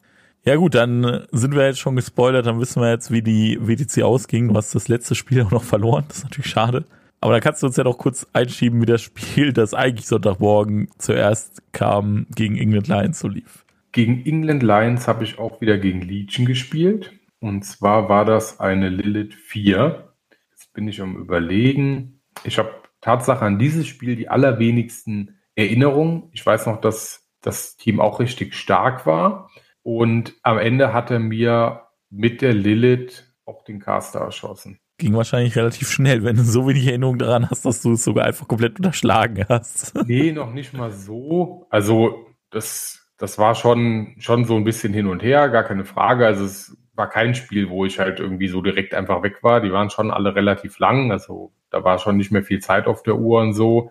Ja 0.44 0.56
gut, 0.56 0.74
dann 0.74 1.26
sind 1.30 1.54
wir 1.54 1.66
jetzt 1.66 1.80
schon 1.80 1.96
gespoilert, 1.96 2.46
dann 2.46 2.60
wissen 2.60 2.80
wir 2.80 2.90
jetzt, 2.90 3.10
wie 3.10 3.22
die 3.22 3.58
WTC 3.60 4.02
ausging. 4.02 4.48
Du 4.48 4.54
hast 4.54 4.74
das 4.74 4.88
letzte 4.88 5.14
Spiel 5.14 5.42
auch 5.46 5.50
noch 5.50 5.64
verloren, 5.64 6.04
das 6.08 6.18
ist 6.18 6.24
natürlich 6.24 6.50
schade. 6.50 6.84
Aber 7.20 7.32
da 7.32 7.40
kannst 7.40 7.62
du 7.62 7.66
uns 7.66 7.76
ja 7.76 7.84
noch 7.84 7.98
kurz 7.98 8.26
einschieben, 8.32 8.80
wie 8.80 8.86
das 8.86 9.02
Spiel, 9.02 9.52
das 9.52 9.74
eigentlich 9.74 10.06
Sonntagmorgen 10.06 10.88
zuerst 10.98 11.62
kam, 11.72 12.26
gegen 12.34 12.56
England 12.56 12.86
Lions 12.86 13.18
so 13.18 13.28
lief. 13.28 13.64
Gegen 13.90 14.24
England 14.24 14.62
Lions 14.62 15.08
habe 15.08 15.24
ich 15.24 15.38
auch 15.38 15.60
wieder 15.60 15.78
gegen 15.78 16.02
Legion 16.02 16.46
gespielt. 16.46 17.12
Und 17.40 17.64
zwar 17.64 18.08
war 18.08 18.24
das 18.24 18.60
eine 18.60 18.88
Lilith 18.88 19.34
4. 19.34 20.12
Jetzt 20.50 20.72
bin 20.72 20.86
ich 20.86 21.00
am 21.00 21.16
überlegen. 21.16 22.20
Ich 22.44 22.58
habe 22.58 22.70
Tatsache 23.00 23.44
an 23.44 23.58
dieses 23.58 23.86
Spiel 23.86 24.14
die 24.14 24.28
allerwenigsten 24.28 25.37
Erinnerung. 25.58 26.30
Ich 26.32 26.46
weiß 26.46 26.66
noch, 26.66 26.80
dass 26.80 27.28
das 27.40 27.76
Team 27.76 28.00
auch 28.00 28.20
richtig 28.20 28.54
stark 28.54 29.06
war. 29.06 29.50
Und 29.82 30.34
am 30.42 30.56
Ende 30.56 30.92
hat 30.92 31.10
er 31.10 31.18
mir 31.18 31.82
mit 32.10 32.42
der 32.42 32.54
Lilith 32.54 33.34
auch 33.44 33.64
den 33.64 33.80
Caster 33.80 34.20
erschossen. 34.20 34.78
Ging 34.98 35.14
wahrscheinlich 35.14 35.56
relativ 35.56 35.90
schnell, 35.90 36.22
wenn 36.22 36.36
du 36.36 36.42
so 36.42 36.68
wenig 36.68 36.86
Erinnerung 36.86 37.18
daran 37.18 37.50
hast, 37.50 37.64
dass 37.64 37.82
du 37.82 37.92
es 37.92 38.04
sogar 38.04 38.24
einfach 38.26 38.46
komplett 38.46 38.76
unterschlagen 38.76 39.44
hast. 39.48 39.94
Nee, 40.06 40.30
noch 40.32 40.52
nicht 40.52 40.74
mal 40.74 40.92
so. 40.92 41.66
Also, 41.70 42.26
das, 42.50 43.08
das 43.16 43.38
war 43.38 43.56
schon, 43.56 44.14
schon 44.18 44.44
so 44.44 44.56
ein 44.56 44.64
bisschen 44.64 44.92
hin 44.92 45.08
und 45.08 45.22
her, 45.24 45.48
gar 45.48 45.64
keine 45.64 45.84
Frage. 45.84 46.26
Also, 46.26 46.44
es 46.44 46.76
war 46.94 47.08
kein 47.08 47.34
Spiel, 47.34 47.68
wo 47.68 47.84
ich 47.84 47.98
halt 47.98 48.20
irgendwie 48.20 48.48
so 48.48 48.60
direkt 48.62 48.94
einfach 48.94 49.22
weg 49.24 49.42
war. 49.42 49.60
Die 49.60 49.72
waren 49.72 49.90
schon 49.90 50.12
alle 50.12 50.36
relativ 50.36 50.78
lang. 50.78 51.10
Also, 51.10 51.52
da 51.70 51.82
war 51.82 51.98
schon 51.98 52.16
nicht 52.16 52.30
mehr 52.30 52.44
viel 52.44 52.60
Zeit 52.60 52.86
auf 52.86 53.02
der 53.02 53.16
Uhr 53.16 53.40
und 53.40 53.54
so. 53.54 53.90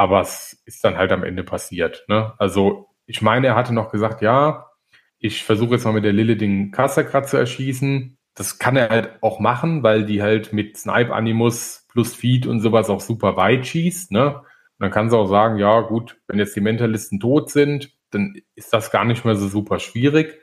Aber 0.00 0.22
es 0.22 0.62
ist 0.64 0.82
dann 0.82 0.96
halt 0.96 1.12
am 1.12 1.24
Ende 1.24 1.44
passiert. 1.44 2.06
Ne? 2.08 2.32
Also 2.38 2.88
ich 3.04 3.20
meine, 3.20 3.48
er 3.48 3.54
hatte 3.54 3.74
noch 3.74 3.92
gesagt, 3.92 4.22
ja, 4.22 4.70
ich 5.18 5.44
versuche 5.44 5.72
jetzt 5.72 5.84
mal 5.84 5.92
mit 5.92 6.04
der 6.04 6.14
Lille 6.14 6.38
den 6.38 6.70
Kassakrat 6.70 7.28
zu 7.28 7.36
erschießen. 7.36 8.16
Das 8.34 8.58
kann 8.58 8.76
er 8.76 8.88
halt 8.88 9.18
auch 9.20 9.40
machen, 9.40 9.82
weil 9.82 10.06
die 10.06 10.22
halt 10.22 10.54
mit 10.54 10.78
Snipe 10.78 11.12
Animus 11.14 11.86
plus 11.90 12.14
Feed 12.14 12.46
und 12.46 12.60
sowas 12.60 12.88
auch 12.88 13.02
super 13.02 13.36
weit 13.36 13.66
schießt. 13.66 14.12
Ne? 14.12 14.36
Und 14.36 14.44
dann 14.78 14.90
kann 14.90 15.10
sie 15.10 15.18
auch 15.18 15.26
sagen, 15.26 15.58
ja 15.58 15.82
gut, 15.82 16.16
wenn 16.28 16.38
jetzt 16.38 16.56
die 16.56 16.62
Mentalisten 16.62 17.20
tot 17.20 17.50
sind, 17.50 17.92
dann 18.08 18.40
ist 18.54 18.72
das 18.72 18.90
gar 18.90 19.04
nicht 19.04 19.26
mehr 19.26 19.34
so 19.34 19.48
super 19.48 19.80
schwierig. 19.80 20.40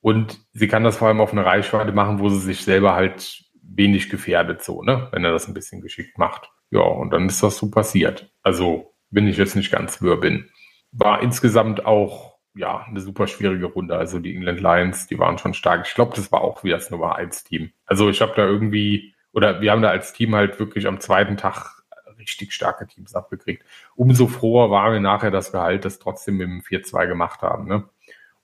Und 0.00 0.38
sie 0.52 0.68
kann 0.68 0.84
das 0.84 0.98
vor 0.98 1.08
allem 1.08 1.20
auf 1.20 1.32
eine 1.32 1.44
Reichweite 1.44 1.90
machen, 1.90 2.20
wo 2.20 2.28
sie 2.28 2.38
sich 2.38 2.62
selber 2.62 2.94
halt 2.94 3.42
wenig 3.60 4.08
gefährdet, 4.08 4.62
so, 4.62 4.84
ne? 4.84 5.08
Wenn 5.10 5.24
er 5.24 5.32
das 5.32 5.48
ein 5.48 5.54
bisschen 5.54 5.80
geschickt 5.80 6.16
macht. 6.16 6.52
Ja, 6.70 6.82
und 6.82 7.10
dann 7.10 7.26
ist 7.26 7.42
das 7.42 7.58
so 7.58 7.72
passiert. 7.72 8.32
Also 8.44 8.89
bin 9.10 9.26
ich 9.26 9.36
jetzt 9.36 9.56
nicht 9.56 9.70
ganz 9.70 10.00
wirr 10.02 10.18
bin. 10.18 10.50
War 10.92 11.22
insgesamt 11.22 11.86
auch 11.86 12.38
ja 12.54 12.84
eine 12.88 13.00
super 13.00 13.26
schwierige 13.26 13.66
Runde. 13.66 13.96
Also 13.96 14.18
die 14.18 14.34
England 14.34 14.60
Lions, 14.60 15.06
die 15.06 15.18
waren 15.18 15.38
schon 15.38 15.54
stark. 15.54 15.86
Ich 15.86 15.94
glaube, 15.94 16.14
das 16.16 16.32
war 16.32 16.40
auch 16.40 16.64
wieder 16.64 16.76
das 16.76 16.90
Nummer 16.90 17.16
1 17.16 17.44
Team. 17.44 17.72
Also 17.86 18.08
ich 18.08 18.20
habe 18.20 18.32
da 18.36 18.44
irgendwie, 18.44 19.14
oder 19.32 19.60
wir 19.60 19.70
haben 19.72 19.82
da 19.82 19.90
als 19.90 20.12
Team 20.12 20.34
halt 20.34 20.58
wirklich 20.58 20.86
am 20.86 21.00
zweiten 21.00 21.36
Tag 21.36 21.80
richtig 22.18 22.52
starke 22.52 22.86
Teams 22.86 23.14
abgekriegt. 23.14 23.64
Umso 23.94 24.26
froher 24.26 24.70
waren 24.70 24.92
wir 24.92 25.00
nachher, 25.00 25.30
dass 25.30 25.52
wir 25.52 25.60
halt 25.60 25.84
das 25.84 25.98
trotzdem 25.98 26.38
dem 26.38 26.60
4-2 26.60 27.06
gemacht 27.06 27.42
haben. 27.42 27.66
Ne? 27.66 27.88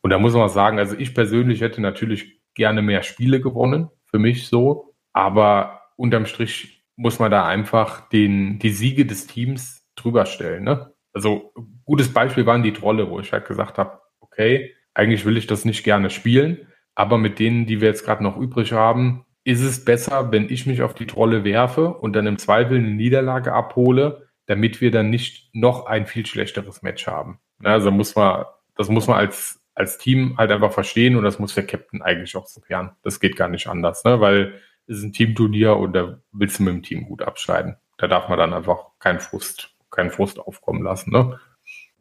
Und 0.01 0.11
da 0.11 0.19
muss 0.19 0.35
man 0.35 0.49
sagen, 0.49 0.79
also 0.79 0.97
ich 0.97 1.15
persönlich 1.15 1.61
hätte 1.61 1.81
natürlich 1.81 2.41
gerne 2.55 2.81
mehr 2.83 3.03
Spiele 3.03 3.41
gewonnen, 3.41 3.91
für 4.07 4.19
mich 4.19 4.49
so. 4.49 4.95
Aber 5.13 5.83
unterm 5.97 6.27
Strich 6.27 6.85
muss 6.97 7.19
man 7.19 7.31
da 7.31 7.47
einfach 7.47 8.09
den, 8.09 8.59
die 8.59 8.71
Siege 8.71 9.05
des 9.05 9.27
Teams 9.27 9.86
drüber 9.97 10.27
stellen. 10.27 10.65
Ne? 10.65 10.93
Also 11.13 11.53
gutes 11.85 12.13
Beispiel 12.13 12.47
waren 12.47 12.63
die 12.63 12.73
Trolle, 12.73 13.11
wo 13.11 13.21
ich 13.21 13.33
halt 13.33 13.47
gesagt 13.47 13.79
habe, 13.79 14.01
okay, 14.21 14.75
eigentlich 14.95 15.25
will 15.25 15.37
ich 15.37 15.47
das 15.47 15.65
nicht 15.65 15.85
gerne 15.85 16.11
spielen, 16.11 16.67
aber 16.95 17.19
mit 17.19 17.39
denen, 17.39 17.67
die 17.67 17.81
wir 17.81 17.89
jetzt 17.89 18.05
gerade 18.05 18.23
noch 18.23 18.37
übrig 18.37 18.73
haben, 18.73 19.25
ist 19.45 19.63
es 19.63 19.85
besser, 19.85 20.33
wenn 20.33 20.51
ich 20.51 20.67
mich 20.67 20.83
auf 20.83 20.95
die 20.95 21.07
Trolle 21.07 21.45
werfe 21.45 21.89
und 21.95 22.15
dann 22.15 22.27
im 22.27 22.39
Zweifel 22.39 22.79
eine 22.79 22.91
Niederlage 22.91 23.53
abhole, 23.53 24.29
damit 24.47 24.81
wir 24.81 24.91
dann 24.91 25.11
nicht 25.11 25.51
noch 25.55 25.87
ein 25.87 26.07
viel 26.07 26.27
schlechteres 26.27 26.83
Match 26.83 27.07
haben. 27.07 27.39
Also 27.63 27.91
muss 27.91 28.17
man, 28.17 28.45
das 28.75 28.89
muss 28.89 29.07
man 29.07 29.19
als, 29.19 29.63
als 29.75 29.99
Team 29.99 30.37
halt 30.37 30.51
einfach 30.51 30.73
verstehen 30.73 31.17
und 31.17 31.23
das 31.23 31.39
muss 31.39 31.55
der 31.55 31.67
Captain 31.67 32.03
eigentlich 32.03 32.37
auch 32.37 32.47
so 32.47 32.61
gern. 32.61 32.97
Das 33.03 33.21
geht 33.21 33.37
gar 33.37 33.49
nicht 33.49 33.69
anders, 33.69 34.05
ne? 34.05 34.21
weil 34.21 34.61
es 34.87 34.99
ist 34.99 35.05
ein 35.05 35.13
Teamturnier 35.13 35.77
und 35.77 35.93
da 35.93 36.19
willst 36.33 36.59
du 36.59 36.65
mit 36.65 36.75
dem 36.75 36.83
Team 36.83 37.05
gut 37.05 37.23
abschneiden. 37.23 37.77
Da 37.99 38.09
darf 38.09 38.29
man 38.29 38.39
dann 38.39 38.53
einfach 38.53 38.99
keinen 38.99 39.21
Frust 39.21 39.76
keinen 39.91 40.11
Frust 40.11 40.39
aufkommen 40.39 40.83
lassen. 40.83 41.11
Ne? 41.11 41.39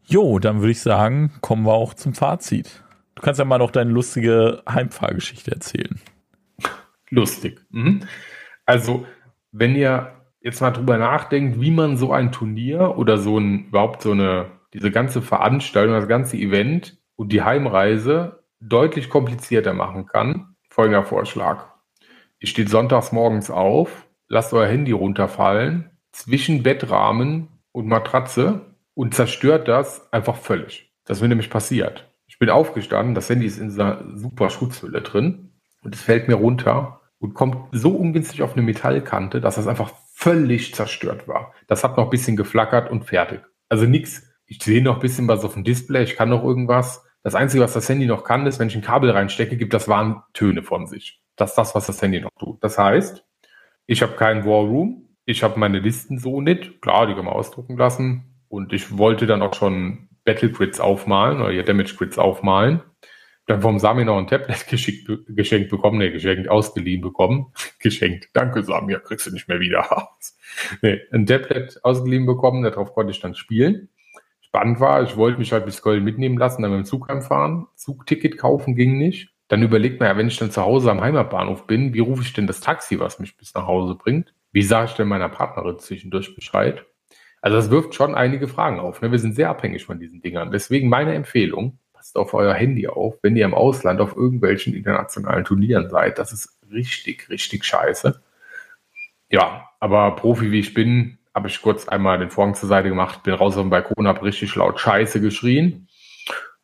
Jo, 0.06 0.40
dann 0.40 0.60
würde 0.60 0.72
ich 0.72 0.82
sagen, 0.82 1.32
kommen 1.42 1.66
wir 1.66 1.74
auch 1.74 1.94
zum 1.94 2.14
Fazit. 2.14 2.84
Du 3.16 3.22
kannst 3.22 3.40
ja 3.40 3.46
mal 3.46 3.58
noch 3.58 3.72
deine 3.72 3.92
lustige 3.92 4.62
Heimfahrgeschichte 4.70 5.52
erzählen. 5.52 6.00
Lustig. 7.10 7.62
Mhm. 7.70 8.02
Also, 8.66 9.06
wenn 9.52 9.76
ihr 9.76 10.12
jetzt 10.42 10.62
mal 10.62 10.72
drüber 10.72 10.98
nachdenkt, 10.98 11.60
wie 11.60 11.72
man 11.72 11.98
so 11.98 12.12
ein 12.12 12.32
Turnier 12.32 12.98
oder 12.98 13.18
so 13.18 13.40
ein, 13.40 13.68
überhaupt 13.68 14.02
so 14.02 14.12
eine, 14.12 14.52
diese 14.74 14.92
ganze 14.92 15.22
Veranstaltung, 15.22 15.96
das 15.96 16.08
ganze 16.08 16.38
Event 16.38 16.98
und 17.16 17.32
die 17.32 17.42
Heimreise 17.42 18.44
deutlich 18.60 19.10
komplizierter 19.10 19.74
machen 19.74 20.06
kann, 20.06 20.56
folgender 20.70 21.04
Vorschlag. 21.04 21.68
Ihr 22.40 22.48
steht 22.48 22.70
sonntags 22.70 23.12
morgens 23.12 23.50
auf, 23.50 24.08
lasst 24.28 24.54
euer 24.54 24.68
Handy 24.68 24.92
runterfallen, 24.92 25.90
zwischen 26.12 26.64
Bettrahmen 26.64 27.50
und 27.76 27.88
Matratze 27.88 28.62
und 28.94 29.14
zerstört 29.14 29.68
das 29.68 30.12
einfach 30.14 30.38
völlig. 30.38 30.94
Das 31.04 31.22
ist 31.22 31.28
nämlich 31.28 31.50
passiert. 31.50 32.10
Ich 32.26 32.40
bin 32.40 32.50
aufgestanden, 32.50 33.16
das 33.16 33.30
Handy 33.30 33.46
ist 33.46 33.60
in 33.60 33.68
dieser 33.68 34.02
super 34.16 34.50
Schutzhülle 34.50 35.02
drin 35.02 35.52
und 35.84 35.94
es 35.94 36.02
fällt 36.02 36.30
mir 36.30 36.36
runter 36.36 37.02
und 37.20 37.34
kommt 37.34 37.58
so 37.74 37.90
ungünstig 37.92 38.42
auf 38.44 38.54
eine 38.54 38.62
Metallkante, 38.62 39.42
dass 39.42 39.56
das 39.56 39.68
einfach 39.68 39.92
völlig 40.14 40.74
zerstört 40.74 41.28
war. 41.28 41.54
Das 41.68 41.84
hat 41.84 41.98
noch 41.98 42.06
ein 42.06 42.10
bisschen 42.10 42.38
geflackert 42.38 42.90
und 42.90 43.04
fertig. 43.04 43.42
Also 43.68 43.86
nichts. 43.86 44.24
Ich 44.46 44.64
sehe 44.64 44.82
noch 44.82 44.96
ein 44.96 45.02
bisschen 45.02 45.28
was 45.28 45.44
auf 45.44 45.56
dem 45.56 45.66
Display, 45.66 46.04
ich 46.04 46.16
kann 46.16 46.30
noch 46.30 46.44
irgendwas. 46.46 47.04
Das 47.24 47.36
Einzige, 47.36 47.64
was 47.64 47.74
das 47.74 47.90
Handy 47.90 48.06
noch 48.06 48.24
kann, 48.24 48.48
ist, 48.48 48.58
wenn 48.60 48.70
ich 48.70 48.76
ein 48.76 48.82
Kabel 48.84 49.10
reinstecke, 49.10 49.58
gibt 49.58 49.74
das 49.74 49.90
Warntöne 49.90 50.64
von 50.64 50.88
sich. 50.88 51.22
Das 51.36 51.52
ist 51.52 51.58
das, 51.58 51.76
was 51.76 51.88
das 51.88 52.02
Handy 52.02 52.22
noch 52.22 52.30
tut. 52.40 52.64
Das 52.64 52.78
heißt, 52.78 53.26
ich 53.86 54.02
habe 54.02 54.14
keinen 54.14 54.46
War 54.46 54.62
Room, 54.62 55.05
ich 55.26 55.44
habe 55.44 55.60
meine 55.60 55.80
Listen 55.80 56.20
so 56.20 56.42
nicht. 56.42 56.82
Klar, 56.82 57.08
die 57.08 57.14
kann 57.14 57.26
man 57.26 57.34
ausdrucken 57.34 57.78
lassen. 57.78 58.24
Und 58.48 58.74
ich 58.74 58.98
wollte 58.98 59.26
dann 59.26 59.42
auch 59.42 59.54
schon 59.54 60.10
Battle 60.24 60.52
Grids 60.52 60.80
aufmalen 60.80 61.42
oder 61.42 61.52
hier 61.52 61.64
Damage 61.64 61.96
Grids 61.98 62.18
aufmalen. 62.18 62.82
Dann 63.48 63.62
vom 63.62 63.78
Sami 63.78 64.06
noch 64.06 64.18
ein 64.18 64.28
Tablet 64.28 64.68
geschickt, 64.70 65.10
geschenkt 65.28 65.70
bekommen, 65.70 66.00
nee, 66.00 66.12
geschenkt, 66.12 66.50
ausgeliehen 66.50 67.02
bekommen. 67.02 67.54
geschenkt. 67.80 68.30
Danke, 68.34 68.64
Sami, 68.64 68.96
kriegst 69.04 69.28
du 69.28 69.32
nicht 69.32 69.48
mehr 69.48 69.60
wieder. 69.60 70.10
nee, 70.82 71.02
ein 71.12 71.26
Tablet 71.26 71.80
ausgeliehen 71.84 72.26
bekommen, 72.26 72.64
darauf 72.64 72.94
konnte 72.94 73.12
ich 73.12 73.20
dann 73.20 73.36
spielen 73.36 73.90
spannend 74.56 74.80
war, 74.80 75.04
ich 75.04 75.18
wollte 75.18 75.38
mich 75.38 75.52
halt 75.52 75.66
bis 75.66 75.82
Köln 75.82 76.06
mitnehmen 76.06 76.38
lassen, 76.38 76.62
dann 76.62 76.72
mit 76.72 76.80
dem 76.80 76.86
Zug 76.86 77.10
heimfahren. 77.10 77.68
Zugticket 77.76 78.38
kaufen 78.38 78.74
ging 78.74 78.98
nicht. 78.98 79.34
Dann 79.50 79.62
überlegt 79.62 80.00
man 80.00 80.08
ja, 80.08 80.18
wenn 80.18 80.30
ich 80.30 80.38
dann 80.38 80.50
zu 80.50 80.62
Hause 80.62 80.90
am 80.92 81.02
Heimatbahnhof 81.02 81.68
bin, 81.68 81.94
wie 81.94 82.00
rufe 82.00 82.22
ich 82.22 82.32
denn 82.32 82.48
das 82.48 82.62
Taxi, 82.62 82.98
was 82.98 83.20
mich 83.20 83.36
bis 83.36 83.54
nach 83.54 83.68
Hause 83.68 83.96
bringt? 83.96 84.34
Wie 84.56 84.62
sage 84.62 84.86
ich 84.90 84.96
denn 84.96 85.10
meiner 85.10 85.28
Partnerin 85.28 85.80
zwischendurch 85.80 86.34
Bescheid? 86.34 86.86
Also 87.42 87.58
das 87.58 87.72
wirft 87.72 87.94
schon 87.94 88.16
einige 88.16 88.48
Fragen 88.48 88.80
auf. 88.80 89.02
Ne? 89.02 89.12
Wir 89.12 89.20
sind 89.20 89.36
sehr 89.36 89.50
abhängig 89.50 89.84
von 89.84 90.00
diesen 90.00 90.22
Dingern. 90.22 90.50
Deswegen 90.50 90.88
meine 90.88 91.14
Empfehlung, 91.14 91.78
passt 91.92 92.16
auf 92.16 92.34
euer 92.34 92.54
Handy 92.54 92.88
auf, 92.88 93.18
wenn 93.22 93.36
ihr 93.36 93.44
im 93.44 93.54
Ausland 93.54 94.00
auf 94.00 94.16
irgendwelchen 94.16 94.74
internationalen 94.74 95.44
Turnieren 95.44 95.90
seid. 95.90 96.20
Das 96.20 96.32
ist 96.32 96.58
richtig, 96.72 97.30
richtig 97.30 97.66
scheiße. 97.66 98.24
Ja, 99.30 99.72
aber 99.82 100.16
Profi 100.16 100.52
wie 100.52 100.62
ich 100.62 100.74
bin, 100.74 101.18
habe 101.34 101.50
ich 101.50 101.62
kurz 101.62 101.90
einmal 101.90 102.18
den 102.18 102.30
Vorhang 102.30 102.56
zur 102.56 102.70
Seite 102.70 102.88
gemacht, 102.88 103.24
bin 103.24 103.34
raus 103.34 103.58
auf 103.58 103.64
den 103.64 103.70
Balkon, 103.70 104.08
habe 104.08 104.24
richtig 104.24 104.56
laut 104.56 104.80
Scheiße 104.80 105.20
geschrien. 105.20 105.90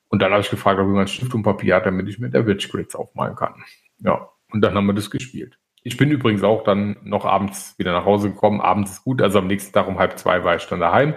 Und 0.07 0.21
dann 0.21 0.31
habe 0.31 0.39
ich 0.39 0.49
gefragt, 0.49 0.79
ob 0.79 0.87
jemand 0.87 1.09
Stift 1.09 1.33
und 1.33 1.43
Papier 1.43 1.75
hat, 1.75 1.85
damit 1.85 2.07
ich 2.07 2.19
mit 2.19 2.33
der 2.33 2.47
Witch 2.47 2.69
Grids 2.69 2.95
aufmalen 2.95 3.35
kann. 3.35 3.65
Ja, 3.99 4.29
und 4.49 4.61
dann 4.61 4.75
haben 4.75 4.85
wir 4.85 4.93
das 4.93 5.11
gespielt. 5.11 5.57
Ich 5.83 5.97
bin 5.97 6.11
übrigens 6.11 6.43
auch 6.43 6.63
dann 6.63 6.97
noch 7.03 7.25
abends 7.25 7.75
wieder 7.77 7.91
nach 7.91 8.05
Hause 8.05 8.29
gekommen. 8.29 8.61
Abends 8.61 8.91
ist 8.91 9.03
gut, 9.03 9.21
also 9.21 9.39
am 9.39 9.47
nächsten 9.47 9.73
Tag 9.73 9.87
um 9.87 9.97
halb 9.97 10.17
zwei 10.19 10.43
war 10.43 10.55
ich 10.55 10.65
dann 10.67 10.79
daheim. 10.79 11.15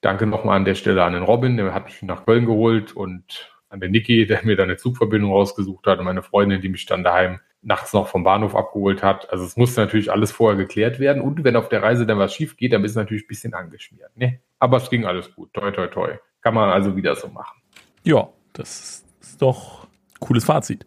Danke 0.00 0.26
nochmal 0.26 0.56
an 0.56 0.64
der 0.64 0.76
Stelle 0.76 1.04
an 1.04 1.12
den 1.12 1.22
Robin, 1.22 1.56
der 1.56 1.74
hat 1.74 1.86
mich 1.86 2.00
nach 2.02 2.24
Köln 2.24 2.46
geholt 2.46 2.92
und 2.92 3.52
an 3.68 3.80
den 3.80 3.90
Niki, 3.90 4.26
der 4.26 4.44
mir 4.44 4.56
dann 4.56 4.68
eine 4.68 4.76
Zugverbindung 4.76 5.32
rausgesucht 5.32 5.86
hat 5.86 5.98
und 5.98 6.04
meine 6.04 6.22
Freundin, 6.22 6.60
die 6.60 6.68
mich 6.68 6.86
dann 6.86 7.04
daheim 7.04 7.40
nachts 7.62 7.92
noch 7.92 8.08
vom 8.08 8.24
Bahnhof 8.24 8.56
abgeholt 8.56 9.02
hat. 9.02 9.30
Also 9.30 9.44
es 9.44 9.56
musste 9.56 9.80
natürlich 9.80 10.10
alles 10.10 10.32
vorher 10.32 10.56
geklärt 10.56 10.98
werden. 10.98 11.20
Und 11.20 11.44
wenn 11.44 11.56
auf 11.56 11.68
der 11.68 11.82
Reise 11.82 12.06
dann 12.06 12.18
was 12.18 12.34
schief 12.34 12.56
geht, 12.56 12.72
dann 12.72 12.82
bist 12.82 12.96
du 12.96 13.00
natürlich 13.00 13.24
ein 13.24 13.28
bisschen 13.28 13.54
angeschmiert. 13.54 14.16
Ne? 14.16 14.40
Aber 14.58 14.78
es 14.78 14.88
ging 14.88 15.04
alles 15.04 15.34
gut. 15.34 15.52
Toi, 15.52 15.70
toi, 15.70 15.86
toi. 15.88 16.18
Kann 16.40 16.54
man 16.54 16.70
also 16.70 16.96
wieder 16.96 17.14
so 17.16 17.28
machen. 17.28 17.60
Ja, 18.02 18.28
das 18.54 19.04
ist 19.20 19.42
doch 19.42 19.86
cooles 20.20 20.44
Fazit. 20.44 20.86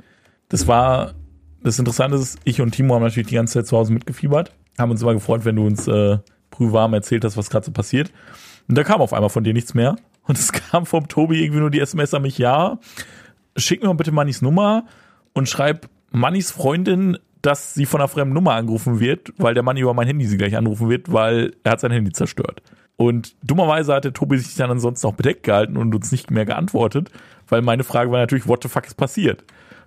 Das 0.50 0.68
war 0.68 1.14
das 1.64 1.80
Interessante 1.80 2.18
ist, 2.18 2.40
ich 2.44 2.62
und 2.62 2.72
Timo 2.72 2.96
haben 2.96 3.04
natürlich 3.04 3.28
die 3.28 3.36
ganze 3.36 3.54
Zeit 3.54 3.68
zu 3.68 3.78
Hause 3.78 3.94
mitgefiebert, 3.94 4.52
haben 4.78 4.92
uns 4.92 5.02
immer 5.02 5.14
gefreut, 5.14 5.46
wenn 5.46 5.56
du 5.56 5.66
uns 5.66 5.88
äh, 5.88 6.18
prühwarm 6.52 6.94
erzählt 6.94 7.26
hast, 7.26 7.38
was 7.38 7.50
gerade 7.50 7.66
so 7.66 7.72
passiert. 7.72 8.12
Und 8.68 8.78
da 8.78 8.84
kam 8.84 9.02
auf 9.02 9.14
einmal 9.14 9.30
von 9.30 9.44
dir 9.44 9.54
nichts 9.54 9.74
mehr. 9.74 9.96
Und 10.26 10.38
es 10.38 10.54
kam 10.54 10.86
vom 10.86 11.10
Tobi 11.10 11.44
irgendwie 11.44 11.60
nur 11.60 11.70
die 11.70 11.82
SMS 11.82 12.14
an 12.14 12.22
mich, 12.22 12.38
ja, 12.38 12.80
schick 13.58 13.84
mir 13.84 13.94
bitte 13.94 14.14
Mannys 14.14 14.42
Nummer 14.42 14.86
und 15.34 15.50
schreib 15.50 15.90
Mannys 16.12 16.50
Freundin, 16.50 17.18
dass 17.42 17.74
sie 17.74 17.86
von 17.86 18.00
einer 18.00 18.08
fremden 18.08 18.34
Nummer 18.34 18.54
angerufen 18.54 19.02
wird, 19.02 19.34
weil 19.38 19.54
der 19.54 19.64
Mann 19.64 19.76
über 19.76 19.94
mein 19.94 20.08
Handy 20.08 20.26
sie 20.26 20.38
gleich 20.38 20.56
anrufen 20.56 20.90
wird, 20.90 21.12
weil 21.12 21.54
er 21.64 21.74
hat 21.74 21.82
sein 21.82 21.92
Handy 21.92 22.14
zerstört. 22.14 22.62
Und 22.96 23.36
dummerweise 23.44 23.94
hatte 23.94 24.14
Tobi 24.14 24.38
sich 24.38 24.56
dann 24.56 24.72
ansonsten 24.72 25.08
auch 25.08 25.16
bedeckt 25.16 25.44
gehalten 25.44 25.76
und 25.76 25.94
uns 25.94 26.12
nicht 26.12 26.32
mehr 26.32 26.46
geantwortet, 26.46 27.10
weil 27.50 27.62
meine 27.62 27.84
Frage 27.84 28.12
war 28.12 28.20
natürlich, 28.20 28.48
what 28.48 28.64
the 28.64 28.70
fuck 28.70 28.86
ist 28.86 28.96
passiert? 28.96 29.44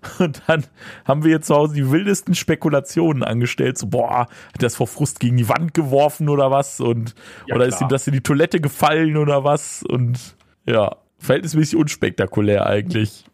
Und 0.18 0.42
dann 0.46 0.64
haben 1.04 1.24
wir 1.24 1.30
jetzt 1.30 1.46
zu 1.46 1.54
Hause 1.54 1.74
die 1.74 1.90
wildesten 1.90 2.34
Spekulationen 2.34 3.22
angestellt, 3.22 3.78
so, 3.78 3.86
boah, 3.86 4.20
hat 4.20 4.62
das 4.62 4.76
vor 4.76 4.86
Frust 4.86 5.20
gegen 5.20 5.36
die 5.36 5.48
Wand 5.48 5.74
geworfen 5.74 6.28
oder 6.28 6.50
was? 6.50 6.80
Und, 6.80 7.14
ja, 7.46 7.56
oder 7.56 7.66
klar. 7.66 7.76
ist 7.76 7.80
ihm 7.82 7.88
das 7.88 8.06
in 8.06 8.12
die 8.12 8.20
Toilette 8.20 8.60
gefallen 8.60 9.16
oder 9.16 9.44
was? 9.44 9.82
Und 9.82 10.36
ja, 10.64 10.96
verhältnismäßig 11.18 11.76
unspektakulär 11.76 12.66
eigentlich 12.66 13.24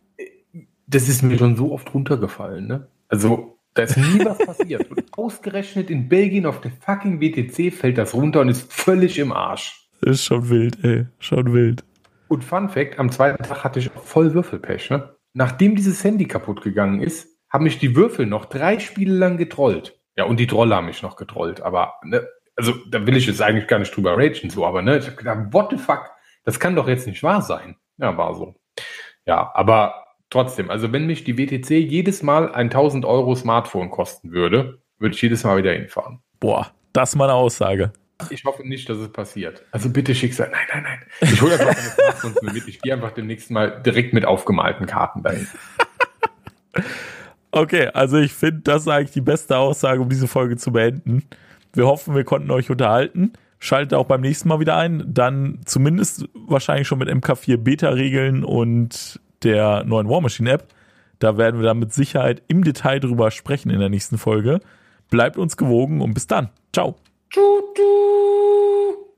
das 0.93 1.09
ist 1.09 1.23
mir 1.23 1.39
schon 1.39 1.57
so 1.57 1.73
oft 1.73 1.93
runtergefallen, 1.95 2.67
ne? 2.67 2.87
Also, 3.09 3.59
da 3.75 3.83
ist 3.83 3.97
nie 3.97 4.25
was 4.25 4.39
passiert. 4.39 4.91
Und 4.91 5.05
ausgerechnet 5.17 5.91
in 5.91 6.09
Belgien 6.09 6.47
auf 6.47 6.61
der 6.61 6.71
fucking 6.71 7.21
WTC 7.21 7.73
fällt 7.73 7.99
das 7.99 8.15
runter 8.15 8.41
und 8.41 8.49
ist 8.49 8.73
völlig 8.73 9.19
im 9.19 9.33
Arsch. 9.33 9.89
Ist 10.01 10.25
schon 10.25 10.49
wild, 10.49 10.83
ey. 10.85 11.07
Schon 11.19 11.53
wild. 11.53 11.85
Und 12.29 12.45
Fun 12.45 12.69
Fact, 12.69 12.99
am 12.99 13.11
zweiten 13.11 13.43
Tag 13.43 13.65
hatte 13.65 13.79
ich 13.79 13.95
auch 13.95 14.03
voll 14.03 14.35
Würfelpech, 14.35 14.91
ne? 14.91 15.15
Nachdem 15.35 15.77
dieses 15.77 16.03
Handy 16.05 16.27
kaputt 16.27 16.63
gegangen 16.63 17.01
ist, 17.01 17.29
haben 17.49 17.65
mich 17.65 17.79
die 17.79 17.97
Würfel 17.97 18.27
noch 18.27 18.47
drei 18.47 18.79
Spiele 18.79 19.15
lang 19.15 19.37
getrollt. 19.37 19.99
Ja, 20.17 20.25
und 20.25 20.39
die 20.39 20.47
Trolle 20.47 20.77
haben 20.77 20.87
mich 20.87 21.03
noch 21.03 21.17
getrollt, 21.17 21.61
aber, 21.61 21.95
ne? 22.05 22.27
Also, 22.55 22.75
da 22.91 23.07
will 23.07 23.17
ich 23.17 23.27
jetzt 23.27 23.41
eigentlich 23.41 23.67
gar 23.67 23.79
nicht 23.79 23.97
drüber 23.97 24.17
ragen, 24.17 24.51
so, 24.51 24.67
aber, 24.67 24.83
ne? 24.83 24.99
Ich 24.99 25.07
hab 25.07 25.17
gedacht, 25.17 25.53
what 25.53 25.71
the 25.71 25.79
fuck? 25.79 26.11
Das 26.45 26.61
kann 26.61 26.77
doch 26.77 26.89
jetzt 26.89 27.07
nicht 27.07 27.23
wahr 27.23 27.41
sein. 27.41 27.77
Ja, 27.97 28.17
war 28.17 28.35
so. 28.35 28.55
Ja, 29.25 29.51
aber 29.55 30.03
Trotzdem, 30.33 30.71
also 30.71 30.91
wenn 30.93 31.07
mich 31.07 31.25
die 31.25 31.37
WTC 31.37 31.73
jedes 31.73 32.23
Mal 32.23 32.55
ein 32.55 32.71
1000 32.71 33.05
Euro 33.05 33.35
Smartphone 33.35 33.91
kosten 33.91 34.31
würde, 34.31 34.81
würde 34.99 35.15
ich 35.15 35.21
jedes 35.21 35.45
Mal 35.45 35.59
wieder 35.59 35.73
hinfahren. 35.73 36.23
Boah, 36.41 36.71
das 36.95 37.11
ist 37.11 37.17
meine 37.17 37.35
Aussage. 37.35 37.93
Ich 38.31 38.45
hoffe 38.45 38.67
nicht, 38.67 38.89
dass 38.89 38.99
es 38.99 39.11
passiert. 39.11 39.65
Also 39.71 39.91
bitte 39.91 40.15
Schicksal. 40.15 40.51
Nein, 40.51 40.67
nein, 40.73 40.83
nein. 40.83 41.33
Ich 41.33 41.41
hole 41.41 41.53
einfach 41.53 41.75
meine 41.75 41.91
Smartphones 41.91 42.43
mit. 42.43 42.69
Ich 42.69 42.81
gehe 42.81 42.95
einfach 42.95 43.13
demnächst 43.13 43.51
mal 43.51 43.83
direkt 43.83 44.13
mit 44.13 44.25
aufgemalten 44.25 44.87
Karten 44.87 45.23
dahin. 45.23 45.47
Okay, 47.55 47.89
also 47.93 48.17
ich 48.17 48.33
finde, 48.33 48.63
das 48.63 48.83
ist 48.83 48.89
eigentlich 48.89 49.11
die 49.11 49.21
beste 49.21 49.59
Aussage, 49.59 50.01
um 50.01 50.09
diese 50.09 50.27
Folge 50.27 50.57
zu 50.57 50.73
beenden. 50.73 51.25
Wir 51.75 51.87
hoffen, 51.87 52.15
wir 52.15 52.25
konnten 52.25 52.51
euch 52.51 52.71
unterhalten. 52.71 53.35
Schaltet 53.59 53.93
auch 53.95 54.07
beim 54.07 54.23
nächsten 54.23 54.49
Mal 54.49 54.59
wieder 54.59 54.77
ein. 54.77 55.05
Dann 55.07 55.61
zumindest 55.67 56.29
wahrscheinlich 56.35 56.89
schon 56.89 56.99
mit 56.99 57.11
MK4 57.11 57.59
Beta-Regeln 57.59 58.43
und 58.43 59.21
der 59.43 59.85
neuen 59.85 60.09
War 60.09 60.23
Machine 60.23 60.51
App. 60.51 60.69
Da 61.19 61.37
werden 61.37 61.61
wir 61.61 61.67
dann 61.67 61.79
mit 61.79 61.93
Sicherheit 61.93 62.43
im 62.49 62.65
Detail 62.65 63.01
drüber 63.01 63.31
sprechen 63.31 63.71
in 63.71 63.81
der 63.81 63.91
nächsten 63.91 64.17
Folge. 64.17 64.61
Bleibt 65.11 65.37
uns 65.37 65.59
gewogen 65.59 66.01
und 66.01 66.15
bis 66.15 66.27
dann. 66.27 66.49
Ciao. 66.73 66.97
Tschu. 67.33 69.12